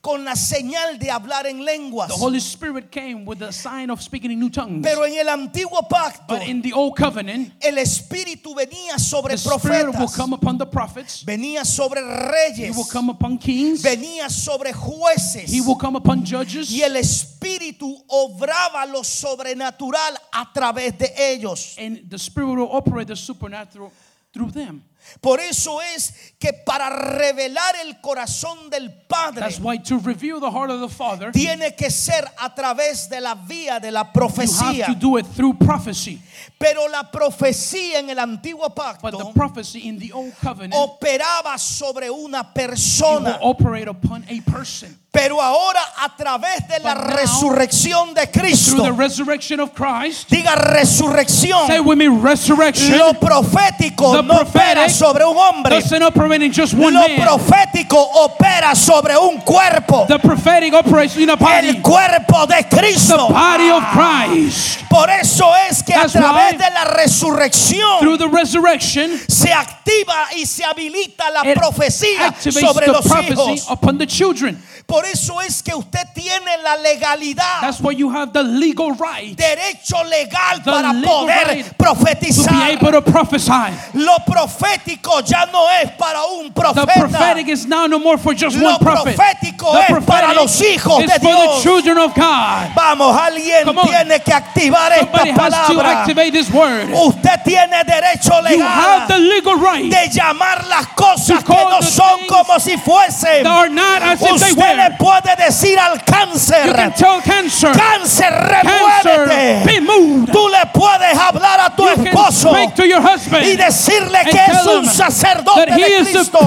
con 0.00 0.24
la 0.24 0.34
señal 0.36 0.98
de 0.98 1.10
hablar 1.10 1.46
en 1.46 1.64
lenguas. 1.64 2.08
The 2.08 2.14
Holy 2.14 2.38
Spirit 2.38 2.90
came 2.90 3.24
with 3.26 3.38
the 3.38 3.52
sign 3.52 3.90
of 3.90 4.00
speaking 4.00 4.30
in 4.30 4.38
new 4.38 4.50
tongues. 4.50 4.82
Pero 4.82 5.04
en 5.04 5.14
el 5.18 5.28
antiguo 5.28 5.86
pacto 5.88 6.34
But 6.34 6.42
in 6.46 6.62
the 6.62 6.72
old 6.72 6.96
covenant, 6.96 7.52
el 7.60 7.76
Espíritu 7.78 8.54
venía 8.54 8.98
sobre 8.98 9.34
the 9.34 9.38
Spirit 9.38 9.86
will 9.86 9.92
profetas, 9.94 10.14
come 10.16 10.32
upon 10.34 10.58
the 10.58 10.66
prophets. 10.66 11.24
venía 11.24 11.64
sobre 11.64 12.00
He 12.00 12.30
reyes, 12.30 12.76
will 12.76 12.84
come 12.90 13.10
upon 13.10 13.38
kings. 13.38 13.82
venía 13.82 14.30
sobre 14.30 14.72
jueces. 14.72 15.50
He 15.50 15.60
will 15.60 15.76
come 15.76 15.96
upon 15.96 16.24
judges. 16.24 16.70
Y 16.70 16.82
el 16.82 16.96
Espíritu 16.96 17.47
obraba 18.08 18.86
lo 18.86 19.02
sobrenatural 19.02 20.16
a 20.32 20.52
través 20.52 20.98
de 20.98 21.12
ellos. 21.16 21.76
And 21.78 22.08
the 22.08 22.18
Spirit 22.18 22.46
will 22.48 22.68
operate 22.70 23.08
the 23.08 23.16
supernatural 23.16 23.92
through 24.32 24.52
them. 24.52 24.84
Por 25.22 25.40
eso 25.40 25.80
es 25.80 26.34
que 26.38 26.52
para 26.52 26.90
revelar 26.90 27.74
el 27.82 27.98
corazón 28.00 28.68
del 28.68 28.90
Padre 29.08 29.40
That's 29.40 29.58
why 29.58 29.78
to 29.78 29.98
reveal 30.00 30.38
the 30.38 30.50
heart 30.50 30.70
of 30.70 30.80
the 30.80 30.88
Father, 30.88 31.32
tiene 31.32 31.74
que 31.74 31.90
ser 31.90 32.24
a 32.38 32.54
través 32.54 33.08
de 33.08 33.20
la 33.20 33.34
vía 33.34 33.80
de 33.80 33.90
la 33.90 34.02
you 34.02 34.06
have 34.06 34.12
profecía. 34.12 34.86
to 34.86 34.94
do 34.94 35.16
it 35.16 35.26
through 35.26 35.54
prophecy. 35.58 36.20
Pero 36.58 36.88
la 36.88 37.04
profecía 37.10 38.00
en 38.00 38.10
el 38.10 38.18
antiguo 38.18 38.68
But 38.68 38.74
the 38.74 39.18
pacto 39.18 39.34
prophecy 39.34 39.88
in 39.88 39.98
the 39.98 40.12
old 40.12 40.34
covenant 40.42 40.74
operaba 40.74 41.58
sobre 41.58 42.10
una 42.10 42.40
it 42.40 42.46
will 42.58 42.66
persona. 42.68 43.38
operate 43.40 43.88
upon 43.88 44.24
a 44.28 44.40
person. 44.42 44.94
Pero 45.10 45.40
ahora 45.40 45.80
a 46.04 46.14
través 46.14 46.68
de 46.68 46.80
la 46.80 46.94
now, 46.94 47.16
resurrección 47.16 48.12
de 48.12 48.26
Through 48.26 48.32
the 48.32 48.40
Cristo, 48.40 48.92
resurrection 48.92 49.58
of 49.58 49.72
Christ, 49.74 50.28
diga 50.28 50.54
resurrección, 50.54 51.66
say 51.66 51.80
with 51.80 51.96
me, 51.96 52.08
resurrection 52.08 52.98
lo 52.98 53.14
profético 53.14 54.12
The 54.12 54.22
no 54.22 54.34
opera 54.42 54.88
sobre 54.90 55.24
un 55.24 55.36
hombre. 55.36 55.80
Lo 55.80 56.90
man. 56.90 57.16
profético 57.16 57.96
opera 57.96 58.74
sobre 58.74 59.16
un 59.16 59.40
cuerpo. 59.40 60.04
The 60.06 60.18
prophetic 60.18 60.74
operates 60.74 61.16
in 61.16 61.30
a 61.30 61.36
body, 61.36 61.68
El 61.68 61.80
cuerpo 61.82 62.46
de 62.46 62.62
the 62.68 62.76
Cristo. 62.76 63.28
body 63.28 63.70
of 63.70 63.82
Christ. 63.92 64.80
Por 64.90 65.08
eso 65.08 65.50
es 65.70 65.82
que 65.82 65.94
a 65.94 66.06
través 66.06 66.58
de 66.58 66.70
la 66.70 66.84
resurrección 66.84 68.00
Through 68.00 68.18
the 68.18 68.28
resurrection, 68.28 69.18
se 69.26 69.52
activa 69.52 70.26
y 70.36 70.44
se 70.44 70.64
habilita 70.64 71.30
la 71.30 71.42
profecía 71.54 72.34
sobre 72.38 72.86
the 72.86 72.92
los 72.92 73.06
hijos. 73.06 73.66
upon 73.70 73.96
the 73.98 74.06
children. 74.06 74.62
Por 74.86 74.97
eso 75.04 75.40
es 75.40 75.62
que 75.62 75.74
usted 75.74 76.06
tiene 76.14 76.58
la 76.62 76.76
legalidad, 76.76 77.60
That's 77.60 77.80
why 77.80 77.92
you 77.92 78.10
have 78.10 78.32
the 78.32 78.42
legal 78.42 78.92
right 78.94 79.36
derecho 79.36 80.02
legal 80.08 80.58
The 80.64 80.70
para 80.70 80.92
legal 80.92 81.02
poder 81.10 81.46
right 81.46 81.64
to 81.64 81.70
be 81.70 81.76
profetizar. 81.84 82.70
able 82.70 82.92
to 82.92 83.02
prophesy. 83.02 83.72
Lo 83.94 84.16
profético 84.26 85.20
ya 85.24 85.46
no 85.52 85.66
es 85.82 85.90
para 85.92 86.22
un 86.24 86.52
The 86.52 86.60
profeta. 86.60 86.98
prophetic 87.00 87.48
is 87.48 87.66
now 87.66 87.86
no 87.86 87.98
more 87.98 88.18
for 88.18 88.34
just 88.34 88.56
Lo 88.56 88.70
one 88.70 88.78
prophet. 88.78 89.16
profético 89.16 89.72
The 89.72 89.94
es 89.98 90.04
para 90.04 90.32
los 90.34 90.60
hijos 90.60 90.98
de 91.06 91.18
Dios. 91.18 91.62
children 91.62 91.98
of 91.98 92.14
God. 92.14 92.68
Vamos, 92.74 93.16
alguien 93.16 93.64
tiene 93.84 94.20
que 94.20 94.32
activar 94.32 94.92
Somebody 94.98 95.30
esta 95.30 95.50
palabra. 95.50 96.06
Usted 96.94 97.40
tiene 97.44 97.84
derecho 97.84 98.32
You 98.50 98.62
have 98.62 99.08
the 99.08 99.18
legal 99.18 99.56
right 99.58 99.90
de 99.90 100.08
llamar 100.10 100.64
las 100.66 100.86
cosas 100.94 101.42
que 101.44 101.52
no 101.52 101.80
son 101.82 102.26
como 102.28 102.58
si 102.58 102.76
fuesen. 102.76 103.44
Usted 103.46 104.56
le 104.88 104.96
puede 104.96 105.36
decir 105.36 105.78
al 105.78 106.02
cáncer, 106.04 106.72
cancer, 107.24 107.72
cáncer, 107.72 108.32
remuévete. 108.32 109.80
Tú 110.32 110.48
le 110.48 110.66
puedes 110.72 111.18
hablar 111.18 111.60
a 111.60 111.70
tu 111.76 111.84
You 111.84 112.04
esposo 112.04 112.50
speak 112.50 112.74
to 112.74 112.84
your 112.84 113.02
y 113.42 113.56
decirle 113.56 114.18
que 114.30 114.52
es 114.52 114.66
un 114.66 114.86
sacerdote 114.86 115.66
de 115.66 116.02
Cristo. 116.02 116.38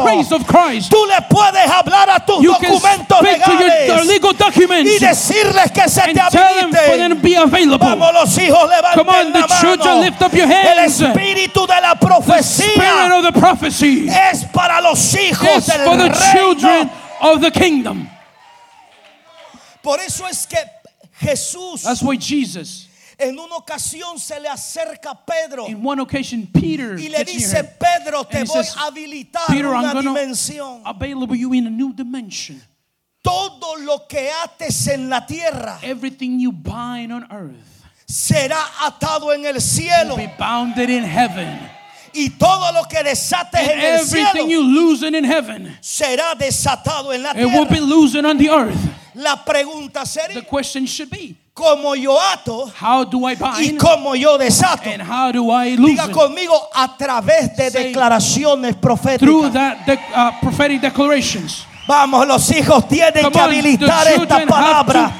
Tú 0.89 1.05
le 1.05 1.21
puedes 1.29 1.69
hablar 1.69 2.09
a 2.09 2.19
tus 2.25 2.41
You 2.41 2.53
documentos 2.53 3.21
legales 3.21 4.07
legal 4.07 4.85
y 4.85 4.99
decirles 4.99 5.71
que 5.71 5.89
se 5.89 6.01
te 6.01 6.21
available. 7.41 7.77
Vamos 7.77 8.13
los 8.13 8.37
hijos, 8.37 8.69
levanten 8.69 9.05
Come 9.05 9.19
on, 9.19 9.33
la 9.33 9.47
the 9.47 9.53
children, 9.59 9.95
mano. 9.95 10.01
lift 10.01 10.21
up 10.21 10.33
your 10.33 10.51
El 10.51 10.79
espíritu 10.79 11.67
de 11.67 11.81
la 11.81 11.95
profecía 11.95 13.11
of 13.13 13.23
the 13.23 13.39
prophecy 13.39 14.07
es 14.09 14.45
para 14.45 14.81
los 14.81 15.13
hijos 15.15 15.65
del 15.65 15.85
reino. 15.85 16.13
children 16.33 16.89
of 17.21 17.41
the 17.41 17.51
kingdom. 17.51 18.07
Por 19.81 19.99
eso 19.99 20.27
es 20.27 20.45
que 20.45 20.57
Jesús 21.13 21.83
That's 21.83 22.01
why 22.01 22.17
Jesus, 22.17 22.87
en 23.17 23.37
una 23.37 23.55
ocasión 23.55 24.19
se 24.19 24.39
le 24.39 24.47
acerca 24.47 25.11
a 25.11 25.25
Pedro 25.25 25.67
in 25.67 25.85
one 25.85 26.01
occasion, 26.01 26.47
Peter 26.47 26.97
y 26.97 27.09
le 27.09 27.23
dice. 27.23 27.63
Pedro, 27.63 28.23
te 28.25 28.43
voy 28.43 28.47
says, 28.47 28.75
a 28.77 28.87
habilitar 28.87 29.47
Peter, 29.47 29.67
una 29.67 29.93
dimensión. 29.93 30.81
available 30.85 31.35
you 31.35 31.53
in 31.53 31.67
a 31.67 31.69
new 31.69 31.93
dimension. 31.93 32.61
Todo 33.23 33.75
lo 33.77 34.07
que 34.07 34.31
ates 34.43 34.87
en 34.87 35.07
la 35.07 35.25
tierra 35.27 35.77
Everything 35.83 36.39
you 36.39 36.51
bind 36.51 37.11
on 37.11 37.27
earth 37.31 37.71
será 38.07 38.57
atado 38.81 39.31
en 39.31 39.45
el 39.45 39.53
will 39.53 39.61
cielo 39.61 40.15
be 40.15 40.33
bounded 40.37 40.89
in 40.89 41.03
heaven. 41.03 41.59
Y 42.13 42.29
todo 42.37 42.71
lo 42.73 42.83
que 42.87 43.03
desates 43.03 43.59
And 43.61 43.71
en 43.71 43.93
el 43.95 44.05
cielo 44.05 44.47
you 44.47 44.61
loosen 44.63 45.15
in 45.15 45.23
heaven, 45.23 45.77
será 45.81 46.35
desatado 46.35 47.13
en 47.13 47.23
la 47.23 47.31
it 47.31 47.45
will 47.45 47.65
be 47.65 47.75
tierra. 47.75 47.85
loosened 47.85 48.25
on 48.25 48.37
the 48.37 48.49
earth. 48.49 48.77
La 49.13 49.35
pregunta 49.43 50.01
The 50.03 50.05
sería, 50.05 50.41
question 50.47 50.85
should 50.85 51.09
be, 51.09 51.35
¿cómo 51.53 51.95
yo 51.95 52.17
ato 52.17 52.71
how 52.81 53.03
do 53.03 53.25
I 53.27 53.33
y 53.33 53.35
bind 53.69 53.79
cómo 53.79 54.15
yo 54.15 54.37
desato? 54.37 54.83
and 54.89 55.01
how 55.01 55.31
do 55.33 55.51
I 55.51 55.75
Diga 55.75 56.09
conmigo 56.11 56.53
a 56.73 56.95
través 56.97 57.55
de 57.57 57.69
Say, 57.69 57.83
declaraciones 57.91 58.75
Through 58.79 58.81
proféticas. 58.81 59.53
that 59.53 59.85
de- 59.85 59.99
uh, 60.15 60.31
prophetic 60.41 60.79
declarations. 60.81 61.65
Vamos, 61.87 62.25
los 62.27 62.49
hijos 62.51 62.87
tienen 62.87 63.23
Come 63.23 63.31
que 63.33 63.39
on, 63.41 63.49
the 63.49 63.57
habilitar 63.59 64.07
esta 64.07 64.45
palabra. 64.45 65.11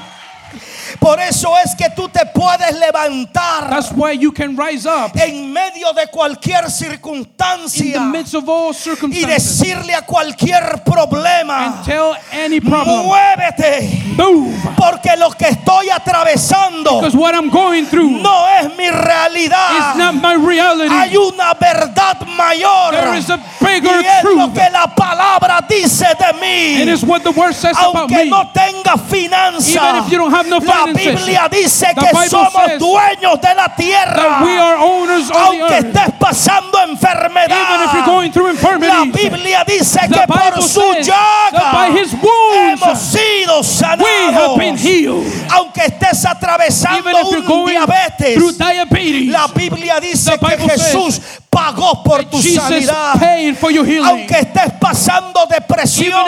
Por 1.02 1.18
eso 1.20 1.52
es 1.64 1.74
que 1.74 1.90
tú 1.90 2.08
te 2.08 2.24
puedes 2.26 2.78
levantar 2.78 3.68
That's 3.68 3.90
why 3.90 4.12
you 4.12 4.30
can 4.32 4.56
rise 4.56 4.86
up 4.86 5.10
en 5.16 5.52
medio 5.52 5.92
de 5.92 6.06
cualquier 6.06 6.60
in 6.60 6.64
the 6.66 6.70
circunstancia 6.70 8.00
midst 8.00 8.34
of 8.34 8.48
all 8.48 8.70
y 8.70 8.74
circumstances 8.74 9.28
decirle 9.28 9.94
a 9.94 10.02
cualquier 10.02 10.82
problema, 10.84 11.66
and 11.66 11.84
tell 11.84 12.14
any 12.32 12.60
problem, 12.60 13.04
muévete, 13.06 14.14
move. 14.16 14.54
porque 14.76 15.16
lo 15.16 15.30
que 15.32 15.48
estoy 15.48 15.90
atravesando 15.90 17.00
Because 17.00 17.16
what 17.16 17.34
I'm 17.34 17.50
going 17.50 17.86
through 17.86 18.22
no 18.22 18.46
es 18.60 18.68
mi 18.76 18.88
realidad. 18.88 19.96
not 19.96 20.14
my 20.14 20.34
reality. 20.36 20.88
Hay 20.94 21.16
una 21.16 21.54
verdad 21.54 22.24
mayor 22.36 22.92
There 22.92 23.18
is 23.18 23.28
a 23.28 23.40
y 23.62 24.06
es 24.06 24.24
lo 24.24 24.52
que 24.52 24.68
la 24.70 24.86
palabra 24.94 25.60
dice 25.68 26.06
de 26.18 26.30
It 26.30 26.86
mí. 26.86 26.92
is 26.92 27.02
what 27.04 27.22
the 27.22 27.30
word 27.30 27.54
says 27.54 27.76
about 27.76 27.96
Aunque 28.10 28.24
me. 28.24 28.30
no 28.30 28.50
tenga 28.52 28.96
finanza, 28.98 29.68
Even 29.76 29.96
if 30.04 30.12
you 30.12 30.18
don't 30.18 30.32
have 30.32 30.46
no 30.48 30.58
la 30.58 30.60
finances, 30.60 30.91
Biblia 30.94 31.48
dice 31.50 31.86
que 31.94 32.28
somos 32.28 32.78
dueños 32.78 33.40
de 33.40 33.54
la 33.54 33.74
tierra. 33.74 34.40
Aunque 35.34 35.78
estés 35.78 36.12
pasando 36.18 36.78
enfermedad, 36.82 37.52
Even 37.62 37.82
if 37.84 37.92
you're 37.94 38.06
going 38.06 38.30
through 38.32 38.52
la 38.80 39.04
Biblia 39.04 39.64
dice 39.66 40.00
que 40.08 40.26
por 40.26 40.62
su 40.62 40.80
llaga 41.00 41.88
hemos 41.88 42.98
sido 42.98 43.60
we 43.98 44.32
have 44.32 44.56
been 44.58 44.76
sanados. 44.76 45.24
Estés 45.84 46.24
atravesando 46.26 47.10
un 47.28 47.66
diabetes, 47.66 48.38
la 49.28 49.46
Biblia 49.48 50.00
dice 50.00 50.38
que 50.38 50.58
Jesús 50.70 51.20
pagó 51.52 52.02
por 52.02 52.24
tu 52.24 52.40
Jesus 52.40 52.62
sanidad. 52.62 53.14
healing. 53.20 54.04
Aunque 54.04 54.38
estés 54.38 54.72
pasando 54.80 55.46
depresión, 55.46 56.24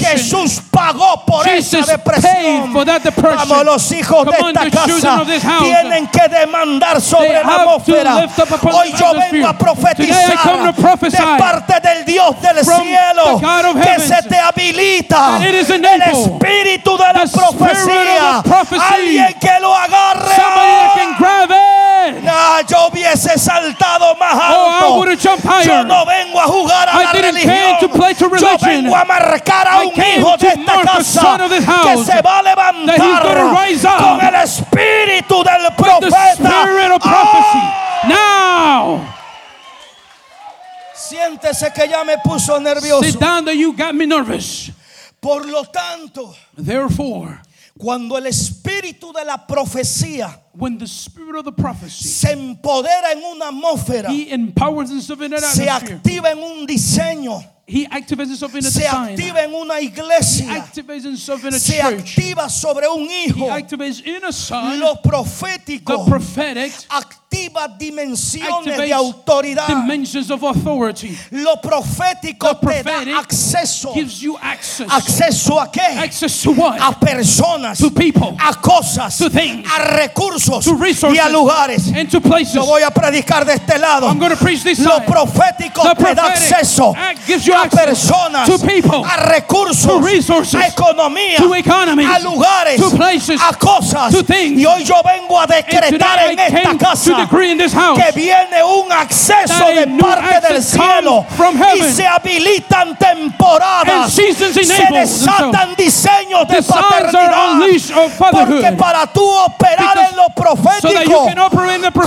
Jesús 0.00 0.60
pagó 0.70 1.24
por 1.24 1.44
Jesus 1.44 1.82
esa 1.82 1.92
depresión. 1.92 2.72
Vamos, 2.74 3.64
los 3.64 3.92
hijos 3.92 4.26
de 4.26 4.36
Come 4.36 4.52
esta 4.52 4.70
casa 4.70 5.10
house. 5.16 5.62
tienen 5.62 6.08
que 6.08 6.28
demandar 6.28 7.00
sobre 7.00 7.44
la 7.44 7.54
atmósfera. 7.54 8.28
Hoy 8.72 8.92
yo 8.98 9.12
vengo 9.30 9.46
a 9.46 9.56
profetizar 9.56 10.74
de 10.74 11.38
parte 11.38 11.74
del 11.80 12.04
Dios 12.04 12.40
del 12.42 12.64
cielo 12.64 13.40
que 13.82 14.00
se 14.00 14.22
te 14.28 14.36
habilita 14.38 15.38
el 15.40 15.54
espíritu 15.54 16.96
de 16.96 17.12
la 17.12 17.26
profecía. 17.26 18.37
Prophecy. 18.42 18.82
Alguien 18.82 19.34
que 19.40 19.60
lo 19.60 19.74
agarre. 19.74 20.34
Somebody 20.34 20.88
can 20.94 21.14
grab 21.18 21.50
it. 21.50 22.24
Ah, 22.26 22.62
yo 22.66 22.88
hubiese 22.88 23.36
saltado 23.38 24.14
más 24.16 24.32
Oh, 24.34 24.70
I 24.70 24.78
alto. 24.84 24.96
would 24.98 25.08
have 25.08 25.20
jumped 25.20 25.44
Yo 25.44 25.50
higher. 25.50 25.84
no 25.84 26.04
vengo 26.06 26.38
a 26.40 26.44
jugar 26.46 26.88
a 26.88 26.92
I 26.92 27.04
la 27.04 27.12
didn't 27.12 27.34
religión. 27.34 27.78
to 27.80 27.88
play 27.88 28.14
to 28.14 28.24
Yo 28.24 28.30
religion. 28.30 28.58
vengo 28.84 28.96
a 28.96 29.04
marcar 29.04 29.66
a 29.68 29.82
I 29.82 29.86
un 29.86 29.92
came 29.92 30.18
hijo 30.20 30.36
de 30.36 30.38
to 30.38 30.46
esta 30.60 30.82
casa 30.82 31.20
son 31.20 31.40
of 31.42 31.50
this 31.50 31.64
que 31.64 31.70
house 31.72 32.06
se 32.06 32.22
va 32.22 32.38
a 32.38 32.42
that 32.42 32.48
he's 32.48 32.96
levantar 32.96 33.22
gonna 33.22 33.60
rise 33.66 33.84
up 33.84 33.98
con 33.98 34.20
el 34.20 34.34
espíritu 34.34 35.44
del 35.44 35.62
The 35.64 35.70
profeta. 35.76 36.32
spirit 36.34 36.90
of 36.92 37.02
prophecy. 37.02 37.58
¡Oh! 38.04 38.08
Now, 38.08 39.14
Siéntese 40.94 41.72
que 41.72 41.88
ya 41.88 42.04
me 42.04 42.16
puso 42.18 42.58
nervioso. 42.60 43.02
sit 43.04 43.18
down 43.18 43.44
that 43.44 43.54
you 43.56 43.72
got 43.72 43.94
me 43.94 44.06
nervous. 44.06 44.70
Por 45.20 45.44
lo 45.46 45.64
tanto, 45.64 46.34
Therefore, 46.56 47.40
cuando 47.78 48.18
el 48.18 48.26
espíritu 48.26 49.12
de 49.12 49.24
la 49.24 49.46
profecía 49.46 50.40
when 50.52 50.76
the 50.78 50.86
spirit 50.86 51.36
of 51.36 51.44
the 51.44 51.52
prophecy 51.52 52.08
se 52.08 52.32
empodera 52.32 53.12
en 53.12 53.22
una 53.22 53.46
atmósfera, 53.48 54.10
he 54.10 54.30
empowers 54.32 54.90
himself 54.90 55.20
in 55.22 55.32
an 55.32 55.40
se 55.40 55.68
atmosphere. 55.68 55.96
activa 55.98 56.30
en 56.32 56.38
un 56.38 56.66
diseño, 56.66 57.42
He 57.70 57.84
activates 57.86 58.30
himself 58.30 58.54
in 58.54 58.64
a 58.64 58.70
se 58.70 58.80
design. 58.80 59.10
activa 59.14 59.42
en 59.44 59.54
una 59.54 59.74
He 59.78 59.84
iglesia, 59.84 60.54
activates 60.54 61.04
himself 61.04 61.44
in 61.44 61.52
a 61.54 61.58
se 61.58 61.76
church. 61.78 62.00
activa 62.16 62.48
sobre 62.48 62.88
un 62.88 63.06
He 63.08 63.26
hijo. 63.26 63.50
activates 63.52 64.00
in 64.06 64.24
a 64.24 64.32
son. 64.32 64.80
Lo 64.80 64.94
The 64.94 65.08
profético 65.08 66.06
prophetic 66.06 66.72
activa 66.88 67.27
dimensiones 67.78 68.76
de 68.76 68.92
autoridad. 68.92 69.66
dimensions 69.66 70.30
of 70.30 70.42
authority. 70.42 71.16
Lo 71.30 71.56
profético 71.60 72.56
te 72.58 72.82
da 72.82 73.18
acceso. 73.20 73.92
Gives 73.94 74.20
you 74.20 74.36
access. 74.40 74.88
¿Acceso 74.90 75.60
a 75.60 75.70
qué? 75.70 75.80
Access 75.98 76.42
to 76.42 76.52
what? 76.52 76.78
A 76.80 76.92
personas, 76.98 77.78
To 77.78 77.90
people. 77.90 78.36
a 78.40 78.54
cosas, 78.54 79.18
To 79.18 79.28
things. 79.30 79.66
a 79.70 79.96
recursos 79.96 80.64
To 80.64 80.74
resources. 80.74 81.18
y 81.18 81.18
a 81.18 81.28
lugares. 81.28 81.88
And 81.94 82.10
to 82.10 82.20
places. 82.20 82.54
Yo 82.54 82.64
voy 82.64 82.82
a 82.82 82.90
predicar 82.90 83.44
de 83.44 83.54
este 83.54 83.78
lado. 83.78 84.06
I'm 84.08 84.18
going 84.18 84.30
to 84.30 84.36
preach 84.36 84.62
this 84.62 84.78
Lo 84.80 85.00
profético 85.00 85.82
The 85.82 85.94
te 85.94 86.14
da 86.14 86.26
acceso 86.28 86.94
act 86.96 87.26
gives 87.26 87.46
you 87.46 87.54
a 87.54 87.68
personas, 87.68 88.46
to 88.46 88.58
people, 88.66 89.04
a 89.04 89.30
recursos, 89.32 89.82
to 89.86 90.00
resources, 90.00 90.54
a 90.54 90.66
economía, 90.68 91.36
to 91.38 91.52
economies, 91.54 92.08
a 92.08 92.20
lugares, 92.20 92.76
to 92.78 92.90
places, 92.96 93.40
a 93.40 93.54
cosas. 93.54 94.12
to 94.12 94.22
things. 94.22 94.58
Y 94.60 94.64
hoy 94.64 94.84
yo 94.84 94.94
vengo 95.02 95.38
a 95.40 95.46
decretar 95.46 96.30
en 96.30 96.38
esta 96.38 96.76
casa 96.78 97.17
que 97.26 98.12
viene 98.14 98.62
un 98.62 98.92
acceso 98.92 99.66
de 99.74 99.86
parte 99.86 100.52
del 100.52 100.62
cielo 100.62 101.24
from 101.36 101.58
y 101.74 101.82
se 101.92 102.06
habilitan 102.06 102.96
temporadas, 102.96 104.12
se 104.12 104.32
desatan 104.92 105.74
diseños 105.76 106.46
de 106.48 106.62
paternidad. 106.62 107.58
Porque 108.30 108.72
para 108.72 109.06
tú 109.06 109.24
operar 109.24 109.98
en 110.10 110.16
lo 110.16 110.28
profético 110.34 111.26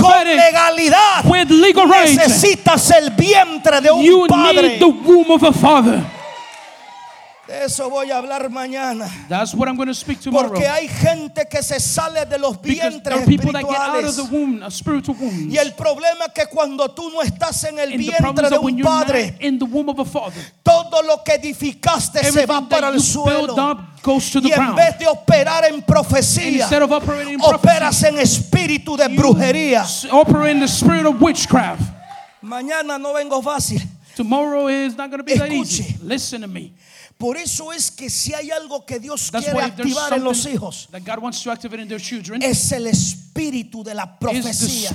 con 0.00 0.24
legalidad 0.26 1.24
with 1.24 1.50
legal 1.50 1.88
rights. 1.88 2.16
necesitas 2.16 2.90
el 2.90 3.10
vientre 3.10 3.80
de 3.80 3.90
un 3.90 4.26
padre. 4.26 4.62
need 4.62 4.78
the 4.78 4.86
womb 4.86 5.30
of 5.30 5.42
a 5.42 5.52
father. 5.52 6.02
De 7.52 7.64
eso 7.66 7.90
voy 7.90 8.10
a 8.10 8.16
hablar 8.16 8.48
mañana. 8.48 9.06
That's 9.28 9.52
what 9.52 9.68
I'm 9.68 9.76
going 9.76 9.88
to 9.88 9.94
speak 9.94 10.20
tomorrow. 10.20 10.48
Porque 10.48 10.66
hay 10.66 10.88
gente 10.88 11.46
que 11.50 11.62
se 11.62 11.78
sale 11.80 12.24
de 12.24 12.38
los 12.38 12.56
Because 12.56 12.78
there 12.78 12.90
vientres 12.90 13.12
are 13.20 13.26
people 13.26 13.52
that 13.52 13.62
get 13.68 13.76
out 13.78 13.98
of 13.98 14.04
espirituales. 14.06 14.16
the 14.16 14.34
womb, 14.34 14.62
a 14.62 14.70
spiritual 14.70 15.16
womb. 15.20 15.50
Y 15.50 15.58
el 15.58 15.72
problema 15.74 16.24
es 16.28 16.32
que 16.34 16.46
cuando 16.46 16.88
tú 16.94 17.10
no 17.10 17.20
estás 17.20 17.62
en 17.64 17.78
el 17.78 17.92
And 17.92 18.00
vientre 18.00 18.32
de 18.32 18.48
that 18.48 18.62
when 18.62 18.72
un 18.74 18.78
you're 18.78 18.88
padre, 18.88 19.32
not 19.32 19.42
in 19.42 19.58
the 19.58 19.66
womb 19.66 19.90
of 19.90 19.98
a 19.98 20.04
father, 20.06 20.40
todo 20.64 21.02
lo 21.02 21.22
que 21.22 21.34
edificaste 21.34 22.24
se 22.24 22.46
va 22.46 22.66
para 22.66 22.86
that 22.90 22.94
el 22.94 23.00
suelo. 23.02 23.54
goes 24.02 24.30
to 24.30 24.40
the 24.40 24.48
Y 24.48 24.52
en 24.52 24.74
vez 24.74 24.98
de 24.98 25.06
operar 25.06 25.66
en 25.66 25.82
profecía, 25.82 26.62
instead 26.62 26.80
of 26.80 26.90
operating 26.90 27.34
in 27.34 27.40
operas 27.42 28.02
en 28.02 28.18
espíritu 28.18 28.96
de 28.96 29.08
brujería. 29.08 29.84
in 30.50 30.58
the 30.58 30.68
spirit 30.68 31.04
of 31.04 31.20
witchcraft. 31.20 31.82
Mañana 32.40 32.98
no 32.98 33.12
vengo 33.12 33.42
fácil. 33.42 33.78
Tomorrow 34.16 34.68
is 34.68 34.96
not 34.96 35.10
going 35.10 35.18
to 35.18 35.24
be 35.24 35.34
that 35.34 35.50
easy. 35.52 35.82
Escuche. 35.82 36.02
Listen 36.02 36.40
to 36.40 36.48
me. 36.48 36.72
Por 37.22 37.36
eso 37.36 37.72
es 37.72 37.88
que 37.88 38.10
si 38.10 38.34
hay 38.34 38.50
algo 38.50 38.84
que 38.84 38.98
Dios 38.98 39.30
That's 39.30 39.44
quiere 39.44 39.62
activar 39.62 40.12
en 40.12 40.24
los 40.24 40.44
hijos, 40.44 40.88
that 40.90 41.02
God 41.06 41.22
wants 41.22 41.40
to 41.44 41.52
activate 41.52 41.80
in 41.80 41.86
their 41.86 42.00
children 42.00 42.42
es 42.42 42.72
el 42.72 42.88
espíritu 42.88 43.84
de 43.84 43.94
la 43.94 44.18
profecía. 44.18 44.90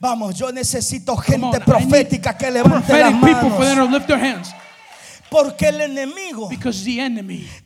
Vamos, 0.00 0.34
yo 0.38 0.50
necesito 0.50 1.12
on, 1.12 1.22
gente 1.22 1.58
need 1.58 1.64
profética 1.66 2.34
que 2.34 2.50
levante 2.50 2.98
las 2.98 3.12
manos. 3.12 4.54
Porque 5.28 5.68
el 5.68 5.82
enemigo 5.82 6.48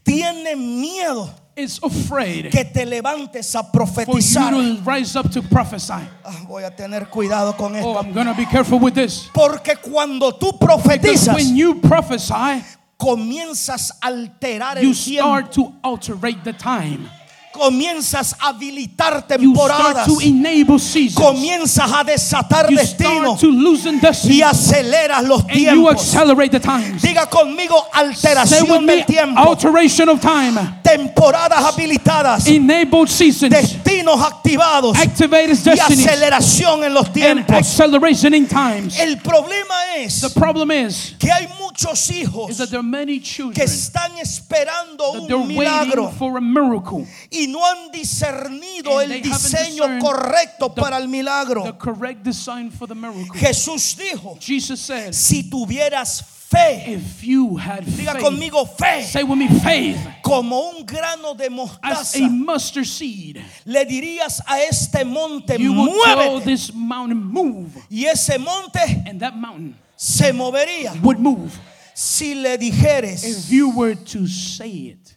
tiene 0.03 0.57
miedo 0.57 1.33
is 1.57 1.79
afraid 1.85 2.51
que 2.51 2.65
te 2.65 2.85
levantes 2.85 3.55
a 3.55 3.63
for 3.63 3.87
you 3.87 3.87
profetizar. 3.87 4.51
to 4.51 4.91
rise 4.91 5.15
up 5.15 5.31
to 5.31 5.41
prophesy. 5.43 5.93
Ah, 6.25 6.45
voy 6.49 6.65
a 6.65 6.75
tener 6.75 7.09
cuidado 7.09 7.57
con 7.57 7.77
Oh, 7.77 7.79
esto. 7.79 7.97
I'm 7.97 8.13
going 8.13 8.27
to 8.27 8.35
be 8.35 8.47
careful 8.47 8.81
with 8.81 8.95
this. 8.95 9.31
Porque 9.33 9.77
cuando 9.81 10.33
tú 10.33 10.59
profetizas, 10.59 11.33
when 11.33 11.55
you 11.55 11.81
prophesy, 11.81 12.65
comienzas 12.97 13.93
a 14.01 14.07
alterar 14.09 14.81
you 14.83 14.91
el 14.91 14.95
tiempo. 14.97 15.23
start 15.23 15.53
to 15.53 15.73
alterate 15.83 16.43
the 16.45 16.53
time. 16.53 17.09
Comienzas 17.53 18.35
a 18.39 18.49
habilitar 18.53 19.25
You 19.41 19.55
start 19.55 19.73
temporadas. 19.97 20.05
to 20.07 20.19
enable 20.21 20.79
seasons. 20.79 21.15
Comienzas 21.27 21.91
a 21.91 22.05
desatar 22.05 22.69
You 22.69 22.77
destino 22.77 23.35
start 23.35 23.41
to 23.41 23.47
loosen 23.51 23.99
y 24.29 24.43
aceleras 24.43 25.23
los 25.27 25.41
And 25.41 25.51
you 25.53 25.57
tiempos. 25.65 25.93
accelerate 26.15 26.51
the 26.53 26.61
times. 26.61 27.01
Diga 27.01 27.27
conmigo 27.31 27.83
alteración 27.95 28.85
del 28.87 29.07
tiempo, 29.07 29.41
alteration 29.41 30.11
of 30.11 30.21
time. 30.21 30.59
temporadas 30.83 31.65
habilitadas, 31.65 32.47
Enabled 32.47 33.09
seasons. 33.09 33.51
destinos 33.51 34.21
activados 34.23 34.95
Activated 34.99 35.57
y 35.57 35.71
destinies. 35.71 36.07
aceleración 36.09 36.85
en 36.85 36.93
los 36.93 37.07
And 37.07 37.15
tiempos. 37.15 37.57
acceleration 37.57 38.35
in 38.35 38.47
times. 38.47 38.99
El 39.01 39.17
problema 39.17 39.97
es 39.97 40.21
The 40.21 40.29
problem 40.39 40.71
is, 40.73 41.15
que 41.19 41.33
hay 41.33 41.47
muchos 41.59 41.66
hijos 41.85 42.51
is 42.51 42.59
that 42.59 42.71
there 42.71 42.81
are 42.81 42.83
many 42.83 43.19
que 43.21 43.65
están 43.65 44.17
esperando 44.19 45.13
un 45.13 45.49
milagro 45.49 46.05
waiting 46.05 46.19
for 46.19 46.37
a 46.39 46.41
miracle. 46.41 47.07
y 47.31 47.47
no 47.49 47.61
han 47.65 47.91
discernido 47.93 49.01
el 49.01 49.21
diseño 49.23 49.99
correcto 50.01 50.73
the- 50.75 50.81
para 50.81 50.97
el 50.97 51.03
The 51.03 51.09
milagro. 51.09 51.79
correct 51.79 52.23
design 52.23 52.71
for 52.71 52.87
the 52.87 52.95
miracle. 52.95 53.35
Jesús 53.39 53.97
dijo, 53.97 54.39
Jesus 54.41 54.81
said, 54.81 55.15
si 55.15 55.49
tuvieras 55.51 56.23
fe, 56.49 56.85
if 56.95 57.25
you 57.25 57.57
had 57.57 57.85
diga 57.85 58.13
faith, 58.13 58.23
conmigo 58.23 58.67
fe, 58.79 59.03
say 59.03 59.23
with 59.25 59.37
me 59.37 59.49
faith, 59.49 59.99
como 60.23 60.71
un 60.71 60.85
grano 60.87 61.35
de 61.35 61.47
as 61.47 61.51
mostaza, 61.51 62.25
a 62.25 62.29
mustard 62.29 62.87
seed, 62.87 63.43
le 63.65 63.85
dirías 63.85 64.41
a 64.47 64.61
este 64.63 65.05
monte, 65.05 65.59
muévete. 65.59 66.45
this 66.45 66.73
mountain 66.73 67.23
move, 67.23 67.73
Y 67.91 68.05
ese 68.07 68.39
monte 68.39 68.79
and 69.07 69.21
that 69.21 69.37
mountain 69.37 69.75
se 69.97 70.33
movería. 70.33 71.01
would 71.03 71.19
move. 71.19 71.59
Si 71.95 72.35
le 72.35 72.59
dijeres, 72.59 73.25
If 73.25 73.51
you 73.51 73.71
were 73.71 73.95
to 73.95 74.27
say 74.27 74.69
it, 74.89 75.13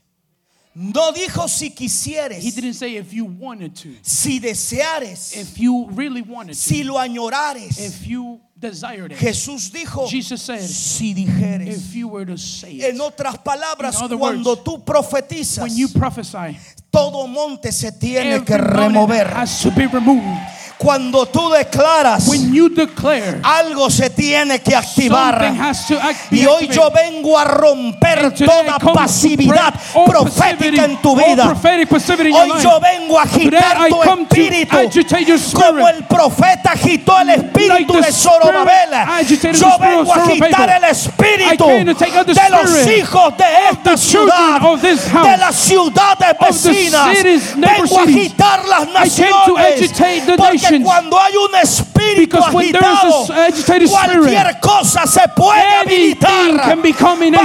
No 0.76 1.12
dijo 1.12 1.50
si 1.50 1.66
He 1.66 1.72
quisieres, 1.76 2.56
didn't 2.56 2.76
say 2.76 2.96
if 2.96 3.12
you 3.14 3.26
wanted 3.26 3.76
to. 3.76 3.90
si 4.02 4.40
deseares, 4.40 5.36
If 5.36 5.60
you 5.60 5.88
really 5.92 6.22
wanted 6.22 6.54
to. 6.54 6.60
si 6.60 6.84
lo 6.84 6.96
añorares. 6.96 7.78
If 7.80 8.08
you 8.08 8.40
desired 8.58 9.12
it. 9.12 9.18
Jesús 9.18 9.72
dijo, 9.72 10.08
Jesus 10.10 10.42
said, 10.42 10.62
si 10.62 11.14
dijeres. 11.14 11.68
if 11.68 11.96
you 11.96 12.08
were 12.08 12.26
to 12.26 12.38
say 12.38 12.74
it. 12.78 12.94
En 12.94 13.02
otras 13.02 13.38
palabras, 13.44 13.98
In 13.98 14.04
other 14.06 14.18
cuando 14.18 14.52
words, 14.52 14.64
tú 14.64 14.86
profetizas, 14.86 15.64
When 15.64 15.76
you 15.76 15.90
prophesy, 15.90 16.58
todo 16.92 17.28
monte 17.28 17.72
se 17.74 17.92
tiene 17.92 18.46
que 18.46 18.58
remover. 18.58 19.28
has 19.28 19.62
to 19.64 19.72
be 19.72 19.86
removed. 19.88 20.24
Cuando 20.80 21.26
tú 21.26 21.50
declaras, 21.50 22.26
When 22.26 22.54
you 22.54 22.70
declare, 22.70 23.42
algo 23.44 23.90
se 23.90 24.10
tiene 24.12 24.62
que 24.62 24.74
activar. 24.74 25.44
act, 25.44 26.32
Y 26.32 26.46
hoy 26.46 26.70
yo 26.70 26.90
vengo 26.90 27.38
a 27.38 27.44
romper 27.44 28.34
toda 28.34 28.80
pasividad 28.80 29.74
profética 30.08 30.86
en 30.86 30.96
tu 31.02 31.18
vida. 31.18 31.54
Hoy 31.54 32.52
yo 32.64 32.80
vengo 32.80 33.20
a 33.20 33.24
agitar 33.24 33.90
tu 33.90 34.02
espíritu 34.04 34.78
como 35.54 35.86
el 35.90 36.04
profeta 36.06 36.72
agitó 36.72 37.20
el 37.20 37.30
espíritu 37.32 37.94
Like 37.96 38.06
de 38.06 38.14
Zorobabel. 38.14 38.90
Yo 39.54 39.78
vengo 39.80 40.14
a 40.14 40.24
agitar 40.24 40.70
el 40.78 40.84
espíritu 40.86 41.68
de 41.68 42.50
los 42.52 42.88
hijos 42.88 43.38
de 43.38 43.46
esta 43.72 43.98
ciudad, 43.98 44.62
de 44.62 45.38
las 45.38 45.56
ciudades 45.56 46.38
vecinas. 46.40 47.18
Vengo 47.58 48.00
a 48.00 48.04
agitar 48.04 48.66
las 48.66 48.88
naciones. 48.88 49.92
Porque 50.38 50.69
cuando 50.84 51.20
hay 51.20 51.34
un 51.36 51.56
espíritu 51.56 52.38
agitado, 52.38 53.28
cualquier 53.90 54.60
cosa 54.60 55.06
se 55.06 55.28
puede 55.30 55.76
habilitar. 55.78 56.76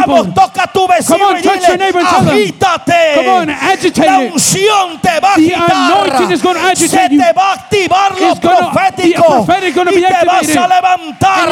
Vamos, 0.06 0.34
toca 0.34 0.62
a 0.64 0.66
tu 0.72 0.86
vecino 0.88 1.28
on, 1.28 1.36
y 1.38 1.40
dile, 1.42 1.92
agítate. 2.30 3.28
On, 3.28 3.48
La 4.04 4.18
unción 4.18 5.00
te 5.00 5.20
va 5.20 5.30
a 5.30 5.34
agitar. 5.34 6.76
Se 6.76 7.08
te 7.08 7.32
va 7.32 7.50
a 7.50 7.54
activar 7.54 8.12
lo 8.20 8.34
profético. 8.36 9.46
y 9.90 10.02
te 10.02 10.26
vas 10.26 10.56
a 10.56 10.68
levantar. 10.68 11.48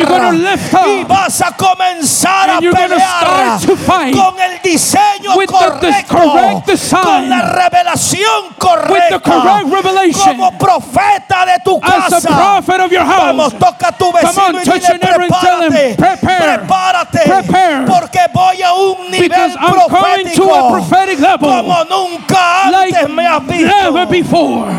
Y 0.89 1.05
vas 1.05 1.41
a 1.41 1.53
comenzar 1.57 2.51
a 2.51 2.59
pelear 2.59 3.13
start 3.23 3.67
to 3.67 3.77
fight 3.77 4.17
con 4.17 4.35
el 4.65 4.73
diseño 4.73 5.37
with 5.37 5.49
the 5.49 5.53
correcto. 5.53 6.17
correct 6.17 6.67
design. 6.67 7.03
con 7.03 7.29
la 7.29 7.43
revelación 7.53 8.55
correcta. 8.59 8.93
With 8.93 9.09
the 9.11 9.21
correct 9.21 9.67
revelation. 9.73 10.37
Como 10.37 10.59
profeta 10.59 11.45
de 11.47 11.59
tu 11.65 11.79
As 11.83 12.09
casa. 12.09 12.29
a 12.29 12.37
prophet 12.37 12.81
of 12.81 12.91
your 12.93 13.05
house. 13.05 13.23
Vamos, 13.37 13.53
toca 13.59 13.89
a 13.89 13.93
tu 13.93 14.13
vecino 14.13 14.47
on, 14.47 14.55
y 14.57 14.65
touch 14.65 14.81
dile, 14.81 14.89
your 14.89 14.99
neighbor 14.99 15.23
and 15.23 15.35
tell 15.41 15.63
him, 15.63 15.73
prepárate, 15.73 15.97
prepare, 15.97 16.59
prepárate, 16.59 17.19
prepare. 17.25 17.87
porque 17.87 18.21
voy 18.33 18.63
a 18.63 18.73
un 18.73 19.11
nivel 19.11 19.53
profético 19.55 20.55
a 20.55 20.71
prophetic 20.71 21.19
level 21.21 21.49
como 21.51 21.85
nunca 21.85 22.71
like 22.71 22.97
antes 22.97 23.09
me 23.11 23.27
has 23.27 23.43
visto. 23.47 23.67
never 23.67 24.07
before. 24.07 24.73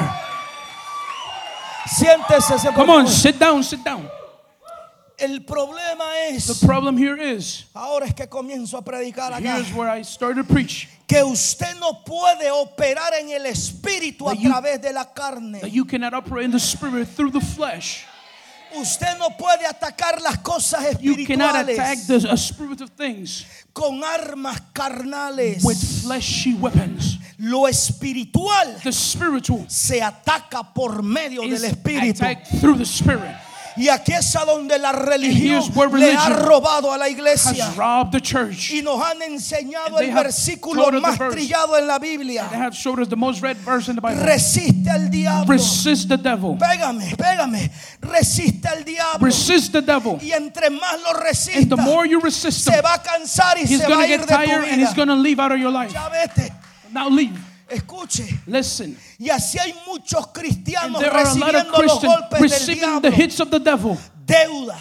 Siéntese, 1.85 2.57
se 2.59 2.71
Come 2.73 2.89
on, 2.89 3.07
sit 3.07 3.37
down, 3.37 3.63
sit 3.63 3.83
down. 3.83 4.07
El 5.17 5.41
problema 5.45 6.05
The 6.29 6.35
es, 6.35 6.59
problem 6.65 6.97
here 6.97 7.15
is, 7.17 7.65
ahora 7.75 8.05
es 8.07 8.13
que 8.13 8.27
comienzo 8.27 8.77
a 8.77 8.81
predicar 8.83 9.31
acá, 9.31 9.39
here's 9.57 9.71
where 9.73 9.87
I 9.89 10.01
started 10.03 10.45
to 10.47 10.53
preach, 10.53 10.87
que 11.07 11.23
usted 11.23 11.75
no 11.79 12.03
puede 12.03 12.49
operar 12.51 13.13
en 13.19 13.29
el 13.29 13.45
espíritu 13.45 14.27
a 14.27 14.33
That 14.33 14.39
you- 14.41 14.49
través 14.49 14.81
de 14.81 14.91
la 14.91 15.05
carne. 15.13 15.59
that 15.61 15.71
you 15.71 15.85
cannot 15.85 16.13
operate 16.13 16.45
in 16.45 16.51
the 16.51 16.59
spirit 16.59 17.07
through 17.07 17.31
the 17.31 17.41
flesh. 17.41 18.05
Usted 18.75 19.19
no 19.19 19.29
puede 19.37 19.67
atacar 19.67 20.19
las 20.19 20.37
cosas 20.39 20.97
You 20.99 21.15
cannot 21.27 21.55
attack 21.69 21.95
espirituales 21.99 22.07
the 22.23 22.31
a 22.31 22.37
spirit 22.37 22.81
of 22.81 22.89
things 22.97 23.45
con 23.71 24.03
armas 24.03 24.59
carnales. 24.73 25.63
with 25.63 25.77
fleshy 26.01 26.55
weapons. 26.55 27.19
Lo 27.37 27.67
espiritual 27.67 28.79
The 28.81 28.91
spiritual 28.91 29.65
se 29.69 29.99
ataca 30.01 30.73
por 30.73 31.03
medio 31.03 31.41
del 31.43 31.63
espíritu. 31.63 32.23
Y 33.75 33.89
aquí 33.89 34.13
es 34.13 34.35
a 34.35 34.45
donde 34.45 34.77
la 34.77 34.91
religión 34.91 35.63
le 35.93 36.15
ha 36.15 36.29
robado 36.29 36.91
a 36.91 36.97
la 36.97 37.09
iglesia. 37.09 37.71
Y 38.71 38.81
nos 38.81 39.01
han 39.01 39.21
enseñado 39.21 39.99
el 39.99 40.13
versículo 40.13 40.91
más 41.01 41.17
trillado 41.17 41.77
en 41.77 41.87
la 41.87 41.99
Biblia. 41.99 42.49
Resiste 44.15 44.89
al 44.89 45.09
diablo. 45.09 45.51
Resist 45.51 46.09
the 46.09 46.17
devil. 46.17 46.57
Pégame, 46.57 47.15
pégame. 47.15 47.71
Resiste 48.01 48.67
al 48.67 48.83
diablo. 48.83 49.25
Resist 49.25 49.71
the 49.71 49.81
devil. 49.81 50.19
Y 50.21 50.31
entre 50.31 50.69
más 50.69 51.01
lo 51.01 51.13
And 51.13 51.23
resista, 51.23 51.75
the 51.75 51.81
more 51.81 52.05
you 52.05 52.19
resist 52.19 52.63
se 52.63 52.81
va 52.81 52.95
a 52.95 53.01
cansar 53.01 53.57
y 53.57 53.67
se 53.67 53.87
va 53.87 54.01
a 54.01 54.07
ir 54.07 54.19
de 54.19 54.25
tu 54.25 54.33
tired 54.33 54.63
and 54.69 54.81
he's 54.81 54.93
vida. 54.93 54.95
going 54.95 55.07
to 55.07 55.15
leave 55.15 55.39
out 55.39 55.51
of 55.51 55.59
your 55.59 55.71
life. 55.71 55.91
Ya 55.93 56.09
vete. 56.09 56.51
Now 56.91 57.09
leave. 57.09 57.52
Escuche. 57.69 58.41
Listen. 58.45 58.97
Y 59.17 59.29
así 59.29 59.57
hay 59.57 59.73
muchos 59.87 60.27
cristianos 60.27 61.01
recibiendo 61.01 61.81
los 61.81 62.01
golpes 62.01 62.67
del 62.67 62.75
diablo. 62.77 63.09
hits 63.09 63.39
of 63.39 63.49
the 63.49 63.59
devil. 63.59 63.97
Deuda, 64.25 64.79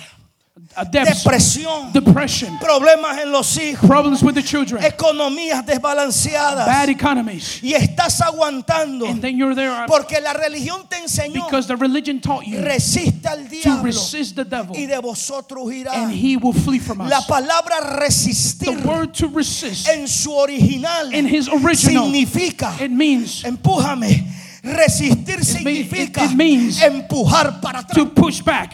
A 0.75 0.85
debts, 0.85 1.22
depresión, 1.22 1.92
depression, 1.92 2.59
problemas 2.59 3.18
en 3.20 3.31
los 3.31 3.59
hijos, 3.59 3.87
problems 3.87 4.22
with 4.22 4.35
the 4.35 4.42
children, 4.42 4.83
economías 4.83 5.66
desbalanceadas. 5.66 6.64
bad 6.66 6.88
economies. 6.88 7.61
Y 7.62 7.75
estás 7.75 8.20
aguantando 8.22 9.07
And 9.07 9.20
then 9.20 9.37
you're 9.37 9.55
there 9.55 9.70
porque 9.87 10.18
la 10.22 10.33
religión 10.33 10.88
te 10.88 10.96
enseñó 10.96 11.35
because 11.44 11.66
the 11.66 11.77
religion 11.77 12.20
taught 12.20 12.46
you 12.46 12.59
resiste 12.62 13.27
al 13.27 13.44
to 13.44 13.48
diablo 13.51 13.83
resist 13.83 14.37
the 14.37 14.44
devil 14.44 14.75
y 14.77 14.87
de 14.87 14.98
vosotros 15.01 15.70
irá. 15.72 15.92
and 15.92 16.12
he 16.12 16.37
will 16.37 16.55
flee 16.55 16.79
from 16.79 16.98
La 17.07 17.18
us. 17.18 17.27
palabra 17.27 17.81
The 17.81 18.01
resistir 18.01 18.79
word 18.87 19.12
to 19.14 19.29
resist 19.29 19.88
en 19.88 20.07
su 20.09 20.33
original 20.33 21.12
in 21.12 21.27
his 21.27 21.48
original, 21.48 22.05
significa 22.05 22.81
it 22.81 22.90
means 22.90 23.42
empújame. 23.44 24.27
Resistir 24.62 25.44
significa 25.44 26.22
it- 26.25 26.31
it 26.31 26.37
means 26.37 26.81
empujar 26.81 27.61
para 27.61 27.81
atrás. 27.81 27.94
to 27.94 28.07
push 28.07 28.40
back. 28.40 28.72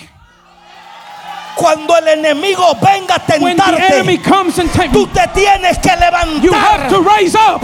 Cuando 1.59 1.97
el 1.97 2.07
enemigo 2.09 2.77
venga 2.81 3.17
a 3.17 3.19
tentarte, 3.19 4.05
tú 4.93 5.07
te 5.09 5.27
tienes 5.35 5.77
que 5.79 5.91
levantar 5.91 6.89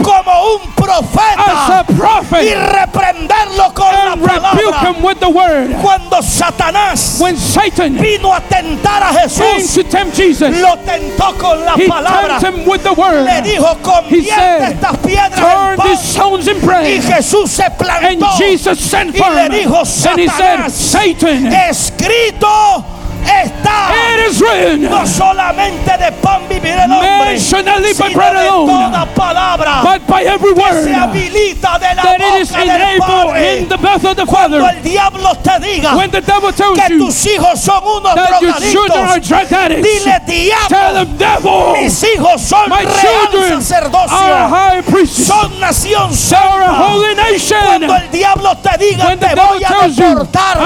como 0.03 0.31
un 0.55 0.61
profeta 0.75 1.85
y 2.41 2.53
reprenderlo 2.53 3.73
con 3.73 3.87
la 4.05 4.15
palabra. 4.17 4.59
Cuando 5.81 6.21
Satanás 6.21 7.19
vino 8.01 8.33
a 8.33 8.41
tentar 8.41 9.01
a 9.01 9.13
Jesús, 9.13 9.77
lo 10.49 10.77
tentó 10.79 11.33
con 11.37 11.63
la 11.65 11.75
palabra. 11.87 12.37
Le 13.23 13.41
dijo, 13.43 13.77
convierte 13.81 14.65
estas 14.73 14.97
piedras 14.97 15.39
en 15.39 15.77
pan. 15.77 15.87
Y. 16.85 17.01
Jesús 17.01 17.49
se 17.49 17.69
plantó 17.71 18.27
y 19.13 19.21
le 19.35 19.49
dijo, 19.49 19.85
Satanás, 19.85 20.73
Satan, 20.73 21.53
escrito 21.69 22.85
está. 23.25 23.91
it 24.13 24.29
is 24.31 24.41
written, 24.41 24.81
No 24.89 25.05
solamente 25.05 25.97
de 25.97 26.11
pan 26.21 26.41
vivirá 26.47 26.85
el 26.85 26.91
hombre, 26.91 27.09
by 27.19 27.37
sino 27.39 27.63
bread 28.13 28.33
de 28.33 28.47
alone, 28.47 28.73
toda 28.91 29.05
palabra 29.13 29.81
but 29.83 30.07
by 30.07 30.23
every 30.23 30.53
que 30.53 30.61
word 30.61 30.83
se 30.83 30.93
habilita 30.93 31.79
de 31.79 31.95
la 31.95 32.01
that 32.03 32.19
it 32.21 32.41
is 32.41 32.49
boca 32.51 32.65
del 32.65 32.99
Padre. 32.99 33.57
in 33.59 33.67
the 33.69 33.77
mouth 33.77 34.05
of 34.05 34.15
the 34.15 34.25
Cuando 34.25 34.59
Father. 34.59 34.77
el 34.77 34.83
diablo 34.83 35.35
te 35.43 35.59
diga 35.59 35.95
When 35.95 36.11
the 36.11 36.21
devil 36.21 36.51
tells 36.53 36.79
que 36.79 36.89
you 36.93 37.05
tus 37.05 37.25
hijos 37.25 37.59
son 37.61 37.83
unos 37.83 38.15
drogadictos, 38.15 39.29
dile 39.81 40.19
tell 40.25 40.25
diablo, 40.25 41.05
them, 41.05 41.17
devil, 41.17 41.81
mis 41.81 42.03
hijos 42.03 42.41
son 42.41 42.69
my 42.69 42.83
real 42.83 43.61
sacerdocio, 43.61 45.07
son 45.07 45.59
nación 45.59 46.13
santa. 46.13 46.75
Cuando 47.65 47.95
el 47.95 48.11
diablo 48.11 48.57
te 48.57 48.77
diga 48.77 49.05
When 49.07 49.19
te 49.19 49.35
voy 49.35 49.63
a 49.63 49.87
deportar, 49.89 50.57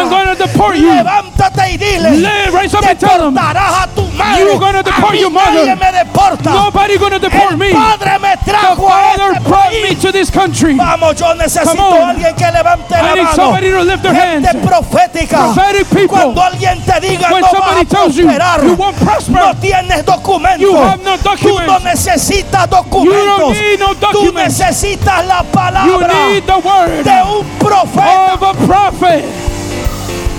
levántate 0.75 1.71
y 1.71 1.77
dile, 1.77 2.11
Lay- 2.51 2.61
rise 2.63 2.73
up 2.75 2.85
and 2.85 2.99
tell 2.99 3.17
them, 3.19 3.33
deportarás 3.35 3.83
a 3.83 3.87
tu 3.95 4.03
madre. 4.17 4.43
You're 4.43 4.59
gonna 4.59 4.83
deport 4.83 5.09
a 5.09 5.13
mí 5.13 5.19
your 5.21 5.29
mother. 5.31 5.75
me 5.75 5.91
deporta. 5.91 6.51
nobody 6.51 6.97
going 6.97 7.11
to 7.13 7.19
deport 7.19 7.57
me. 7.57 7.71
Padre 7.71 8.19
me 8.19 8.29
The 8.45 8.51
trajo 8.51 8.87
a 8.87 8.89
Father 8.89 9.31
este 9.35 9.43
brought 9.47 9.71
me 9.71 9.81
país. 9.89 10.01
to 10.01 10.11
this 10.11 10.29
country. 10.29 10.75
Vamos, 10.75 11.15
yo 11.15 11.33
necesito 11.35 11.71
Come 11.77 11.79
on. 11.81 12.01
a 12.01 12.09
alguien 12.11 12.35
que 12.35 12.51
levante 12.51 12.95
I 12.95 13.01
la 13.01 13.13
need 13.15 13.23
mano. 13.23 13.35
somebody 13.35 13.71
to 13.71 13.81
lift 13.83 14.03
their 14.03 14.13
Gente 14.15 14.47
hands. 14.47 14.65
profética. 14.67 15.37
Prophetic 15.53 15.87
people. 15.89 16.07
Cuando 16.17 16.41
alguien 16.41 16.81
te 16.85 16.99
diga 16.99 17.31
When 17.31 17.41
no 17.41 17.47
vas 17.47 17.51
somebody 17.51 17.81
a 17.81 17.85
tells 17.85 18.15
you 18.17 18.25
prosperar, 18.25 18.63
you 18.63 18.73
won't 18.75 18.97
prosper, 18.99 19.39
no 19.39 19.53
tienes 19.55 20.05
documentos. 20.05 20.61
You 20.61 20.75
have 20.77 21.03
no 21.03 21.17
Tú 21.17 21.23
documents. 21.23 21.67
no 21.67 21.79
necesitas 21.79 22.61
you 22.63 22.77
documentos. 22.77 23.37
don't 23.39 23.51
need 23.59 23.79
no 23.79 23.93
Tú 23.95 23.99
documents. 24.11 24.59
necesitas 24.59 25.25
la 25.25 25.39
You 25.39 25.51
palabra 25.51 26.07
need 26.29 26.43
the 26.45 26.57
word 26.57 27.03
de 27.03 27.23
un 27.23 27.45
profeta. 27.59 28.33
of 28.33 28.43
a 28.43 28.53
prophet. 28.65 29.25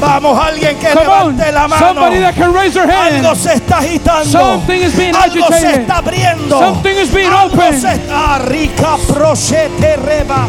Vamos, 0.01 0.39
alguien 0.39 0.79
que 0.79 0.89
Come 0.89 1.07
on, 1.07 1.37
levante 1.37 1.53
la 1.53 1.69
mano. 1.69 1.87
somebody 1.87 2.19
that 2.21 2.35
can 2.35 2.53
raise 2.55 2.73
their 2.73 2.87
Algo 2.89 3.29
hand. 3.29 3.37
se 3.37 3.53
está 3.55 3.79
agitando. 3.79 4.25
Something 4.31 4.81
is 4.83 4.97
being 4.97 5.15
Algo 5.15 5.47
se 5.49 5.55
agitated. 5.55 5.81
está 5.83 5.97
abriendo. 5.99 6.59
Something 6.59 6.97
is 6.97 7.11
being 7.15 7.31
Algo 7.31 7.55
opened. 7.55 7.81
se 7.81 7.89
está 7.95 8.39
rica 8.39 8.97
prosete 9.07 9.97
reba. 9.97 10.47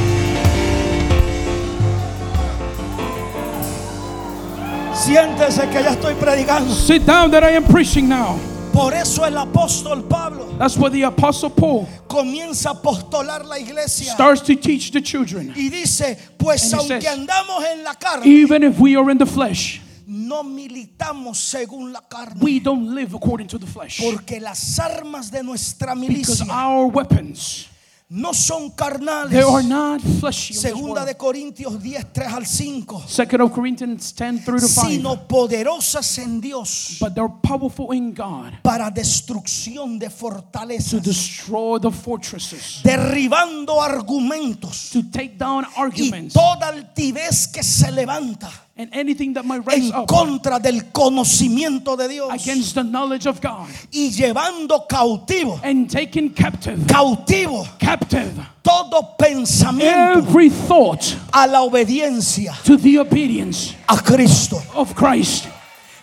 Siéntese 4.94 5.68
que 5.70 5.82
ya 5.84 5.92
estoy 5.92 6.14
predicando. 6.16 6.74
Sit 6.74 7.06
down 7.06 7.32
that 7.32 7.44
I 7.44 7.52
am 7.56 7.64
preaching 7.64 8.08
now. 8.08 8.40
Por 8.74 8.94
eso 8.94 9.26
el 9.26 9.38
apóstol 9.38 10.04
Pablo 10.08 10.46
That's 10.58 10.76
the 10.76 11.04
Apostle 11.04 11.50
Paul 11.50 11.88
comienza 12.08 12.70
a 12.70 12.74
apostolar 12.74 13.46
la 13.46 13.60
iglesia 13.60 14.14
starts 14.14 14.42
to 14.44 14.56
teach 14.56 14.92
the 14.92 15.02
children. 15.02 15.54
y 15.56 15.70
dice, 15.70 16.18
pues 16.38 16.72
And 16.72 16.82
aunque 16.82 17.02
says, 17.02 17.18
andamos 17.18 17.64
en 17.66 17.84
la 17.84 17.94
carne, 17.96 18.26
Even 18.26 18.64
if 18.64 18.80
we 18.80 18.96
are 18.96 19.12
in 19.12 19.18
the 19.18 19.26
flesh, 19.26 19.82
no 20.08 20.44
militamos 20.44 21.38
según 21.38 21.92
la 21.92 22.02
carne, 22.02 22.40
we 22.42 22.60
don't 22.60 22.96
live 22.96 23.14
according 23.14 23.48
to 23.48 23.58
the 23.58 23.68
flesh. 23.68 24.00
porque 24.02 24.40
las 24.40 24.80
armas 24.80 25.30
de 25.32 25.44
nuestra 25.44 25.94
Because 25.94 26.44
milicia 26.44 26.46
our 26.54 26.88
weapons, 26.88 27.68
no 28.14 28.34
son 28.34 28.72
carnales. 28.72 29.32
they 29.32 29.42
are 29.42 29.64
not 29.64 30.02
fleshy. 30.20 30.54
Segunda 30.54 31.06
de 31.06 31.16
Corintios 31.16 31.82
10, 31.82 32.12
3 32.12 32.28
al 32.28 32.46
5. 32.46 33.08
Second 33.08 33.42
of 33.42 33.54
Corinthians 33.54 34.12
10 34.14 34.44
3 34.44 34.60
to 34.60 34.68
5. 34.68 34.88
Sino 34.90 35.28
poderosas 35.28 36.18
en 36.18 36.42
Dios 36.42 36.98
But 37.00 37.14
they're 37.16 37.30
powerful 37.42 37.94
in 37.94 38.14
God 38.14 38.62
para 38.62 38.92
destrucción 38.92 39.98
de 39.98 40.10
to 40.10 40.16
fortalezas, 40.16 41.02
destroy 41.02 41.80
the 41.80 41.90
fortresses, 41.90 42.82
derribando 42.84 43.82
argumentos 43.82 44.90
to 44.92 45.04
take 45.10 45.38
down 45.38 45.64
y 45.64 45.82
arguments 45.82 46.34
toda 46.34 46.68
altivez 46.68 47.48
que 47.48 47.64
se 47.64 47.94
levanta 47.94 48.52
and 48.82 48.90
anything 48.94 49.34
that 49.34 49.46
might 49.46 49.62
en 49.72 49.92
up 49.94 50.08
contra 50.08 50.60
del 50.60 50.92
conocimiento 50.92 51.96
de 51.96 52.08
Dios 52.08 52.32
against 52.34 52.74
the 52.74 52.84
knowledge 52.84 53.28
of 53.28 53.40
God 53.40 53.70
y 53.92 54.10
llevando 54.10 54.88
cautivo, 54.88 55.60
and 55.64 55.90
taking 55.90 56.32
captive, 56.34 56.80
cautivo 56.88 57.68
captive 57.80 58.34
todo 58.64 59.16
pensamiento 59.18 60.18
every 60.18 60.50
thought 60.50 61.16
a 61.34 61.48
la 61.48 61.62
obediencia 61.62 62.54
to 62.64 62.78
the 62.78 62.98
obedience 62.98 63.76
a 63.88 63.98
Cristo. 63.98 64.58
of 64.74 64.96
Christ. 64.96 65.48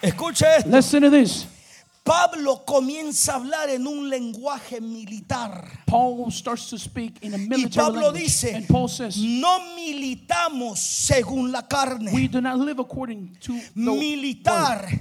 Escuche 0.03 0.43
esto. 0.43 0.69
Listen 0.69 1.03
to 1.03 1.11
this. 1.11 1.58
Pablo 2.05 2.65
comienza 2.65 3.33
a 3.33 3.37
hablar 3.37 3.69
en 3.69 3.87
un 3.87 4.09
lenguaje 4.09 4.81
militar. 4.81 5.83
Paul 5.87 6.31
starts 6.33 6.71
to 6.71 6.79
speak 6.79 7.23
in 7.23 7.35
a 7.35 7.37
Y 7.37 7.49
military 7.49 7.87
Pablo 7.87 8.01
language. 8.03 8.23
dice, 8.23 8.55
and 8.55 8.67
Paul 8.67 8.89
says, 8.89 9.17
no 9.19 9.59
militamos 9.77 10.79
según 10.79 11.53
la 11.53 11.63
carne. 11.63 12.11
we 12.13 12.29
do 12.29 12.41
not 12.41 12.59
live 12.59 12.79
according 12.79 13.37
to 13.41 13.53
the 13.53 13.91
Militar 13.91 14.87
word. 14.91 15.01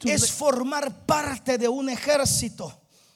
To 0.00 0.08
es 0.08 0.30
formar 0.30 0.90
parte 1.06 1.58
de 1.58 1.68
un 1.68 1.88
ejército. 1.88 2.72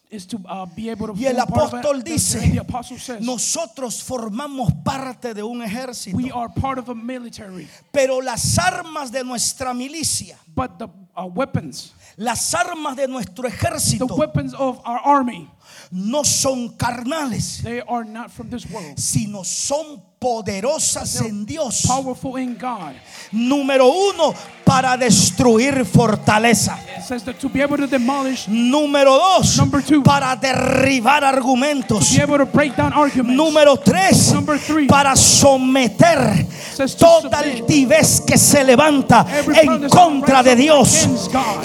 is 0.09 0.25
to 0.27 0.39
uh, 0.47 0.67
be 0.67 0.89
able 0.89 1.09
to 1.09 1.15
Y 1.15 1.27
el 1.27 1.41
apóstol 1.41 2.05
dice, 2.05 2.39
the 2.53 2.59
apostle 2.59 2.99
says, 2.99 3.21
nosotros 3.21 4.03
formamos 4.03 4.73
parte 4.85 5.35
de 5.35 5.43
un 5.43 5.63
ejército. 5.63 6.15
we 6.15 6.31
are 6.31 6.49
part 6.49 6.79
of 6.79 6.89
a 6.89 6.95
military, 6.95 7.67
Pero 7.93 8.21
las 8.21 8.57
armas 8.59 9.11
de 9.11 9.25
nuestra 9.25 9.75
milicia, 9.75 10.37
but 10.55 10.79
the 10.79 10.89
uh, 11.17 11.27
weapons, 11.27 11.93
las 12.17 12.55
armas 12.55 12.97
de 12.97 13.07
nuestro 13.09 13.49
the 13.49 13.55
ejército 13.55 14.07
weapons 14.17 14.55
of 14.55 14.81
our 14.85 15.01
army, 15.05 15.51
no 15.91 16.23
son 16.25 16.71
carnales, 16.77 17.63
they 17.63 17.81
are 17.81 18.05
not 18.05 18.31
from 18.31 18.49
this 18.51 18.67
world. 18.71 18.99
sino 18.99 19.43
son 19.43 20.03
poderosas 20.19 21.21
en 21.21 21.45
Dios. 21.45 21.83
Powerful 21.87 22.39
in 22.41 22.57
God. 22.59 22.93
Número 23.33 23.87
uno, 23.89 24.33
para 24.65 24.97
destruir 24.97 25.85
fortaleza. 25.85 26.79
Says 27.07 27.23
that 27.25 27.39
to 27.39 27.49
be 27.49 27.63
able 27.63 27.77
to 27.77 27.87
demolish, 27.87 28.49
Número 28.49 29.17
dos, 29.17 29.57
Number 29.59 29.83
two. 29.85 30.03
para 30.03 30.35
derribar 30.37 31.23
argumentos. 31.25 32.11
be 32.17 32.23
able 32.23 32.39
to 32.39 32.47
break 32.47 32.75
down 32.77 32.93
arguments. 32.93 33.37
Número 33.37 33.77
tres, 33.79 34.33
Number 34.33 34.59
three. 34.59 34.87
para 34.89 35.15
someter 35.15 36.47
Says 36.75 36.95
to 36.97 37.07
toda 37.07 37.39
altivez 37.39 38.21
que 38.27 38.37
se 38.37 38.65
levanta 38.65 39.25
en 39.63 39.89
contra 39.89 40.43
de 40.43 40.57
Dios. 40.57 41.07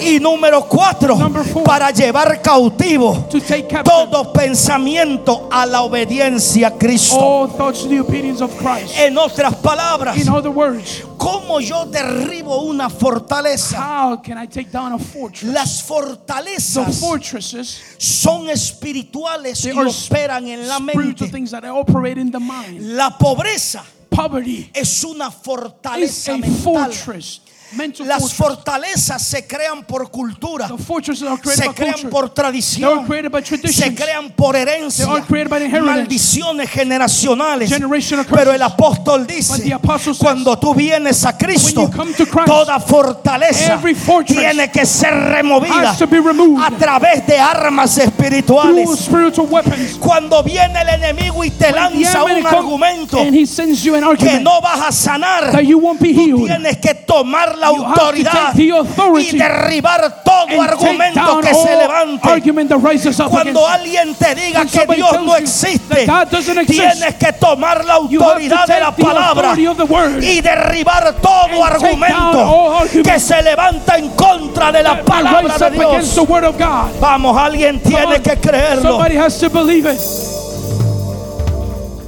Y 0.00 0.18
número 0.20 0.66
cuatro, 0.68 1.16
Number 1.16 1.44
four. 1.44 1.64
para 1.64 1.90
llevar 1.90 2.40
cautivo 2.42 3.26
to 3.30 3.40
take 3.40 3.68
todo 3.84 4.32
pensamiento 4.32 5.48
a 5.50 5.66
la 5.66 5.82
obediencia 5.82 6.68
a 6.68 6.78
Cristo. 6.78 7.18
all 7.18 7.48
thoughts 7.48 7.82
to 7.82 7.88
the 7.88 7.98
obedience 8.00 8.41
of 8.42 8.56
Christ. 8.58 8.94
En 8.98 9.16
otras 9.16 9.54
palabras, 9.56 10.16
In 10.18 10.28
other 10.28 10.50
words, 10.50 11.02
¿cómo 11.16 11.60
yo 11.60 11.86
derribo 11.86 12.62
una 12.64 12.88
fortaleza? 12.90 13.76
how 13.78 14.16
can 14.22 14.36
I 14.38 14.46
take 14.46 14.70
down 14.70 14.92
a 14.92 14.98
fortress? 14.98 15.44
Las 15.52 15.80
The 15.82 15.88
fortalezas 15.88 17.00
fortresses 17.00 17.80
son 17.98 18.48
espirituales 18.50 19.62
They 19.62 19.72
y 19.72 19.78
are 19.78 19.88
operan 19.88 20.46
en 20.48 20.68
la 20.68 20.78
spiritual 20.78 21.04
mente. 21.04 21.28
things 21.30 21.50
that 21.52 21.64
operate 21.64 22.18
in 22.20 22.30
the 22.30 22.40
mind. 22.40 22.80
La 22.96 23.10
pobreza 23.16 23.82
Poverty 24.10 24.70
es 24.74 25.04
una 25.04 25.28
is 25.28 25.34
fortaleza 25.34 26.34
a 26.34 26.38
mental. 26.38 26.62
fortress, 26.62 27.40
Las 28.04 28.34
fortalezas 28.34 29.22
se 29.22 29.46
crean 29.46 29.84
por 29.84 30.10
cultura, 30.10 30.68
The 30.68 30.76
fortresses 30.76 31.26
are 31.26 31.40
created 31.40 31.64
se 31.64 31.74
crean 31.74 32.10
por 32.10 32.30
tradición, 32.30 33.06
se 33.72 33.94
crean 33.94 34.30
por 34.30 34.56
herencia, 34.56 35.06
maldiciones 35.80 36.70
generacionales. 36.70 37.70
Generational 37.70 38.26
Pero 38.26 38.52
el 38.52 38.62
apóstol 38.62 39.26
dice, 39.26 39.76
cuando 40.18 40.58
tú 40.58 40.74
vienes 40.74 41.24
a 41.24 41.36
Cristo, 41.36 41.90
toda 42.44 42.78
fortaleza 42.80 43.80
tiene 44.26 44.70
que 44.70 44.84
ser 44.84 45.14
removida 45.14 45.92
a 45.92 46.70
través 46.78 47.26
de 47.26 47.38
armas 47.38 47.96
espirituales. 47.98 49.08
Cuando 49.98 50.42
viene 50.42 50.82
el 50.82 50.88
enemigo 50.88 51.44
y 51.44 51.50
te 51.50 51.72
lanza 51.72 52.24
un 52.24 52.46
argumento 52.46 53.18
que 54.18 54.40
no 54.40 54.60
vas 54.60 54.80
a 54.80 54.92
sanar, 54.92 55.52
tú 55.52 56.46
tienes 56.46 56.76
que 56.78 56.94
tomar 56.94 57.61
la 57.62 57.68
autoridad 57.68 58.54
y 58.54 59.36
derribar 59.36 60.22
todo 60.24 60.60
argumento 60.60 61.40
que 61.40 61.54
se 61.54 61.76
levante. 61.76 62.74
Cuando 63.30 63.66
alguien 63.66 64.14
te 64.14 64.34
diga 64.34 64.66
que 64.66 64.94
Dios 64.94 65.22
no 65.22 65.36
existe, 65.36 66.06
tienes 66.66 67.14
que 67.14 67.32
tomar 67.34 67.84
la 67.84 67.94
autoridad 67.94 68.66
de 68.66 68.80
la 68.80 68.94
palabra 68.94 69.54
y 70.20 70.40
derribar 70.40 71.14
todo 71.20 71.64
argumento 71.64 72.78
argument 72.78 73.06
que 73.06 73.20
se 73.20 73.42
levanta 73.42 73.96
en 73.96 74.10
contra 74.10 74.72
de 74.72 74.82
la 74.82 75.02
palabra 75.04 75.70
de 75.70 75.78
Dios. 75.78 76.18
Vamos, 77.00 77.36
alguien 77.38 77.80
tiene 77.80 78.20
que 78.20 78.36
creerlo. 78.38 78.82
Somebody 78.92 79.16
has 79.16 79.38
to 79.38 79.48
believe 79.48 79.86
it. 79.86 80.00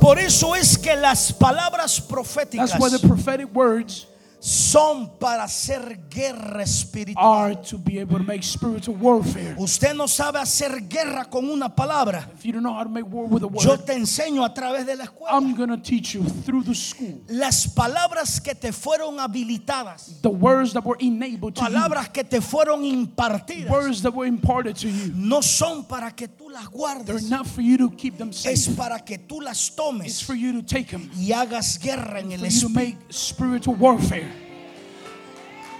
Por 0.00 0.18
eso 0.18 0.54
es 0.54 0.76
que 0.76 0.94
las 0.96 1.32
palabras 1.32 1.98
proféticas 1.98 2.72
That's 2.72 2.80
why 2.80 2.90
the 2.90 2.98
prophetic 3.08 3.48
words 3.54 4.06
son 4.44 5.16
para 5.18 5.44
hacer 5.44 6.00
guerra 6.10 6.62
espiritual. 6.62 7.24
are 7.24 7.54
to 7.54 7.78
be 7.78 7.98
able 7.98 8.18
to 8.18 8.24
make 8.24 8.42
spiritual 8.42 8.94
warfare. 8.94 9.56
Usted 9.58 9.94
no 9.94 10.06
sabe 10.06 10.38
hacer 10.38 10.86
guerra 10.86 11.24
con 11.30 11.48
una 11.48 11.74
palabra. 11.74 12.28
If 12.34 12.44
you 12.44 12.52
don't 12.52 12.62
know 12.62 12.74
how 12.74 12.84
to 12.84 12.90
make 12.90 13.06
war 13.06 13.26
with 13.26 13.42
a 13.42 13.48
Yo 13.48 13.70
word, 13.70 13.86
te 13.86 13.94
enseño 13.94 14.44
a 14.44 14.52
través 14.52 14.84
de 14.84 14.96
la 14.96 15.04
escuela. 15.04 15.32
I'm 15.32 15.54
going 15.54 15.70
to 15.70 15.78
teach 15.78 16.14
you 16.14 16.24
through 16.24 16.64
the 16.64 16.74
school. 16.74 17.22
Las 17.28 17.66
palabras 17.66 18.38
que 18.38 18.54
te 18.54 18.70
fueron 18.70 19.18
habilitadas, 19.18 20.20
The 20.20 20.28
words 20.28 20.74
that 20.74 20.84
were 20.84 20.98
enabled 21.00 21.54
to 21.54 21.62
you, 21.62 21.68
palabras 21.68 22.12
que 22.12 22.24
te 22.24 22.42
fueron 22.42 22.84
impartidas, 22.84 23.70
words 23.70 24.02
that 24.02 24.12
were 24.12 24.26
imparted 24.26 24.76
to 24.76 24.90
you, 24.90 25.10
no 25.14 25.40
son 25.40 25.84
para 25.84 26.10
que 26.10 26.28
tú 26.28 26.43
las 26.54 26.68
guardes, 26.70 27.28
not 27.28 27.46
for 27.46 27.60
you 27.60 27.76
to 27.76 27.90
keep 27.90 28.16
them 28.16 28.30
es 28.30 28.68
para 28.68 29.00
que 29.04 29.18
tú 29.18 29.40
las 29.42 29.74
tomes 29.74 30.22
for 30.22 30.34
you 30.34 30.52
to 30.52 30.62
take 30.62 30.86
them, 30.90 31.10
y 31.16 31.32
hagas 31.32 31.78
guerra 31.78 32.20
en 32.20 32.32
el 32.32 32.40
espíritu. 32.44 33.76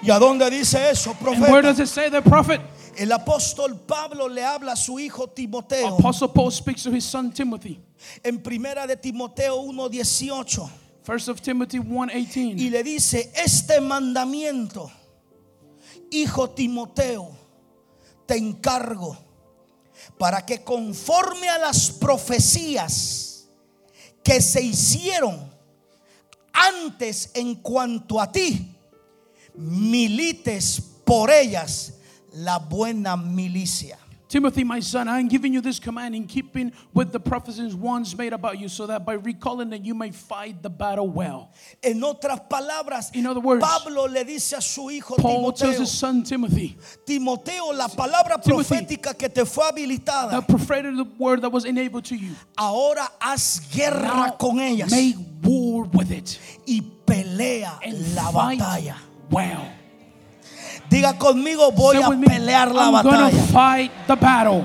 ¿Y 0.02 0.10
a 0.10 0.18
dónde 0.18 0.50
dice 0.50 0.90
eso, 0.90 1.12
And 1.12 1.40
where 1.40 1.62
profeta? 1.62 1.62
does 1.62 1.80
it 1.80 1.86
say 1.88 2.10
that, 2.10 2.24
prophet? 2.24 2.60
El 2.96 3.10
apóstol 3.10 3.80
Pablo 3.86 4.28
le 4.28 4.42
habla 4.44 4.72
a 4.72 4.76
su 4.76 4.98
hijo 4.98 5.26
Timoteo 5.28 5.96
Apostle 5.96 6.28
Paul 6.28 6.50
speaks 6.52 6.82
to 6.84 6.92
his 6.92 7.04
son 7.04 7.32
Timothy. 7.32 7.80
en 8.22 8.38
primera 8.38 8.86
de 8.86 8.96
Timoteo 8.96 9.62
1:18 9.62 10.70
First 11.02 11.28
of 11.28 11.40
Timothy 11.40 11.78
1:18. 11.78 12.58
y 12.58 12.70
le 12.70 12.82
dice, 12.82 13.30
este 13.34 13.80
mandamiento, 13.80 14.90
hijo 16.10 16.50
Timoteo, 16.50 17.30
te 18.26 18.36
encargo 18.36 19.16
para 20.18 20.44
que 20.44 20.62
conforme 20.62 21.48
a 21.48 21.58
las 21.58 21.90
profecías 21.90 23.48
que 24.22 24.40
se 24.40 24.62
hicieron 24.62 25.52
antes 26.52 27.30
en 27.34 27.56
cuanto 27.56 28.20
a 28.20 28.30
ti, 28.30 28.74
milites 29.54 30.80
por 31.04 31.30
ellas 31.30 31.94
la 32.32 32.58
buena 32.58 33.16
milicia. 33.16 33.98
Timothy, 34.34 34.64
my 34.64 34.80
son, 34.80 35.06
I 35.06 35.20
am 35.20 35.28
giving 35.28 35.54
you 35.54 35.60
this 35.60 35.78
command 35.78 36.12
in 36.16 36.26
keeping 36.26 36.72
with 36.92 37.12
the 37.12 37.20
prophecies 37.20 37.72
once 37.72 38.18
made 38.18 38.32
about 38.32 38.58
you, 38.58 38.68
so 38.68 38.84
that 38.88 39.06
by 39.06 39.12
recalling 39.12 39.70
that 39.70 39.84
you 39.84 39.94
may 39.94 40.10
fight 40.10 40.60
the 40.60 40.68
battle 40.68 41.08
well. 41.08 41.52
En 41.80 42.02
otras 42.02 42.40
palabras, 42.50 43.14
In 43.14 43.26
other 43.28 43.38
words, 43.38 43.64
Pablo 43.64 44.06
le 44.08 44.24
dice 44.24 44.54
a 44.54 44.60
su 44.60 44.90
hijo 44.90 45.14
Paul 45.14 45.52
tells 45.52 45.60
Timoteo, 45.76 45.80
his 45.82 45.92
son 45.92 46.24
Timothy, 46.24 46.76
Timoteo, 47.06 47.66
la 47.74 47.86
palabra 47.86 48.42
Timothy, 48.42 48.74
profética 48.74 49.16
que 49.16 49.28
te 49.28 49.44
fue 49.44 49.70
habilitada, 49.70 50.30
the 50.32 50.42
prophetic 50.42 50.92
word 51.16 51.40
that 51.40 51.52
was 51.52 51.64
enabled 51.64 52.04
to 52.04 52.16
you. 52.16 52.34
ahora 52.58 53.08
haz 53.20 53.60
guerra 53.72 54.02
Now 54.02 54.30
con 54.32 54.58
ellas 54.58 54.90
make 54.90 55.14
war 55.44 55.84
with 55.92 56.10
it 56.10 56.40
y 56.66 56.82
pelea 57.06 57.78
and 57.84 58.16
la 58.16 58.32
fight 58.32 58.58
batalla. 58.58 58.96
well. 59.30 59.64
Diga 60.94 61.18
conmigo, 61.18 61.72
voy 61.72 61.96
a 61.96 62.08
pelear 62.24 62.72
la 62.72 62.90
batalla. 62.90 63.30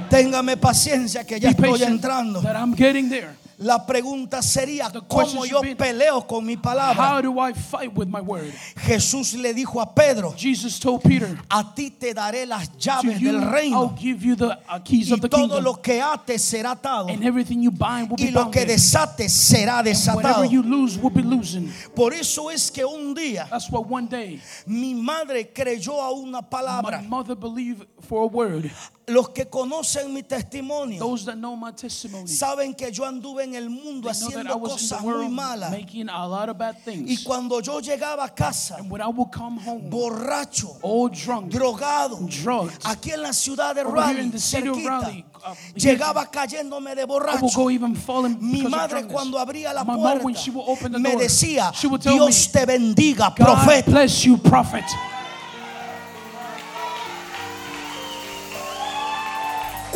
Téngame 0.09 0.57
paciencia 0.57 1.23
que 1.23 1.39
ya 1.39 1.49
estoy 1.49 1.81
entrando. 1.87 2.39
La 3.61 3.85
pregunta 3.85 4.41
sería, 4.41 4.89
¿cómo 5.05 5.45
yo 5.45 5.59
be, 5.59 5.75
peleo 5.75 6.25
con 6.25 6.45
mi 6.45 6.55
palabra? 6.55 7.17
How 7.17 7.21
do 7.21 7.37
I 7.37 7.53
fight 7.53 7.91
with 7.93 8.07
my 8.07 8.21
word? 8.21 8.53
Jesús 8.77 9.33
le 9.33 9.53
dijo 9.53 9.81
a 9.81 9.93
Pedro, 9.93 10.33
Jesus 10.37 10.79
told 10.79 11.01
Peter, 11.01 11.37
a 11.49 11.75
ti 11.75 11.91
te 11.91 12.13
daré 12.13 12.45
las 12.45 12.71
llaves 12.77 13.19
del 13.19 13.41
reino 13.41 13.83
uh, 13.83 14.83
y 14.85 15.19
todo 15.29 15.59
lo 15.59 15.81
que 15.81 16.01
ates 16.01 16.41
será 16.41 16.71
atado 16.71 17.09
And 17.09 17.21
everything 17.21 17.61
you 17.61 17.71
bind 17.71 18.09
will 18.09 18.17
y 18.17 18.27
be 18.27 18.31
lo 18.31 18.49
que 18.49 18.65
desates 18.65 19.33
será 19.33 19.83
desatado. 19.83 20.23
Whatever 20.23 20.45
you 20.45 20.63
lose 20.63 20.97
will 20.97 21.11
be 21.11 21.21
losing. 21.21 21.69
Por 21.93 22.13
eso 22.13 22.49
es 22.49 22.71
que 22.71 22.85
un 22.85 23.13
día 23.13 23.45
That's 23.49 23.69
what 23.69 23.85
one 23.89 24.07
day 24.07 24.41
mi 24.65 24.93
madre 24.93 25.51
creyó 25.51 26.01
a 26.01 26.11
una 26.11 26.39
my 26.41 26.47
palabra. 26.49 27.01
mother 27.01 27.35
believed 27.35 27.85
for 28.07 28.23
a 28.23 28.27
word. 28.27 28.71
Los 29.07 29.29
que 29.29 29.45
conocen 29.45 30.13
mi 30.13 30.21
testimonio 30.21 30.99
Those 30.99 31.25
that 31.25 31.35
know 31.35 31.55
my 31.55 31.71
testimony, 31.71 32.27
saben 32.27 32.75
que 32.75 32.91
yo 32.91 33.05
anduve 33.05 33.43
en 33.43 33.48
el 33.55 33.69
mundo 33.69 34.09
haciendo 34.09 34.59
cosas 34.59 35.01
muy 35.01 35.29
malas. 35.29 35.71
making 35.71 36.09
a 36.09 36.27
lot 36.27 36.49
of 36.49 36.57
bad 36.57 36.75
Y 36.87 36.91
things. 36.91 37.23
cuando 37.23 37.61
yo 37.61 37.79
llegaba 37.79 38.25
a 38.25 38.33
casa, 38.33 38.77
home, 38.77 39.89
borracho, 39.89 40.77
drunk, 40.81 41.51
drogado, 41.51 42.17
drugged, 42.43 42.79
aquí 42.83 43.11
en 43.11 43.21
la 43.21 43.33
ciudad 43.33 43.73
de 43.75 43.83
Raleigh, 43.83 44.31
cerquita, 44.39 45.09
uh, 45.09 45.75
llegaba 45.75 46.25
cayéndome 46.29 46.95
de 46.95 47.05
borracho. 47.05 47.47
Mi 48.39 48.63
madre 48.63 49.05
cuando 49.07 49.37
abría 49.39 49.73
la 49.73 49.83
puerta 49.85 50.29
me 50.99 51.15
decía, 51.15 51.71
Dios 52.01 52.51
te 52.51 52.65
bendiga, 52.65 53.33
profeta. 53.33 54.05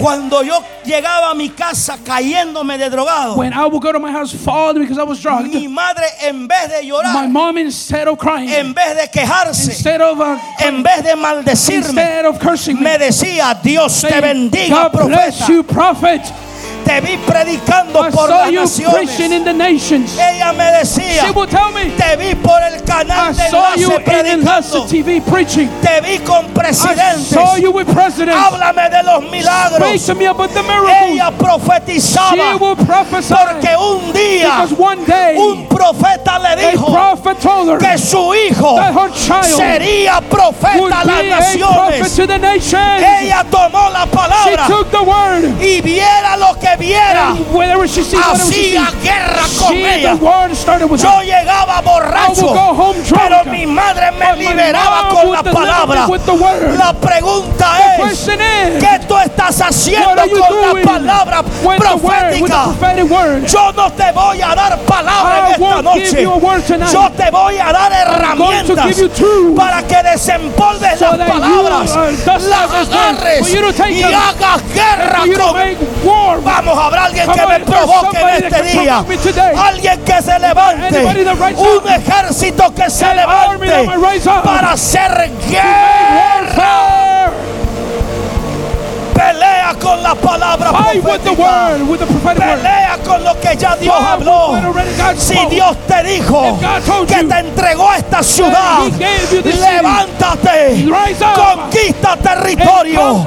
Cuando 0.04 0.44
yo 0.44 0.62
llegaba 0.84 1.32
a 1.32 1.34
mi 1.34 1.50
casa 1.50 1.98
cayéndome 2.04 2.78
de 2.78 2.90
drogado, 2.90 3.38
When 3.38 3.54
I 3.54 3.66
would 3.68 3.82
go 3.82 3.94
to 3.94 4.00
my 4.00 4.12
house 4.12 4.34
falling 4.34 4.82
because 4.82 4.98
I 4.98 5.04
was 5.04 5.22
drunk, 5.22 5.54
mi 5.54 5.70
madre 5.70 6.04
en 6.22 6.46
vez 6.46 6.68
de 6.68 6.82
my 6.82 6.90
llorar, 6.90 7.32
mom, 7.32 7.58
instead 7.58 8.10
of 8.10 8.18
crying, 8.18 8.50
en 8.50 8.74
vez 8.74 8.98
de 8.98 9.08
quejarse, 9.08 9.70
instead 9.70 10.02
of 10.02 10.20
uh, 10.20 10.38
en 10.60 10.84
vez 10.84 11.04
de 11.04 11.16
maldecirme, 11.16 11.88
instead 11.88 12.26
of 12.26 12.38
cursing 12.38 12.76
me 12.76 12.98
me, 12.98 12.98
decía, 12.98 13.58
Dios 13.64 14.02
te 14.02 14.20
bendiga, 14.20 14.90
God 14.92 15.08
bless 15.08 15.38
profeta. 15.38 15.48
you, 15.48 15.64
prophet. 15.64 16.43
Te 16.94 17.02
vi 17.02 17.18
predicando 17.18 18.06
I 18.08 18.12
por 18.12 18.28
saw 18.30 18.46
las 18.52 18.78
you 18.78 18.90
preaching 18.92 19.30
naciones. 19.30 19.32
in 19.32 19.44
the 19.46 19.54
nations. 19.54 20.18
Ella 20.20 20.54
me 20.54 20.64
decía, 20.78 21.24
She 21.26 21.32
will 21.32 21.48
tell 21.48 21.72
me, 21.72 21.86
te 21.98 22.16
vi 22.18 22.36
por 22.36 22.62
el 22.62 22.76
I 22.76 22.82
canal 22.86 23.34
de 23.36 23.50
saw 23.50 23.74
you 23.76 23.92
enlace 23.92 24.20
in 24.20 24.26
Enlace 24.42 24.70
predicando. 24.70 24.88
TV 24.88 25.22
preaching. 25.22 25.70
Te 25.82 26.02
vi 26.02 26.20
con 26.20 26.46
I 26.46 26.50
presidentes. 26.54 27.28
saw 27.30 27.56
you 27.58 27.72
with 27.72 27.88
presidents. 27.92 28.36
Háblame 28.38 28.90
de 28.92 29.02
los 29.04 29.20
Speak 29.24 29.32
milagros. 29.32 30.06
to 30.06 30.14
me 30.16 30.26
about 30.26 30.52
the 30.54 30.62
miracles. 30.62 31.12
Ella 31.14 31.32
She 31.32 31.38
profetizaba 31.44 32.60
will 32.62 32.76
prophesy. 32.76 33.34
porque 33.34 33.76
un 33.76 34.14
día 34.14 34.62
Because 34.62 34.74
one 34.78 35.06
day, 35.06 35.36
un 35.38 35.68
profeta 35.68 36.38
le 36.40 36.50
a 36.50 36.56
dijo 36.72 36.92
prophet 36.94 37.40
told 37.42 37.70
her 37.70 37.78
que 37.80 37.98
su 37.98 38.34
hijo 38.36 38.76
that 38.76 38.94
her 38.94 39.10
child 39.14 39.46
sería 39.46 40.20
would 40.20 40.30
profeta 40.30 41.02
a 41.02 41.06
las 41.06 41.18
be 41.18 41.32
a 41.64 41.68
prophet 41.68 42.00
naciones. 42.00 42.16
to 42.16 42.28
the 42.28 42.38
nations. 42.38 43.04
Ella 43.22 43.44
tomó 43.50 43.90
la 43.92 44.06
She 44.06 44.12
palabra 44.12 44.68
took 44.68 44.92
the 44.92 45.02
word. 45.02 45.60
y 45.62 45.82
viera 45.82 46.38
lo 46.38 46.54
que 46.60 46.76
viera, 46.84 47.34
hacía 48.34 48.92
guerra 49.02 49.44
con 49.60 49.74
ella. 49.74 50.18
Yo 50.98 51.22
llegaba 51.22 51.82
borracho, 51.82 52.54
pero 53.16 53.44
mi 53.46 53.66
madre 53.66 54.12
me 54.12 54.36
liberaba 54.36 55.10
con 55.10 55.32
la 55.32 55.44
palabra. 55.44 56.08
La 56.78 56.94
pregunta 56.94 57.68
es, 58.10 58.28
¿qué 58.80 59.00
tú 59.08 59.18
estás 59.18 59.62
haciendo 59.62 60.10
con 60.10 60.62
la 60.62 60.74
palabra 60.84 61.44
profética? 61.78 62.66
Yo 63.48 63.72
no 63.74 63.92
te 63.94 64.12
voy 64.12 64.42
a 64.42 64.56
dar 64.56 64.78
palabra 64.80 65.48
en 65.48 65.54
esta 65.54 65.82
noche. 65.82 66.28
Yo 66.92 67.10
te 67.12 67.32
voy 67.32 67.58
a 67.60 67.72
dar 67.72 67.92
herramientas 67.94 68.86
para 69.56 69.84
que 69.84 70.04
desempolves 70.04 71.00
las 71.00 71.18
palabras, 71.30 71.96
las 72.26 72.72
agarres 72.74 73.50
y 73.90 74.04
hagas 74.04 74.62
guerra 74.74 75.22
con 75.38 75.56
war. 76.04 76.34
Vamos, 76.74 76.86
habrá 76.88 77.06
alguien 77.06 77.32
que 77.32 77.46
me 77.46 77.60
provoque 77.60 78.20
en 78.20 78.44
este 78.46 78.64
día. 78.64 79.06
Alguien 79.56 80.04
que 80.04 80.22
se 80.22 80.40
levante. 80.40 81.06
Un 81.56 81.90
ejército 81.92 82.74
que 82.74 82.90
se 82.90 83.14
levante 83.14 83.90
para 84.44 84.72
hacer 84.72 85.32
guerra. 85.50 87.03
Pelea 89.24 89.76
con 89.80 90.04
la 90.04 90.16
palabra 90.16 90.72
Fight 90.72 91.04
with 91.04 91.22
the 91.24 91.32
profética. 91.32 91.70
word, 91.70 91.90
with 91.90 92.00
the 92.00 92.06
prophetic 92.06 92.44
word. 92.44 92.60
Pelea 92.62 92.98
con 93.06 93.24
lo 93.24 93.40
que 93.40 93.56
ya 93.58 93.76
Dios 93.76 93.96
Fight 93.96 94.10
habló. 94.10 94.56
Si. 95.18 95.38
Dios 95.50 95.78
te 95.88 96.04
dijo 96.04 96.60
que 97.08 97.24
te 97.24 97.40
entregó 97.40 97.94
esta 97.94 98.24
ciudad, 98.24 98.80
levántate, 99.44 100.86
conquista 101.36 102.18
territorio. 102.18 103.24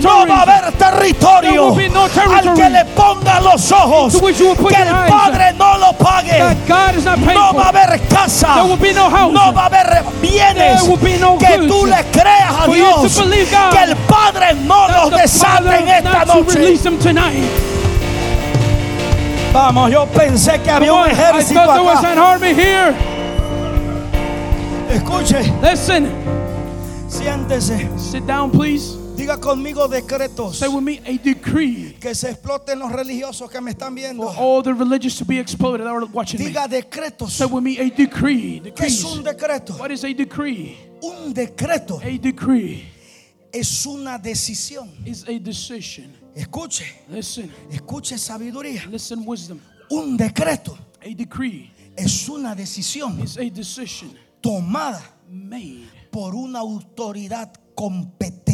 No 0.00 0.26
va 0.26 0.38
a 0.38 0.42
haber 0.42 0.72
territorio 0.72 1.74
no 1.92 2.04
al 2.04 2.54
que 2.54 2.70
le 2.70 2.84
ponga 2.86 3.40
los 3.40 3.70
ojos 3.72 4.14
que 4.20 4.82
el. 4.82 4.88
Padre 5.08 5.52
no 5.54 5.78
lo 5.78 5.92
pague. 5.94 6.56
No 7.34 7.54
va 7.54 7.64
a 7.64 7.68
haber 7.68 8.00
casa, 8.08 8.56
no 8.56 9.52
va 9.54 9.62
a 9.62 9.66
haber 9.66 10.02
bienes 10.20 10.82
que 11.38 11.58
tú 11.66 11.86
le 11.86 12.04
creas 12.10 12.54
a 12.60 12.66
Dios 12.66 13.20
que 13.72 13.82
el 13.82 13.96
Padre 13.96 14.54
no 14.64 14.88
los 14.88 15.10
the 15.10 15.28
desate 15.38 15.80
en 15.82 15.88
esta 15.88 16.24
noche. 16.24 16.58
release 16.58 16.82
them 16.82 16.98
tonight. 16.98 17.42
Vamos, 19.52 19.90
yo 19.90 20.06
pensé 20.06 20.60
que 20.62 20.70
había 20.70 20.92
un 20.92 21.06
I 21.08 21.10
ejército 21.12 21.54
thought 21.64 21.74
there 21.74 21.84
was 21.84 21.98
acá. 22.04 22.12
an 22.12 22.18
army 22.18 22.54
here. 22.54 22.94
Escuche, 24.90 25.42
Listen, 25.62 26.06
siéntese, 27.08 27.88
sit 27.98 28.26
down, 28.26 28.50
please. 28.50 28.96
diga 29.16 29.36
conmigo 29.38 29.88
decretos 29.88 30.56
Say 30.56 30.68
with 30.68 30.82
me 30.82 31.00
a 31.04 31.18
decree 31.18 31.96
que 32.00 32.14
se 32.14 32.30
exploten 32.30 32.78
los 32.78 32.90
religiosos 32.92 33.50
que 33.50 33.60
me 33.60 33.72
están 33.72 33.94
viendo. 33.94 34.22
for 34.22 34.34
all 34.38 34.62
the 34.62 34.72
religious 34.72 35.16
to 35.18 35.24
be 35.24 35.38
exploded 35.38 35.84
that 35.86 35.92
are 35.92 36.04
watching 36.06 36.40
me. 36.40 36.46
Diga 36.50 36.68
decretos. 36.68 37.30
Say 37.30 37.46
with 37.46 37.62
me 37.62 37.78
a 37.78 37.90
decree. 37.90 38.60
¿Qué 38.74 38.86
es 38.86 39.02
un 39.04 39.22
decreto? 39.24 39.74
What 39.78 39.90
is 39.90 40.04
a 40.04 40.12
decree? 40.14 40.76
Un 41.02 41.32
decreto 41.34 42.00
A 42.02 42.18
decree 42.18 42.86
es 43.52 43.86
una 43.86 44.18
decisión. 44.18 44.90
Escuche, 46.34 46.84
Listen, 47.08 47.50
escuche 47.70 48.18
sabiduría. 48.18 48.86
listen, 48.86 49.22
wisdom. 49.26 49.58
Un 49.90 50.16
decreto 50.16 50.76
A 51.00 51.08
decree 51.14 51.70
es 51.96 52.28
una 52.28 52.54
decisión 52.54 53.20
is 53.20 53.38
a 53.38 53.50
decision 53.50 54.12
tomada 54.40 55.02
made 55.28 55.88
por 56.10 56.34
una 56.34 56.60
autoridad 56.60 57.52
competente. 57.74 58.47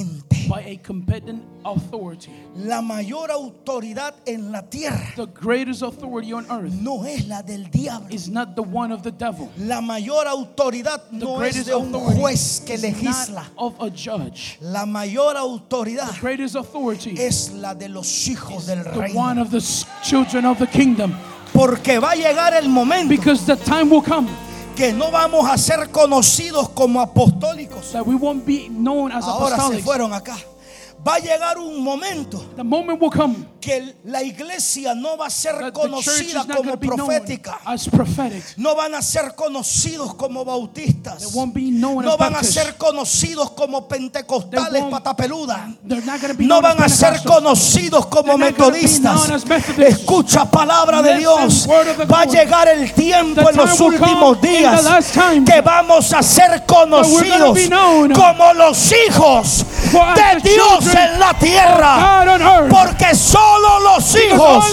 By 0.54 0.60
a 0.62 0.76
competent 0.76 1.42
authority. 1.64 2.30
La 2.56 2.80
mayor 2.80 3.28
autoridad 3.32 4.14
en 4.26 4.52
la 4.52 4.62
tierra 4.62 5.12
The 5.16 5.26
greatest 5.26 5.82
authority 5.82 6.32
on 6.32 6.46
earth 6.50 6.72
no 6.80 7.02
es 7.04 7.26
la 7.26 7.42
del 7.42 7.64
diablo. 7.72 8.08
is 8.14 8.28
not 8.28 8.54
the 8.54 8.62
one 8.62 8.92
of 8.92 9.02
the 9.02 9.10
devil. 9.10 9.50
La 9.58 9.80
mayor 9.80 10.26
autoridad 10.26 11.00
The 11.10 11.16
no 11.16 11.40
es 11.40 11.54
greatest 11.54 11.66
de 11.66 11.74
un 11.76 11.92
authority 11.94 12.20
juez 12.20 12.62
que 12.64 12.74
is 12.74 12.82
legisla. 12.82 13.44
of 13.58 13.74
a 13.80 13.90
judge. 13.90 14.58
La 14.60 14.86
mayor 14.86 15.36
autoridad 15.36 16.12
The 16.12 16.20
greatest 16.20 16.54
authority 16.54 17.14
es 17.18 17.50
la 17.52 17.74
de 17.74 17.88
los 17.88 18.06
hijos 18.28 18.66
del 18.66 18.84
the 18.84 18.90
one 19.16 19.36
reino. 19.36 19.42
of 19.42 19.50
the 19.50 19.60
children 20.04 20.44
of 20.44 20.58
the 20.58 20.66
kingdom. 20.68 21.12
Porque 21.52 21.98
va 21.98 22.12
a 22.12 22.16
llegar 22.16 22.52
el 22.54 22.68
momento 22.68 23.08
Because 23.08 23.44
the 23.46 23.56
time 23.56 23.90
will 23.90 24.02
come 24.02 24.28
que 24.74 24.92
no 24.92 25.10
vamos 25.10 25.48
a 25.48 25.56
ser 25.56 25.90
conocidos 25.90 26.68
como 26.70 27.00
apostólicos. 27.00 27.92
that 27.92 28.04
we 28.06 28.14
won't 28.14 28.44
be 28.44 28.68
known 28.70 29.12
as 29.12 29.24
Ahora 29.24 29.56
se 29.68 29.82
fueron 29.82 30.12
acá. 30.12 30.36
Va 31.06 31.16
a 31.16 31.18
llegar 31.18 31.58
un 31.58 31.82
momento 31.82 32.42
The 32.56 32.64
moment 32.64 33.00
will 33.00 33.10
come 33.10 33.46
que 33.64 33.94
la 34.04 34.22
iglesia 34.22 34.94
no 34.94 35.16
va 35.16 35.28
a 35.28 35.30
ser 35.30 35.72
conocida 35.72 36.44
como 36.54 36.78
profética. 36.78 37.58
No 38.58 38.74
van 38.74 38.94
a 38.94 39.00
ser 39.00 39.34
conocidos 39.34 40.14
como 40.16 40.44
bautistas. 40.44 41.34
No 41.34 42.16
van 42.18 42.36
a 42.36 42.42
ser 42.42 42.76
conocidos 42.76 43.52
como 43.52 43.88
pentecostales 43.88 44.70
They 44.70 44.82
won't- 44.82 44.90
patapeluda. 44.90 45.74
They're 45.88 46.04
not 46.04 46.20
going 46.20 46.32
to 46.32 46.38
be 46.38 46.44
No 46.44 46.60
van 46.60 46.82
a 46.82 46.88
ser 46.90 47.22
conocidos 47.24 48.04
como 48.06 48.36
metodistas. 48.36 49.30
Escucha 49.78 50.44
palabra 50.50 51.00
de 51.00 51.16
Dios. 51.16 51.66
Va 52.12 52.20
a 52.20 52.24
llegar 52.26 52.68
el 52.68 52.92
tiempo 52.92 53.48
en 53.48 53.56
los 53.56 53.80
últimos 53.80 54.42
días 54.42 54.84
que 55.46 55.60
vamos 55.62 56.12
a 56.12 56.22
ser 56.22 56.64
conocidos 56.66 57.58
como 58.14 58.52
los 58.52 58.92
hijos 59.08 59.64
de 59.90 60.50
Dios 60.50 60.86
en 60.94 61.18
la 61.18 61.32
tierra. 61.38 62.68
Porque 62.68 63.14
somos 63.14 63.53
Solo 63.54 63.78
los 63.80 64.16
hijos 64.16 64.64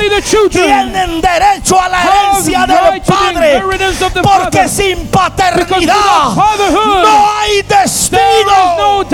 tienen 0.49 1.21
derecho 1.21 1.79
a 1.79 1.87
la 1.87 1.99
herencia 2.03 2.65
del 2.65 3.01
Padre. 3.01 3.61
Porque 4.23 4.67
sin 4.67 5.07
paternidad 5.07 5.95
no 7.03 7.31
hay 7.39 7.61
destino. 7.61 9.05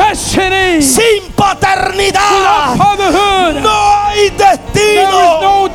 Sin 0.82 1.32
paternidad 1.36 2.76
no 3.62 4.06
hay 4.06 4.30
destino. 4.30 5.70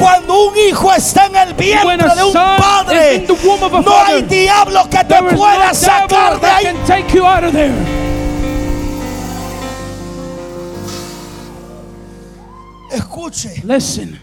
Cuando 0.00 0.46
un 0.48 0.54
hijo 0.68 0.92
está 0.92 1.26
en 1.26 1.36
el 1.36 1.54
vientre 1.54 2.08
de 2.16 2.24
un 2.24 2.32
padre, 2.58 3.26
no 3.84 3.96
hay 4.04 4.22
diablo 4.22 4.88
que 4.90 5.04
te 5.04 5.22
pueda 5.36 5.72
sacar 5.74 6.40
de 6.40 6.46
ahí. 6.50 6.66
Escuche, 12.94 13.62
Listen, 13.64 14.20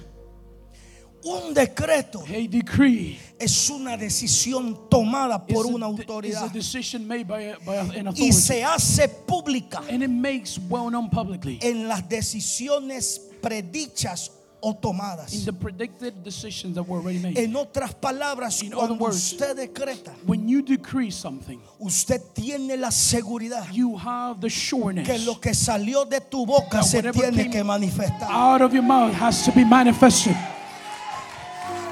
un 1.24 1.54
decreto 1.54 2.24
a 2.28 2.48
decree 2.48 3.18
es 3.40 3.70
una 3.70 3.96
decisión 3.98 4.90
tomada 4.90 5.46
por 5.46 5.66
una 5.68 5.86
autoridad 5.86 6.46
a 6.46 6.50
decision 6.50 7.08
made 7.08 7.26
by, 7.26 7.50
a, 7.52 7.58
by 7.66 7.78
a- 7.78 8.14
y 8.16 8.32
se 8.32 8.64
hace 8.64 9.08
pública 9.08 9.82
And 9.90 10.02
it 10.04 10.10
makes 10.10 10.58
well 10.70 10.90
known 10.90 11.10
publicly. 11.10 11.60
en 11.62 11.88
las 11.88 12.08
decisiones 12.08 13.22
predichas 13.42 14.32
o 14.62 14.70
in 14.72 14.78
tomadas. 14.82 15.44
the 15.46 15.52
predicted 15.54 16.24
decisions 16.24 16.76
that 16.76 16.84
were 16.88 17.00
already 17.00 17.20
made. 17.20 17.38
En 17.38 17.56
otras 17.56 17.94
palabras, 17.96 18.62
In 18.62 18.74
other 18.74 18.88
cuando 18.88 18.96
words, 19.06 19.16
usted 19.34 19.56
decreta, 19.58 20.12
When 20.26 20.48
you 20.48 20.62
decree 20.62 21.12
something, 21.12 21.60
usted 21.80 22.22
tiene 22.34 22.78
la 22.78 22.90
seguridad 22.92 23.68
you 23.74 23.98
have 23.98 24.40
the 24.42 24.50
sureness 24.50 25.08
que 25.08 25.18
lo 25.26 25.40
que 25.40 25.54
salió 25.54 26.06
de 26.06 26.20
tu 26.22 26.46
boca 26.46 26.78
That 26.80 26.84
se 26.84 26.98
whatever 26.98 27.20
tiene 27.22 27.44
came 27.44 27.52
que 27.52 27.64
manifestar. 27.64 28.30
out 28.30 28.62
of 28.62 28.74
your 28.74 28.84
mouth 28.84 29.14
has 29.14 29.44
to 29.46 29.52
be 29.52 29.66
manifested. 29.66 30.36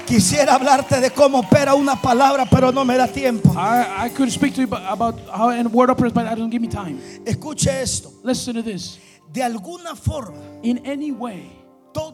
Quisiera 0.06 0.54
hablarte 0.54 1.00
de 1.00 1.10
cómo 1.10 1.38
opera 1.38 1.74
una 1.76 1.94
palabra, 1.94 2.44
pero 2.50 2.72
no 2.72 2.84
me 2.84 2.96
da 2.96 3.06
tiempo. 3.06 3.50
I, 3.56 4.06
I 4.06 4.08
could 4.08 4.28
speak 4.30 4.54
to 4.54 4.60
you 4.62 4.66
about, 4.66 4.82
about 4.92 5.14
how 5.28 5.50
a 5.50 5.62
word 5.68 5.88
operates, 5.90 6.12
but 6.14 6.26
I 6.26 6.34
don't 6.34 6.50
give 6.50 6.60
me 6.60 6.66
time. 6.66 6.98
Escuche 7.24 7.68
esto. 7.68 8.10
Listen 8.24 8.56
to 8.56 8.62
this. 8.62 8.98
De 9.32 9.40
alguna 9.40 9.94
forma, 9.94 10.36
In 10.64 10.78
any 10.84 11.12
way, 11.12 11.52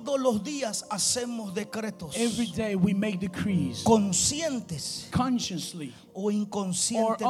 todos 0.06 0.20
los 0.20 0.42
días 0.42 0.84
hacemos 0.88 1.52
decretos 1.52 2.16
every 2.16 2.46
day 2.46 2.74
we 2.76 2.94
make 2.94 3.18
decrees, 3.18 3.82
conscientes 3.82 5.08
consciously 5.10 5.92
o 6.14 6.26
or 6.26 6.32
inconscientemente. 6.32 7.22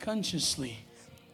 unconsciously. 0.00 0.76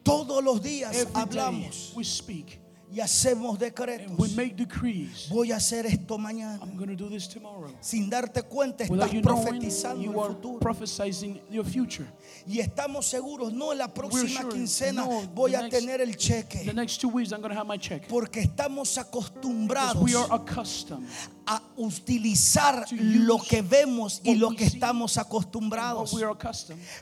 Todos 0.02 0.42
los 0.42 0.60
días 0.62 0.94
Every 0.94 1.12
day 1.12 1.20
hablamos 1.20 1.92
we 1.94 2.04
speak 2.04 2.58
y 2.92 3.00
hacemos 3.00 3.50
and 3.52 3.60
we 3.60 3.68
decretos. 3.70 4.36
make 4.36 4.54
decrees. 4.56 5.28
Voy 5.28 5.50
a 5.52 5.56
hacer 5.56 5.86
esto 5.86 6.16
mañana. 6.18 6.58
I'm 6.62 6.76
going 6.76 6.88
to 6.88 6.94
do 6.96 7.08
this 7.10 7.26
tomorrow. 7.28 7.70
Sin 7.80 8.08
darte 8.08 8.42
cuenta, 8.42 8.84
estás 8.84 9.12
you 9.12 9.20
profetizando 9.22 10.02
you 10.04 10.12
el 10.12 10.18
are 10.20 10.28
futuro. 10.34 10.58
prophesizing 10.60 11.40
your 11.50 11.64
future. 11.64 12.06
Y 12.46 12.60
estamos 12.60 13.06
seguros, 13.06 13.52
no 13.52 13.72
en 13.72 13.78
la 13.78 13.88
próxima 13.92 14.40
sure, 14.42 14.52
quincena 14.54 15.04
no, 15.04 15.22
voy 15.34 15.50
the 15.50 15.56
a 15.56 15.62
next- 15.62 15.70
tener 15.80 16.00
el 16.00 16.12
The 16.12 16.16
cheque. 16.16 16.72
next 16.74 17.00
two 17.00 17.08
weeks, 17.08 17.32
I'm 17.32 17.40
going 17.40 17.52
to 17.52 17.58
have 17.58 17.66
my 17.66 17.76
check. 17.78 18.06
Porque 18.08 18.40
estamos 18.40 18.96
acostumbrados 18.98 20.00
we 20.02 20.14
are 20.14 20.28
accustomed 20.30 21.08
a 21.48 21.60
utilizar 21.76 22.84
lo 22.90 23.38
que 23.38 23.62
vemos 23.62 24.20
y 24.24 24.34
lo 24.34 24.50
que 24.50 24.64
estamos 24.64 25.16
acostumbrados. 25.18 26.12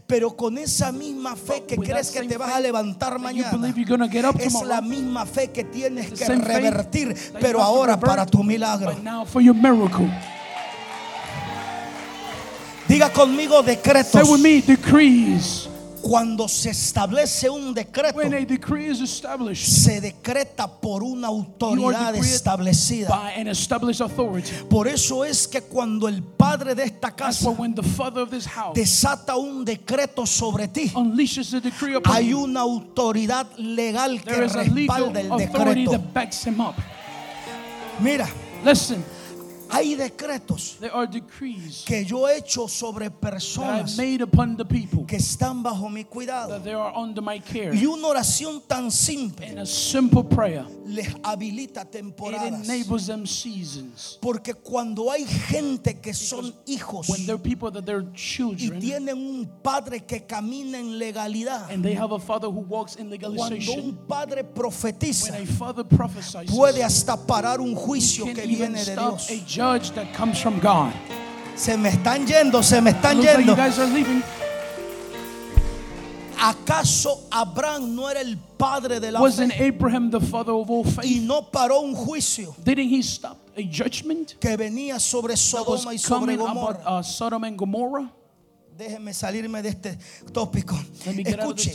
Pero 0.06 0.36
con 0.36 0.58
esa 0.58 0.92
misma 0.92 1.36
fe 1.36 1.64
que 1.66 1.76
crees 1.76 2.10
que 2.10 2.22
te 2.22 2.36
vas 2.36 2.52
a 2.52 2.60
levantar 2.60 3.18
mañana, 3.18 3.74
es 4.38 4.52
la 4.64 4.80
misma 4.80 5.26
fe 5.26 5.50
que 5.50 5.64
tienes 5.64 6.12
que 6.12 6.24
revertir, 6.26 7.14
pero 7.40 7.62
ahora 7.62 7.98
para 7.98 8.26
tu 8.26 8.42
milagro. 8.44 8.92
Diga 12.88 13.10
conmigo 13.12 13.62
decretos. 13.62 14.12
Cuando 16.04 16.48
se 16.48 16.68
establece 16.68 17.48
un 17.48 17.72
decreto, 17.72 18.18
When 18.18 18.34
a 18.34 18.44
decree 18.44 18.90
is 18.90 19.00
established 19.00 19.64
se 19.66 20.02
decreta 20.02 20.68
por 20.68 21.02
una 21.02 21.28
autoridad 21.28 22.14
establecida. 22.14 23.08
by 23.08 23.32
an 23.40 23.48
established 23.48 24.02
authority, 24.02 24.52
Por 24.68 24.86
eso 24.86 25.24
es 25.24 25.48
que 25.48 25.62
cuando 25.62 26.06
el 26.06 26.22
padre 26.22 26.74
de 26.74 26.84
esta 26.84 27.10
casa 27.10 27.48
when 27.52 27.74
the 27.74 27.82
father 27.82 28.20
of 28.20 28.30
this 28.30 28.44
house 28.44 28.74
desata 28.74 29.34
un 29.36 29.64
decreto 29.64 30.26
sobre 30.26 30.68
ti, 30.68 30.92
unleashes 30.94 31.54
a 31.54 31.60
decree 31.60 31.94
upon 31.96 32.12
hay 32.14 32.34
una 32.34 32.60
autoridad 32.60 33.46
legal 33.56 34.20
que 34.22 34.34
respalda 34.46 35.20
el 35.20 35.30
decreto. 35.38 35.90
that 35.92 36.12
backs 36.12 36.44
him 36.46 36.60
up. 36.60 36.74
Mira, 37.98 38.28
Listen, 38.62 39.02
hay 39.70 39.94
decretos 39.94 40.76
there 40.80 40.92
are 40.92 41.06
decrees 41.06 41.84
que 41.84 42.04
yo 42.04 42.28
he 42.28 42.38
hecho 42.38 42.68
sobre 42.68 43.10
personas 43.10 43.96
que 45.06 45.16
están 45.16 45.62
bajo 45.62 45.88
mi 45.88 46.04
cuidado. 46.04 46.48
that 46.48 46.64
they 46.64 46.74
are 46.74 46.92
under 46.96 47.22
my 47.22 47.40
care. 47.40 47.74
Y 47.74 47.86
una 47.86 48.08
oración 48.08 48.62
tan 48.66 48.90
simple 48.90 49.54
les 50.86 51.08
habilita 51.22 51.82
it 51.82 51.90
temporadas. 51.90 52.66
Porque 54.20 54.54
cuando 54.54 55.10
hay 55.10 55.24
gente 55.24 56.00
que 56.00 56.14
son 56.14 56.54
hijos 56.66 57.08
y 58.56 58.70
tienen 58.78 59.16
un 59.16 59.50
padre 59.62 60.04
que 60.04 60.24
camina 60.24 60.78
en 60.78 60.98
legalidad, 60.98 61.68
cuando 63.36 63.72
un 63.76 63.96
padre 64.06 64.44
profetiza, 64.44 65.34
puede 66.48 66.84
hasta 66.84 67.16
parar 67.16 67.60
un 67.60 67.74
juicio 67.74 68.26
que 68.26 68.46
viene 68.46 68.84
de 68.84 68.96
Dios. 68.96 69.30
Judge 69.54 69.92
that 69.92 70.12
comes 70.12 70.40
from 70.40 70.58
God. 70.58 70.92
Se 71.54 71.76
me 71.76 71.88
están 71.90 72.26
yendo, 72.26 72.62
se 72.62 72.80
me 72.80 72.90
están 72.90 73.22
yendo. 73.22 73.54
guys 73.54 73.78
are 73.78 73.86
leaving. 73.86 74.22
¿Acaso 76.36 77.20
Abraham 77.30 77.94
no 77.94 78.08
era 78.10 78.20
el 78.20 78.36
padre 78.58 78.98
de 79.00 79.12
la 79.12 79.20
Wasn't 79.20 79.52
fe 79.52 79.68
Abraham 79.68 80.10
the 80.10 80.20
father 80.20 80.52
of 80.52 80.68
all 80.68 80.84
y 80.84 80.90
faith? 80.90 81.22
no 81.22 81.42
paró 81.42 81.80
un 81.80 81.94
juicio 81.94 82.54
Didn't 82.62 82.88
he 82.88 83.00
stop 83.02 83.38
a 83.56 83.62
judgment 83.62 84.34
que 84.40 84.56
venía 84.56 84.98
sobre 85.00 85.36
Sodoma 85.36 85.92
y 85.94 85.98
sobre 85.98 86.34
coming 86.36 86.40
about 86.40 86.82
Gomorra? 86.82 86.98
uh, 86.98 87.02
Sodom 87.02 87.44
and 87.44 87.56
Gomorrah? 87.56 88.10
Déjeme 88.76 89.14
salirme 89.14 89.62
de 89.62 89.68
este 89.68 89.98
tópico. 90.32 90.76
Escuche, 91.06 91.72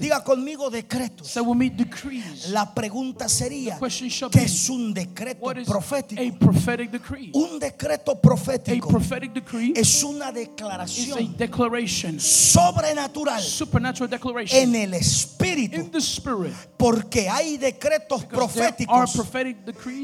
diga 0.00 0.24
conmigo 0.24 0.70
decretos. 0.70 1.28
So 1.28 1.44
decrees. 1.54 2.48
La 2.50 2.74
pregunta 2.74 3.28
sería, 3.28 3.78
¿qué 3.78 4.42
es 4.42 4.68
un 4.68 4.92
decreto 4.92 5.46
profético? 5.64 6.20
Un 7.34 7.60
decreto 7.60 8.20
profético 8.20 9.00
es 9.74 10.02
una 10.02 10.32
declaración 10.32 11.36
sobrenatural 12.18 13.42
supernatural 13.42 14.10
declaration 14.10 14.60
en 14.60 14.74
el 14.74 14.94
espíritu, 14.94 15.90
porque 16.76 17.28
hay 17.28 17.56
decretos 17.56 18.24
proféticos 18.24 19.12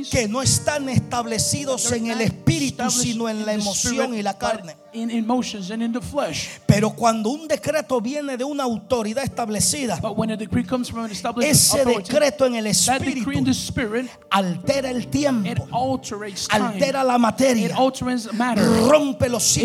que 0.08 0.28
no 0.28 0.40
están 0.40 0.88
establecidos 0.88 1.90
en 1.90 2.06
el 2.06 2.20
espíritu, 2.20 2.88
sino 2.92 3.28
en 3.28 3.44
la 3.44 3.54
emoción 3.54 4.14
y 4.14 4.22
la 4.22 4.38
carne. 4.38 4.76
In 4.94 5.10
emotions 5.10 5.70
and 5.70 5.82
in 5.82 5.92
the 5.92 6.00
flesh. 6.00 6.58
Pero 6.66 6.90
cuando 6.90 7.28
un 7.28 7.46
decreto 7.46 8.00
viene 8.00 8.38
de 8.38 8.44
una 8.44 8.64
autoridad 8.64 9.22
establecida, 9.22 9.98
But 10.00 10.16
when 10.16 10.30
a 10.30 10.36
decree 10.36 10.64
comes 10.64 10.88
from 10.90 11.04
an 11.04 11.10
established 11.10 11.50
ese 11.50 11.80
authority, 11.80 12.02
decreto 12.10 12.46
en 12.46 12.54
el 12.54 12.64
that 12.64 13.00
decree 13.02 13.36
in 13.36 13.44
the 13.44 13.50
espíritu 13.50 13.54
spirit, 13.54 14.10
altera 14.30 14.88
el 14.90 15.02
it 15.02 15.10
tiempo, 15.10 15.68
alterates 15.72 16.48
time. 16.48 16.64
altera 16.64 17.04
la 17.04 17.16
It 17.16 17.20
materia, 17.20 17.76
alters 17.76 18.32
matter. 18.32 18.64
rompe 18.88 19.28
los 19.28 19.56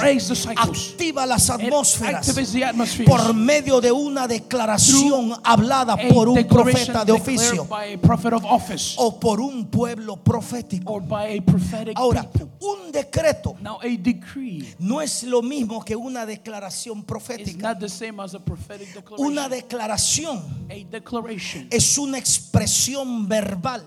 breaks 0.00 0.28
the 0.28 0.34
cycles. 0.34 0.58
activa 0.58 1.26
las 1.26 1.44
It 1.48 1.50
atmósferas 1.60 2.28
activates 2.28 2.52
the 2.52 2.64
atmosphere. 2.64 3.08
por 3.08 3.34
medio 3.34 3.80
de 3.80 3.92
una 3.92 4.26
declaración 4.26 5.32
hablada 5.44 5.96
por 6.12 6.28
un 6.28 6.42
profeta 6.44 7.04
de 7.04 7.12
oficio 7.12 7.64
by 7.66 7.94
a 7.94 7.98
prophet 7.98 8.32
of 8.32 8.44
office 8.44 8.94
o 8.98 9.18
por 9.20 9.40
un 9.40 9.66
pueblo 9.66 10.16
profético. 10.16 10.90
or 10.94 11.00
by 11.02 11.38
a 11.38 11.40
prophetic 11.40 11.96
Ahora, 11.96 12.24
people. 12.24 12.48
un 12.60 12.90
decreto 12.90 13.56
Now 13.60 13.78
a 13.80 13.88
decree 13.96 14.71
no 14.78 15.00
es 15.00 15.22
lo 15.22 15.42
mismo 15.42 15.84
que 15.84 15.96
una 15.96 16.26
declaración 16.26 17.04
profética. 17.04 17.70
not 17.70 17.78
the 17.78 17.88
same 17.88 18.20
as 18.22 18.34
a 18.34 18.38
prophetic 18.38 18.88
Una 19.18 19.48
declaración 19.48 20.42
es 21.70 21.98
una 21.98 22.18
expresión 22.18 23.28
verbal 23.28 23.84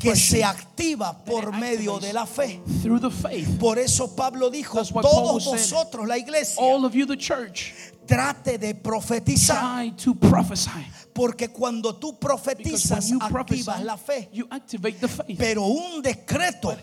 que 0.00 0.16
se 0.16 0.44
activa 0.44 1.24
por 1.24 1.52
medio 1.52 1.98
de 1.98 2.12
la 2.12 2.26
fe. 2.26 2.60
through 2.82 3.00
the 3.00 3.10
faith. 3.10 3.58
Por 3.58 3.78
eso 3.78 4.14
Pablo 4.14 4.50
dijo, 4.50 4.82
todos 5.00 5.44
vosotros, 5.44 6.06
la 6.06 6.18
iglesia, 6.18 6.62
All 6.62 6.84
of 6.84 6.94
you, 6.94 7.06
the 7.06 7.16
church, 7.16 7.72
trate 8.06 8.58
de 8.58 8.74
profetizar. 8.74 9.84
Porque 11.20 11.50
cuando 11.50 11.96
tú 11.96 12.18
profetizas, 12.18 13.12
activas 13.20 13.84
la 13.84 13.98
fe. 13.98 14.30
you 14.32 14.46
activate 14.48 15.00
the 15.00 15.06
faith. 15.06 15.36
Pero 15.36 15.64
un 15.64 16.00
decreto 16.00 16.74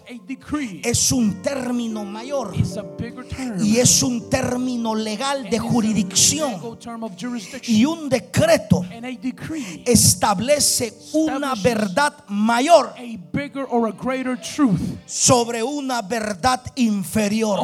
es 0.83 1.11
un 1.11 1.41
término 1.41 2.05
mayor 2.05 2.55
is 2.55 2.77
a 2.77 2.83
bigger 2.83 3.27
term. 3.27 3.59
y 3.59 3.77
es 3.77 4.03
un 4.03 4.29
término 4.29 4.93
legal 4.93 5.49
de 5.49 5.57
jurisdicción. 5.57 6.51
legal 6.51 6.77
term 6.77 7.03
of 7.03 7.13
jurisdiction. 7.19 7.75
Y 7.75 7.83
un 7.85 8.09
decreto 8.09 8.85
and 8.95 9.05
a 9.05 9.17
decree 9.19 9.81
establece 9.87 10.93
una 11.13 11.55
verdad 11.55 12.13
mayor 12.27 12.93
a 12.95 13.17
bigger 13.33 13.65
or 13.67 13.87
a 13.87 13.91
greater 13.91 14.39
truth 14.39 14.79
sobre 15.07 15.63
una 15.63 16.03
verdad 16.03 16.61
inferior. 16.75 17.57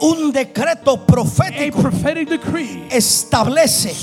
Un 0.00 0.30
decreto 0.30 1.06
profético 1.06 1.88
establece 2.90 3.94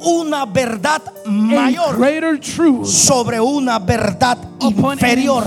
una 0.00 0.44
verdad 0.44 1.02
mayor 1.24 2.40
sobre 2.84 3.40
una 3.40 3.78
verdad 3.78 4.38
inferior. 4.60 5.44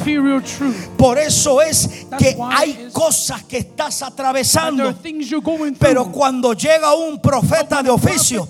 Por 0.98 1.20
eso 1.20 1.62
es 1.62 2.06
que 2.18 2.38
hay 2.52 2.90
cosas 2.92 3.44
que 3.44 3.58
estás 3.60 4.02
atravesando, 4.02 4.94
pero 5.80 6.12
cuando 6.12 6.54
llega 6.54 6.94
un 6.94 7.20
profeta 7.22 7.84
de 7.84 7.90
oficio, 7.90 8.48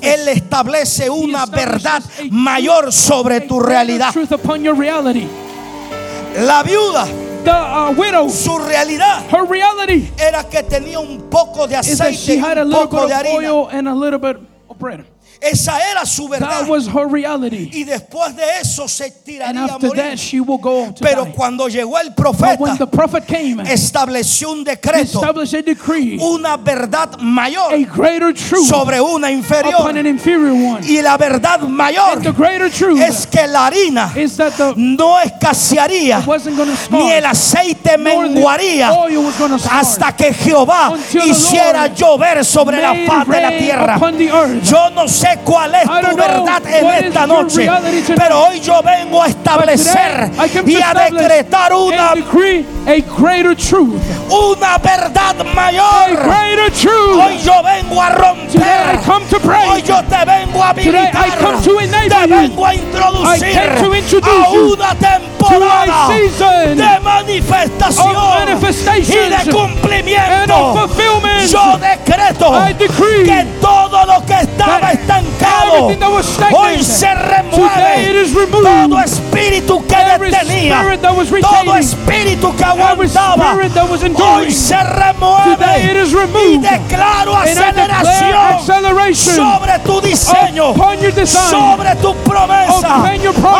él 0.00 0.28
establece 0.28 1.10
una 1.10 1.46
verdad 1.46 2.02
mayor 2.30 2.92
sobre 2.92 3.42
tu 3.42 3.60
realidad. 3.60 4.14
La 6.38 6.62
viuda, 6.62 7.08
The 7.44 7.50
uh, 7.52 7.92
widow, 7.96 8.28
su 8.28 8.58
realidad 8.58 9.24
her 9.30 9.46
reality 9.46 10.10
era 10.18 10.44
que 10.44 10.62
tenía 10.62 10.98
un 10.98 11.30
poco 11.30 11.66
de 11.66 11.78
is 11.78 11.98
that 11.98 12.08
aceite 12.12 12.16
she 12.16 12.36
had 12.36 12.58
a 12.58 12.64
little 12.64 12.86
bit 12.86 13.10
of 13.12 13.26
oil 13.26 13.68
and 13.72 13.88
a 13.88 13.94
little 13.94 14.18
bit 14.18 14.36
of 14.68 14.78
bread. 14.78 15.04
Esa 15.40 15.78
era 15.90 16.04
su 16.04 16.28
verdad. 16.28 16.60
That 16.60 16.68
was 16.68 16.86
her 16.86 17.06
reality. 17.06 17.70
Y 17.72 17.84
después 17.84 18.36
de 18.36 18.42
eso 18.60 18.86
se 18.86 19.04
And 19.04 19.14
tiraría 19.24 19.64
a 19.74 19.78
morir. 19.78 19.96
that, 19.96 20.18
she 20.18 20.38
will 20.40 20.58
go 20.58 20.92
to 20.92 21.02
Pero 21.02 21.24
die. 21.24 21.32
cuando 21.32 21.66
llegó 21.68 21.98
el 21.98 22.12
profeta, 22.14 22.76
the 22.76 22.86
prophet 22.86 23.26
came, 23.26 23.58
he 23.66 23.72
estableció 23.72 24.52
un 24.52 24.64
decreto, 24.64 25.00
established 25.02 25.54
a 25.54 25.62
decree, 25.62 26.18
una 26.20 26.56
verdad 26.58 27.18
mayor 27.20 27.72
sobre 28.66 29.00
una 29.00 29.30
inferior. 29.30 29.90
Y 30.84 31.00
la 31.00 31.16
verdad 31.16 31.60
mayor 31.60 32.20
es 32.22 33.26
que 33.26 33.46
la 33.46 33.66
harina 33.66 34.12
the 34.12 34.74
no 34.76 35.18
escasearía 35.20 36.22
ni 36.90 37.12
el 37.12 37.24
aceite 37.24 37.96
menguaría 37.96 38.90
hasta 39.70 40.14
que 40.14 40.34
Jehová 40.34 40.92
hiciera 41.24 41.86
llover 41.94 42.44
sobre 42.44 42.80
la 42.82 42.94
faz 43.06 43.26
de 43.26 43.40
la 43.40 43.58
tierra. 43.58 43.98
Yo 44.62 44.90
no 44.90 45.08
sé 45.08 45.29
cuál 45.38 45.74
es 45.74 45.84
tu 45.84 46.16
verdad 46.16 46.62
en 46.66 47.04
esta 47.04 47.26
noche, 47.26 47.70
pero 48.16 48.44
hoy 48.46 48.60
yo 48.60 48.82
vengo 48.82 49.22
a 49.22 49.26
establecer 49.28 50.30
y 50.66 50.80
a 50.80 50.94
decretar 50.94 51.72
una, 51.72 52.14
una 54.30 54.78
verdad 54.78 55.34
mayor. 55.54 56.30
Hoy 57.20 57.38
yo 57.44 57.62
vengo 57.62 58.02
a 58.02 58.10
romper. 58.10 59.00
Hoy 59.70 59.82
yo 59.82 60.02
te 60.04 60.24
vengo 60.24 60.62
a 60.62 60.70
habilitar. 60.70 61.38
Te 62.08 62.26
vengo 62.26 62.66
a 62.66 62.74
introducir 62.74 63.58
a 64.22 64.50
una 64.50 64.94
temporada 64.94 66.08
de 66.74 67.00
manifestación 67.00 68.16
y 68.98 69.12
de 69.12 69.50
cumplimiento. 69.50 70.88
Yo 71.50 71.78
decreto 71.78 72.52
que 73.24 73.46
todo 73.60 74.04
lo 74.06 74.24
que 74.26 74.34
estaba 74.40 74.90
that 75.06 75.19
arrancado. 75.20 75.86
Hoy 76.52 76.82
se 76.82 77.14
remueve. 77.14 78.24
Todo 78.88 79.00
espíritu 79.00 79.86
que 79.86 79.96
detenía, 80.30 80.82
todo 81.40 81.76
espíritu 81.76 82.56
que 82.56 82.64
aguantaba. 82.64 83.56
Hoy 84.36 84.50
se 84.52 84.76
remueve. 84.82 85.56
Y 86.52 86.58
declaro 86.58 87.36
aceleración 87.36 88.34
sobre 89.36 89.78
tu 89.80 90.00
diseño, 90.00 90.74
sobre 91.50 91.96
tu 91.96 92.14
promesa. 92.16 93.02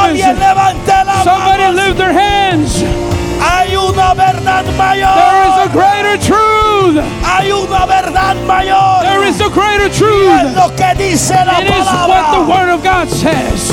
Alguien 0.05 0.39
levante 0.39 0.93
la 1.05 1.25
mano. 1.25 3.10
Una 4.01 4.15
verdad 4.15 4.65
There 4.65 5.45
is 5.47 5.57
a 5.67 5.69
greater 5.73 6.17
truth. 6.19 7.05
Hay 7.23 7.53
una 7.53 7.87
verdad 7.87 8.37
mayor. 8.47 9.03
There 9.03 9.25
is 9.29 9.41
a 9.41 9.51
greater 9.51 9.87
Es 9.91 9.99
truth. 9.99 10.57
lo 10.57 10.75
que 10.75 10.95
dice 10.97 11.35
la 11.35 11.61
It 11.61 11.67
is 11.67 11.87
what 12.09 12.33
the. 12.33 12.51
Word 12.51 12.71
of 12.71 12.83
God 12.83 13.09
says. 13.09 13.71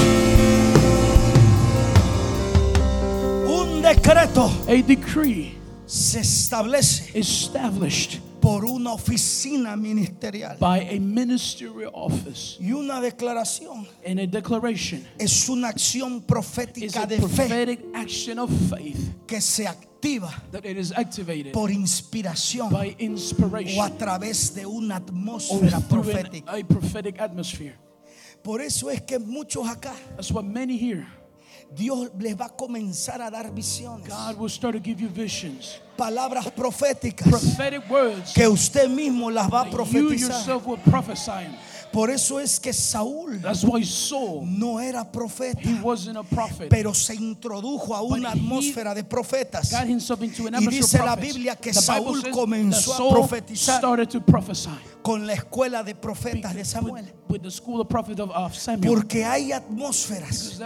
Un 3.48 3.82
decreto 3.82 4.52
A 4.68 4.82
decree 4.82 5.56
se 5.86 6.20
establece 6.20 7.12
established 7.18 8.20
por 8.48 8.64
una 8.64 8.94
oficina 8.94 9.76
ministerial. 9.76 10.56
by 10.58 10.80
a 10.80 11.00
ministerial 11.02 11.92
office 11.94 12.58
Y 12.62 12.72
una 12.72 13.02
declaración 13.02 13.86
and 14.06 14.20
a 14.22 14.26
declaration 14.28 15.04
es 15.20 15.50
una 15.50 15.68
acción 15.68 16.22
profética 16.22 17.06
de 17.06 17.20
fe 17.28 17.78
action 17.94 18.40
of 18.40 18.50
faith 18.70 18.98
que 19.28 19.42
se 19.42 19.68
activa 19.68 20.32
that 20.52 20.64
it 20.66 20.78
is 20.78 20.94
activated 20.94 21.52
por 21.52 21.70
inspiración 21.70 22.70
by 22.70 22.88
o 22.88 22.96
a 22.98 23.04
inspiration 23.04 23.98
través 23.98 24.54
de 24.56 24.66
una 24.66 24.96
atmósfera 24.96 25.78
an- 25.78 25.84
profética. 25.84 26.52
a 26.54 26.64
prophetic 26.64 27.20
atmosphere. 27.20 27.76
Por 28.44 28.62
eso 28.62 28.90
es 28.90 29.02
que 29.02 29.20
muchos 29.20 29.68
acá 29.68 29.94
That's 30.16 30.32
what 30.32 30.46
many 30.46 30.78
here. 30.78 31.06
Dios 31.70 32.10
les 32.18 32.36
va 32.36 32.46
a 32.46 32.50
comenzar 32.50 33.22
a 33.22 33.30
dar 33.30 33.52
visiones, 33.52 34.08
God 34.08 34.40
will 34.40 34.50
start 34.50 34.76
to 34.76 34.80
give 34.80 35.02
you 35.02 35.10
visions, 35.10 35.80
palabras 35.98 36.50
proféticas 36.52 37.28
prophetic 37.28 37.90
words 37.90 38.34
que 38.34 38.48
usted 38.48 38.90
mismo 38.90 39.30
las 39.30 39.50
va 39.50 39.62
a 39.62 39.70
profetizar. 39.70 40.46
Por 41.92 42.10
eso 42.10 42.40
es 42.40 42.60
que 42.60 42.74
Saúl 42.74 43.42
That's 43.42 43.64
why 43.64 43.84
Saul, 43.84 44.46
no 44.46 44.80
era 44.80 45.10
profeta, 45.12 45.62
he 45.62 45.80
wasn't 45.82 46.18
a 46.18 46.24
prophet, 46.24 46.70
pero 46.70 46.94
se 46.94 47.16
introdujo 47.16 47.96
a 47.96 48.02
una 48.02 48.32
atmósfera 48.32 48.94
de 48.94 49.04
profetas. 49.04 49.72
got 49.72 49.88
himself 49.88 50.22
into 50.22 50.48
an 50.48 50.56
Y 50.62 50.68
dice 50.68 51.00
la. 51.00 51.16
Biblia 51.16 51.56
que 51.56 51.72
The 51.72 51.82
Saúl 51.82 52.22
says 52.22 52.34
comenzó 52.34 52.94
a 52.94 53.10
profetizar 53.10 53.82
con 55.02 55.26
la 55.26 55.34
escuela 55.34 55.84
de 55.84 55.96
profetas 55.96 56.54
de 56.54 56.60
with, 56.60 56.68
Samuel. 56.68 57.14
with 57.30 57.42
the 57.42 57.50
school 57.50 57.80
of 57.80 57.88
of, 57.90 58.56
Samuel. 58.56 58.94
Porque 58.94 59.24
hay 59.24 59.52
atmósferas 59.52 60.60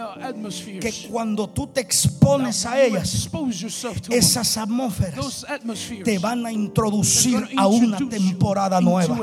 que 0.80 1.08
cuando 1.08 1.48
tú 1.48 1.68
te 1.68 1.80
expones 1.80 2.66
a 2.66 2.82
ellas, 2.82 3.30
esas 4.10 4.56
atmósferas 4.56 5.46
te 6.04 6.18
van 6.18 6.44
a 6.44 6.52
introducir 6.52 7.48
a 7.56 7.66
una 7.68 7.98
temporada 7.98 8.80
nueva. 8.80 9.16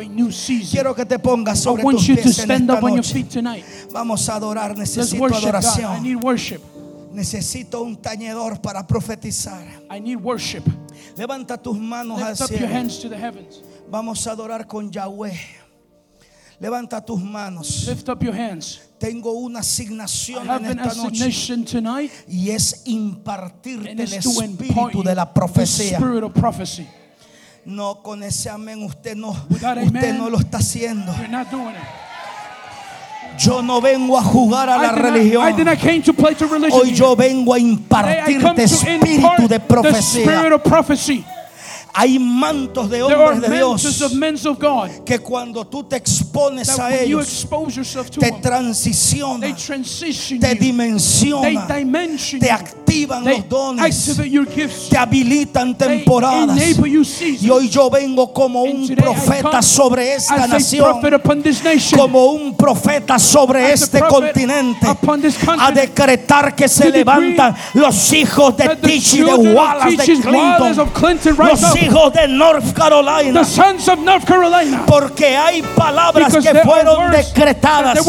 Quiero 0.72 0.96
que 0.96 1.06
te 1.06 1.20
pongas 1.20 1.60
sobre 1.60 1.84
want 1.84 1.99
tus 2.00 2.08
you 2.10 2.16
to 2.16 2.22
en 2.24 2.34
stand 2.34 2.70
esta 2.70 2.74
up 2.78 2.84
on 2.84 2.90
your 2.90 2.98
noche. 2.98 3.14
feet 3.14 3.30
tonight. 3.30 3.64
Vamos 3.92 4.28
a 4.30 4.36
adorar, 4.36 4.78
Let's 4.78 4.98
necesito 4.98 5.20
worship 5.22 5.52
God. 5.52 5.56
I 5.56 5.58
adoración. 5.58 6.04
need 6.04 6.16
worship. 6.16 6.62
Necesito 7.14 7.82
un 7.82 7.98
tañedor 7.98 8.62
para 8.62 8.86
profetizar. 8.86 9.66
I 9.92 10.00
need 10.00 10.18
worship. 10.18 10.64
Levanta 11.18 11.58
tus 11.62 11.78
manos 11.78 12.22
al 12.22 12.30
Lift 12.32 12.42
up 12.42 12.50
your 12.52 12.60
cielo. 12.60 12.74
hands 12.74 13.00
to 13.00 13.10
the 13.10 13.18
heavens. 13.18 13.62
Vamos 13.90 14.26
a 14.28 14.32
adorar 14.32 14.68
con 14.68 14.92
Yahweh. 14.92 15.34
Levanta 16.62 17.04
tus 17.04 17.20
manos. 17.22 17.88
Lift 17.88 18.10
up 18.10 18.22
your 18.22 18.34
hands. 18.36 18.82
Tengo 19.00 19.32
una 19.32 19.60
I 19.60 19.62
asignación 19.62 20.46
have 20.48 20.66
en 20.66 20.78
an 20.78 20.80
esta 20.88 21.02
noche 21.02 21.24
assignation 21.26 21.64
tonight, 21.66 22.12
y 22.28 22.50
es 22.52 22.74
and 22.86 22.88
impartirte 22.88 23.92
el 23.92 24.00
it's 24.02 24.24
to 24.24 24.44
impart 24.44 24.92
espíritu 24.92 24.98
you 24.98 25.04
de 25.04 25.16
la 25.16 25.26
the 25.26 25.34
profecía. 25.34 25.98
spirit 25.98 26.22
of 26.24 26.34
prophecy. 26.34 26.86
No, 27.66 28.02
con 28.02 28.24
ese 28.24 28.50
amén 28.50 28.84
usted 28.84 29.16
no, 29.16 29.30
usted 29.50 30.14
no 30.18 30.30
lo 30.30 30.40
está 30.40 30.58
haciendo. 30.58 31.14
Yo 33.38 33.62
no 33.62 33.80
vengo 33.80 34.18
a 34.18 34.24
jugar 34.24 34.70
a 34.70 34.78
la 34.78 34.92
religión. 34.92 35.44
Hoy 36.72 36.94
yo 36.94 37.16
vengo 37.16 37.54
a 37.54 37.60
impartirte 37.60 38.64
espíritu 38.64 39.48
de 39.48 39.60
profecía. 39.60 40.26
Hay 41.94 42.20
mantos 42.20 42.90
de 42.90 43.02
hombres 43.02 43.42
de 43.42 43.50
Dios 43.56 44.14
que 45.06 45.20
cuando 45.20 45.66
tú 45.66 45.84
te 45.84 45.96
expones 45.96 46.70
a 46.78 46.96
ellos 46.96 47.48
te 48.20 48.32
them, 48.32 48.42
transiciona, 48.42 49.40
they 49.40 49.54
transition 49.54 50.40
te 50.40 50.50
you. 50.50 50.56
They 50.56 50.68
dimensiona, 50.68 51.68
dimension 51.68 52.40
te 52.40 52.48
you. 52.48 52.79
Activa 52.90 53.18
activan 53.18 53.24
They 53.24 53.38
los 53.38 53.50
dones, 53.50 54.90
te 54.90 54.98
habilitan 54.98 55.76
temporadas. 55.78 56.58
Y 57.42 57.50
hoy 57.50 57.70
yo 57.70 57.90
vengo 57.90 58.34
como 58.34 58.64
And 58.66 58.90
un 58.90 58.96
profeta 58.96 59.62
sobre 59.62 60.16
esta 60.16 60.48
nación, 60.48 61.00
como 61.96 62.26
un 62.28 62.56
profeta 62.56 63.20
sobre 63.20 63.72
este 63.72 64.00
continente, 64.02 64.88
a 65.60 65.72
decretar 65.72 66.56
que 66.56 66.68
se 66.68 66.90
levantan 66.90 67.56
los 67.74 68.14
hijos 68.14 68.58
de 68.58 68.76
Tichi, 68.76 69.22
de 69.22 69.34
Wallace, 69.34 69.98
de 69.98 70.22
Clinton, 70.22 70.76
los 71.38 71.76
hijos 71.82 72.14
de 72.14 72.28
North 72.28 72.74
Carolina, 72.74 73.42
North 74.04 74.26
porque 74.86 75.36
hay 75.36 75.62
palabras 75.62 76.36
que 76.36 76.56
fueron 76.62 77.12
decretadas. 77.12 78.00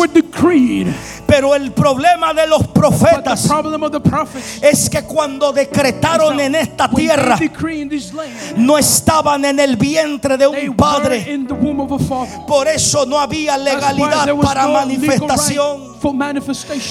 Pero 1.30 1.54
el 1.54 1.70
problema 1.70 2.34
de 2.34 2.44
los 2.44 2.66
profetas 2.66 3.48
es 4.60 4.90
que 4.90 5.04
cuando 5.04 5.52
decretaron 5.52 6.40
en 6.40 6.56
esta 6.56 6.90
tierra, 6.90 7.38
no 8.56 8.76
estaban 8.76 9.44
en 9.44 9.60
el 9.60 9.76
vientre 9.76 10.36
de 10.36 10.48
un 10.48 10.74
padre. 10.74 11.38
Por 12.48 12.66
eso 12.66 13.06
no 13.06 13.20
había 13.20 13.56
legalidad 13.56 14.34
para 14.42 14.66
manifestación. 14.66 15.94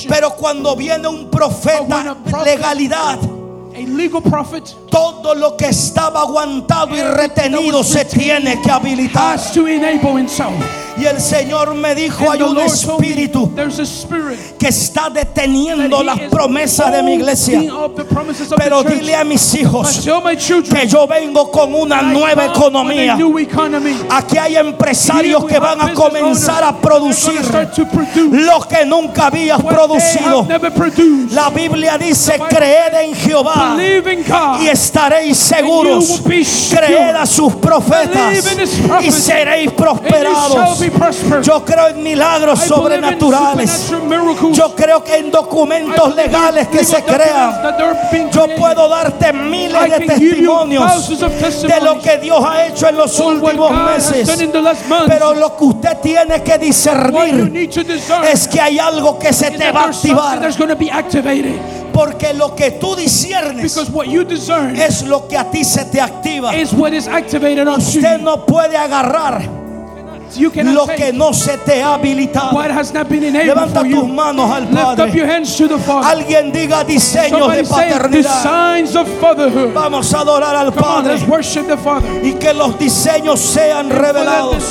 Pero 0.08 0.30
cuando 0.36 0.74
viene 0.74 1.08
un 1.10 1.30
profeta, 1.30 2.16
legalidad, 2.46 3.20
prophet 4.21 4.63
todo 4.89 5.36
lo 5.36 5.55
que 5.55 5.67
estaba 5.67 6.21
aguantado 6.21 6.95
y 6.95 7.01
retenido 7.01 7.84
se 7.84 8.05
tiene 8.05 8.61
que 8.61 8.71
habilitar. 8.71 9.39
Y 10.97 11.05
el 11.05 11.21
Señor 11.21 11.75
me 11.75 11.95
dijo, 11.95 12.30
hay 12.30 12.41
un 12.41 12.59
espíritu 12.59 13.49
que 14.57 14.67
está 14.67 15.09
deteniendo 15.09 16.03
las 16.03 16.19
promesas 16.21 16.91
de 16.91 17.03
mi 17.03 17.13
iglesia. 17.13 17.61
Pero 18.57 18.84
dile 18.84 19.15
a 19.15 19.23
mis 19.23 19.53
hijos 19.55 20.01
que 20.69 20.88
yo 20.88 21.07
vengo 21.07 21.49
con 21.51 21.73
una 21.73 22.01
nueva 22.01 22.47
economía. 22.47 23.17
Aquí 24.09 24.38
hay 24.38 24.57
empresarios 24.57 25.45
que 25.45 25.57
van 25.57 25.82
a 25.82 25.93
comenzar 25.93 26.63
a 26.63 26.75
producir 26.75 27.39
lo 28.32 28.59
que 28.67 28.86
nunca 28.86 29.27
habías 29.27 29.61
producido. 29.63 30.45
La 31.32 31.49
Biblia 31.49 31.97
dice, 31.97 32.39
creed 32.49 32.93
en 33.03 33.15
Jehová 33.15 33.68
God. 34.28 34.61
y 34.61 34.67
estaréis 34.67 35.38
seguros. 35.38 36.22
Creed 36.24 37.15
a 37.15 37.26
sus 37.26 37.55
profetas 37.55 38.45
y 39.01 39.11
seréis 39.11 39.72
prosperados. 39.72 40.80
Yo 41.41 41.63
creo 41.65 41.88
en 41.89 42.03
milagros 42.03 42.59
sobrenaturales. 42.61 43.91
Yo 44.51 44.76
creo 44.76 45.03
que 45.03 45.17
en 45.17 45.32
documentos 45.32 46.15
legales 46.15 46.67
que 46.67 46.84
se 46.84 47.03
crean. 47.03 47.61
Yo 48.32 48.47
puedo 48.55 48.88
darte 48.89 49.34
miles 49.34 49.82
de 49.91 50.05
testimonios 50.07 51.09
de 51.61 51.82
lo 51.82 51.99
que 51.99 52.17
Dios 52.17 52.43
ha 52.45 52.67
hecho 52.67 52.88
en 52.88 52.97
los 52.97 53.20
últimos 53.20 53.72
meses. 53.72 54.30
Pero 55.07 55.34
lo 55.34 55.55
que 55.57 55.63
usted 55.63 55.97
tiene 56.01 56.41
que 56.43 56.57
discernir 56.57 57.70
es 58.32 58.47
que 58.47 58.61
hay 58.61 58.80
algo 58.80 59.17
que 59.20 59.34
se 59.34 59.51
te 59.51 59.72
va 59.72 59.82
a 59.82 59.86
activar. 59.88 60.39
Porque 61.94 62.34
lo 62.34 62.56
que 62.56 62.72
tú 62.72 62.96
disiernes 62.96 63.78
es 63.78 65.04
lo 65.04 65.28
que 65.28 65.38
a 65.38 65.50
ti 65.50 65.64
se 65.64 65.86
te 65.86 66.00
activa. 66.00 66.56
is 66.56 66.74
what 66.74 66.94
is 66.94 67.08
activated 67.08 67.68
on 67.68 67.80
Usted 67.80 68.20
no 68.20 68.46
puede 68.46 68.78
agarrar 68.78 69.60
lo 70.38 70.88
que 70.88 71.12
no 71.14 71.34
se 71.34 71.58
te 71.58 71.82
ha 71.82 71.96
habilitado. 71.96 72.52
Levanta 72.62 73.82
tus 73.84 74.08
manos 74.08 74.52
al 74.52 74.68
Padre. 74.68 75.36
hands 75.36 75.58
to 75.58 75.68
the 75.68 75.78
Father. 75.78 76.10
Alguien 76.10 76.52
diga 76.52 76.84
diseños 76.84 77.52
de 77.52 77.64
paternidad. 77.64 78.84
Vamos 79.74 80.14
a 80.14 80.20
adorar 80.20 80.56
al 80.56 80.74
Padre 80.74 81.18
y 82.24 82.34
que 82.34 82.54
los 82.54 82.78
diseños 82.78 83.40
sean 83.40 83.90
revelados. 83.90 84.64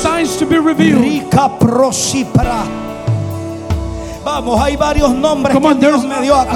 Rica 0.77 1.49
prosipra. 1.57 2.88
Vamos, 4.31 4.61
hay 4.61 4.75
varios 4.75 5.09
nombres 5.09 5.55
Come 5.55 5.69
que 5.69 5.73
on, 5.73 5.79
Dios 5.79 6.05
me 6.05 6.21
dio 6.21 6.35
acá. 6.35 6.53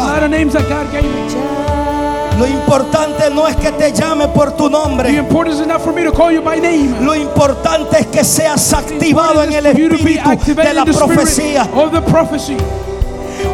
Lo 2.38 2.45
importante 2.47 3.32
no 3.32 3.47
es 3.47 3.55
que 3.55 3.71
te 3.71 3.91
llame 3.91 4.28
por 4.28 4.51
tu 4.51 4.69
nombre. 4.69 5.09
Lo 7.01 7.15
importante 7.15 7.99
es 8.01 8.07
que 8.07 8.24
seas 8.24 8.74
activado 8.74 9.41
en 9.41 9.53
el 9.53 9.65
espíritu 9.65 9.97
de 10.55 10.74
la 10.74 10.86
profecía. 10.86 11.67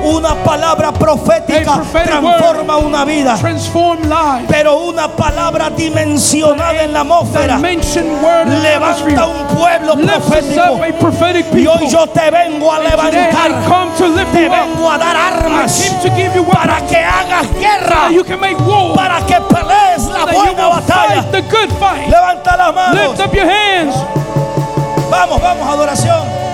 Una 0.09 0.33
palabra 0.43 0.91
profética 0.91 1.81
transforma 2.03 2.77
una 2.77 3.05
vida, 3.05 3.37
pero 4.47 4.77
una 4.77 5.07
palabra 5.07 5.69
dimensionada 5.69 6.83
en 6.83 6.93
la 6.93 7.01
atmósfera 7.01 7.57
levanta 8.63 9.25
un 9.27 9.47
pueblo 9.55 9.95
profético. 10.07 10.77
Y 11.57 11.67
hoy 11.67 11.87
yo 11.89 12.07
te 12.07 12.31
vengo 12.31 12.71
a 12.73 12.79
levantar, 12.79 13.51
te 14.33 14.49
vengo 14.49 14.89
a 14.91 14.97
dar 14.97 15.15
armas 15.15 15.95
para 16.53 16.81
que 16.87 16.97
hagas 16.97 17.47
guerra, 17.53 18.09
para 18.95 19.19
que 19.25 19.35
pelees 19.41 20.05
la 20.07 20.25
buena 20.33 20.67
batalla. 20.69 21.25
Levanta 22.09 22.57
las 22.57 22.73
manos. 22.75 23.15
Vamos, 25.11 25.41
vamos, 25.41 25.67
adoración. 25.69 26.48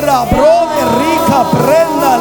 tierra, 0.00 0.24
brother, 0.24 0.88
rica, 0.98 1.44
prenda 1.50 2.16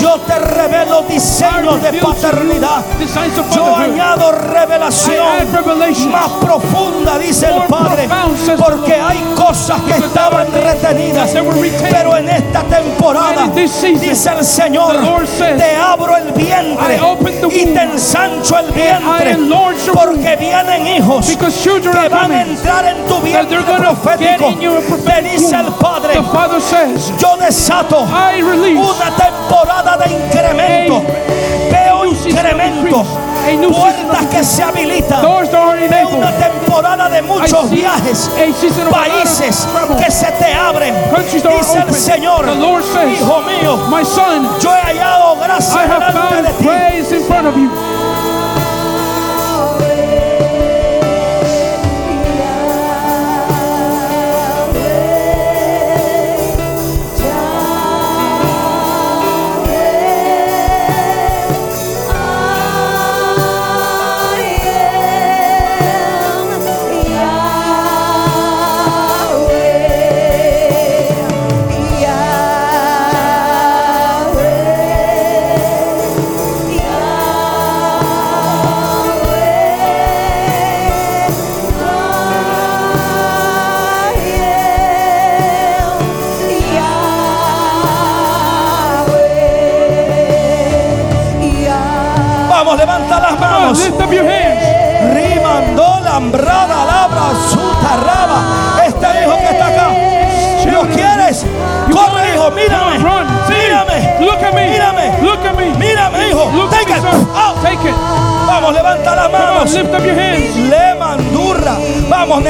Yo 0.00 0.18
te 0.20 0.38
revelo 0.38 1.02
diseños 1.02 1.80
de 1.82 1.92
paternidad. 1.94 2.82
Yo 3.54 3.76
añado 3.76 4.32
revelación. 4.32 5.26
Más 6.10 6.30
profunda, 6.40 7.18
dice 7.18 7.46
el 7.48 7.62
Padre, 7.64 8.08
porque 8.58 8.94
hay 8.94 9.18
cosas 9.36 9.80
que 9.82 9.92
estaban 9.92 10.46
retenidas. 10.52 11.30
Pero 11.90 12.16
en 12.16 12.28
esta 12.28 12.62
temporada, 12.62 13.48
dice 13.54 14.30
el 14.30 14.44
Señor, 14.44 14.96
te 15.38 15.76
abro 15.76 16.16
el 16.16 16.32
vientre 16.32 16.98
y 17.50 17.66
te 17.66 17.82
ensancho 17.82 18.58
el 18.58 18.72
vientre, 18.72 19.36
porque 19.92 20.36
vienen 20.36 20.86
hijos 20.86 21.26
que 21.36 22.08
van 22.08 22.32
a 22.32 22.42
entrar 22.42 22.84
en 22.86 23.04
tu 23.06 23.20
vientre 23.20 23.58
profético 23.62 24.54
que 25.14 25.22
dice 25.22 25.54
el 25.56 25.72
Padre, 25.74 26.14
yo 27.18 27.36
desato 27.36 28.00
una 28.00 29.16
temporada 29.16 29.96
de 29.96 30.12
incremento. 30.12 31.02
Veo 31.70 32.04
incremento, 32.06 33.04
puertas 33.72 34.26
que 34.30 34.44
se 34.44 34.62
habilitan. 34.62 35.22
Veo 35.22 36.08
una 36.08 36.32
temporada 36.32 37.08
de 37.08 37.22
muchos 37.22 37.70
viajes, 37.70 38.30
países 38.90 39.68
que 40.02 40.10
se 40.10 40.32
te 40.32 40.52
abren. 40.52 40.94
Dice 41.32 41.78
el 41.86 41.94
Señor, 41.94 42.46
hijo 42.46 43.42
mío, 43.42 43.78
yo 44.60 44.74
he 44.74 44.80
hallado 44.80 45.36
gracia 45.36 45.82
delante 45.82 46.42
de 46.42 46.52
ti. 46.54 47.93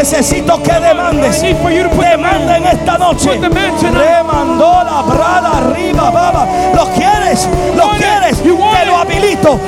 Necesito 0.05 0.62
que 0.62 0.70
demandes. 0.70 1.40
Demanda 1.40 2.59
en 2.59 2.66
esta 2.66 2.98
noche. 2.98 3.40
Demandó 3.40 4.84
la 4.84 5.00
brada 5.00 5.57
arriba, 5.57 6.11
baba. 6.11 6.46
¿Lo 6.74 6.84
quieres? 6.90 7.48
¿Lo 7.74 7.88
quieres? 7.92 8.42
Te 8.42 8.84
lo 8.84 8.98
habilito. 8.98 9.59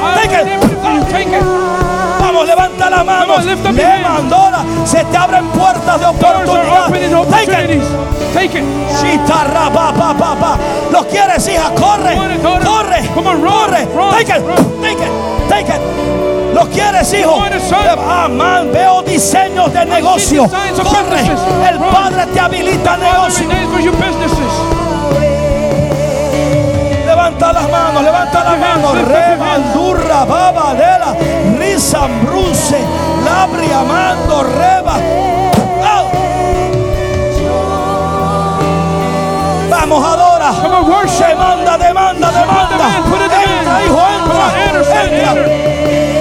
Vamos, 2.21 2.47
levanta 2.47 2.91
la 2.91 3.03
mano. 3.03 3.39
Demandora. 3.39 4.59
Se 4.85 5.03
te 5.05 5.17
abren 5.17 5.47
puertas 5.47 6.01
de 6.01 6.05
oportunidad. 6.05 6.91
Take 7.31 7.75
it. 7.75 7.83
Take 8.35 8.59
it. 8.59 8.65
¿Lo 10.93 11.09
quieres, 11.09 11.49
hija? 11.49 11.71
Corre. 11.71 12.15
Corre. 12.43 13.09
Corre. 13.15 13.87
Take 14.11 14.33
it. 14.37 14.45
Take 14.83 15.03
it. 15.03 15.49
Take 15.49 15.73
it. 15.73 16.46
¿Lo 16.57 16.67
quieres, 16.71 17.13
hijo? 17.13 17.39
Amén. 18.09 18.73
Veo 18.73 19.03
diseños 19.03 19.71
de 19.75 19.85
negocio. 19.85 20.45
Corre. 20.45 21.21
El 21.69 21.79
Padre 21.81 22.27
te 22.33 22.41
habilita 22.41 22.97
negocio. 22.97 23.47
Levanta 27.05 27.53
las 27.53 27.71
manos, 27.71 28.03
levanta 28.03 28.43
las 28.43 28.59
manos. 28.59 28.93
Rebandurra, 29.07 30.25
babadela, 30.25 31.15
risambrunce, 31.59 32.79
labri, 33.23 33.71
amando, 33.71 34.43
reba. 34.45 34.97
Vamos, 39.69 40.07
adora. 40.07 40.53
Demanda, 41.19 41.77
demanda, 41.77 42.33
demanda. 42.33 42.89
Entra, 43.45 43.85
hijo, 43.85 44.01
entra. 44.17 44.47
Entra. 45.05 46.16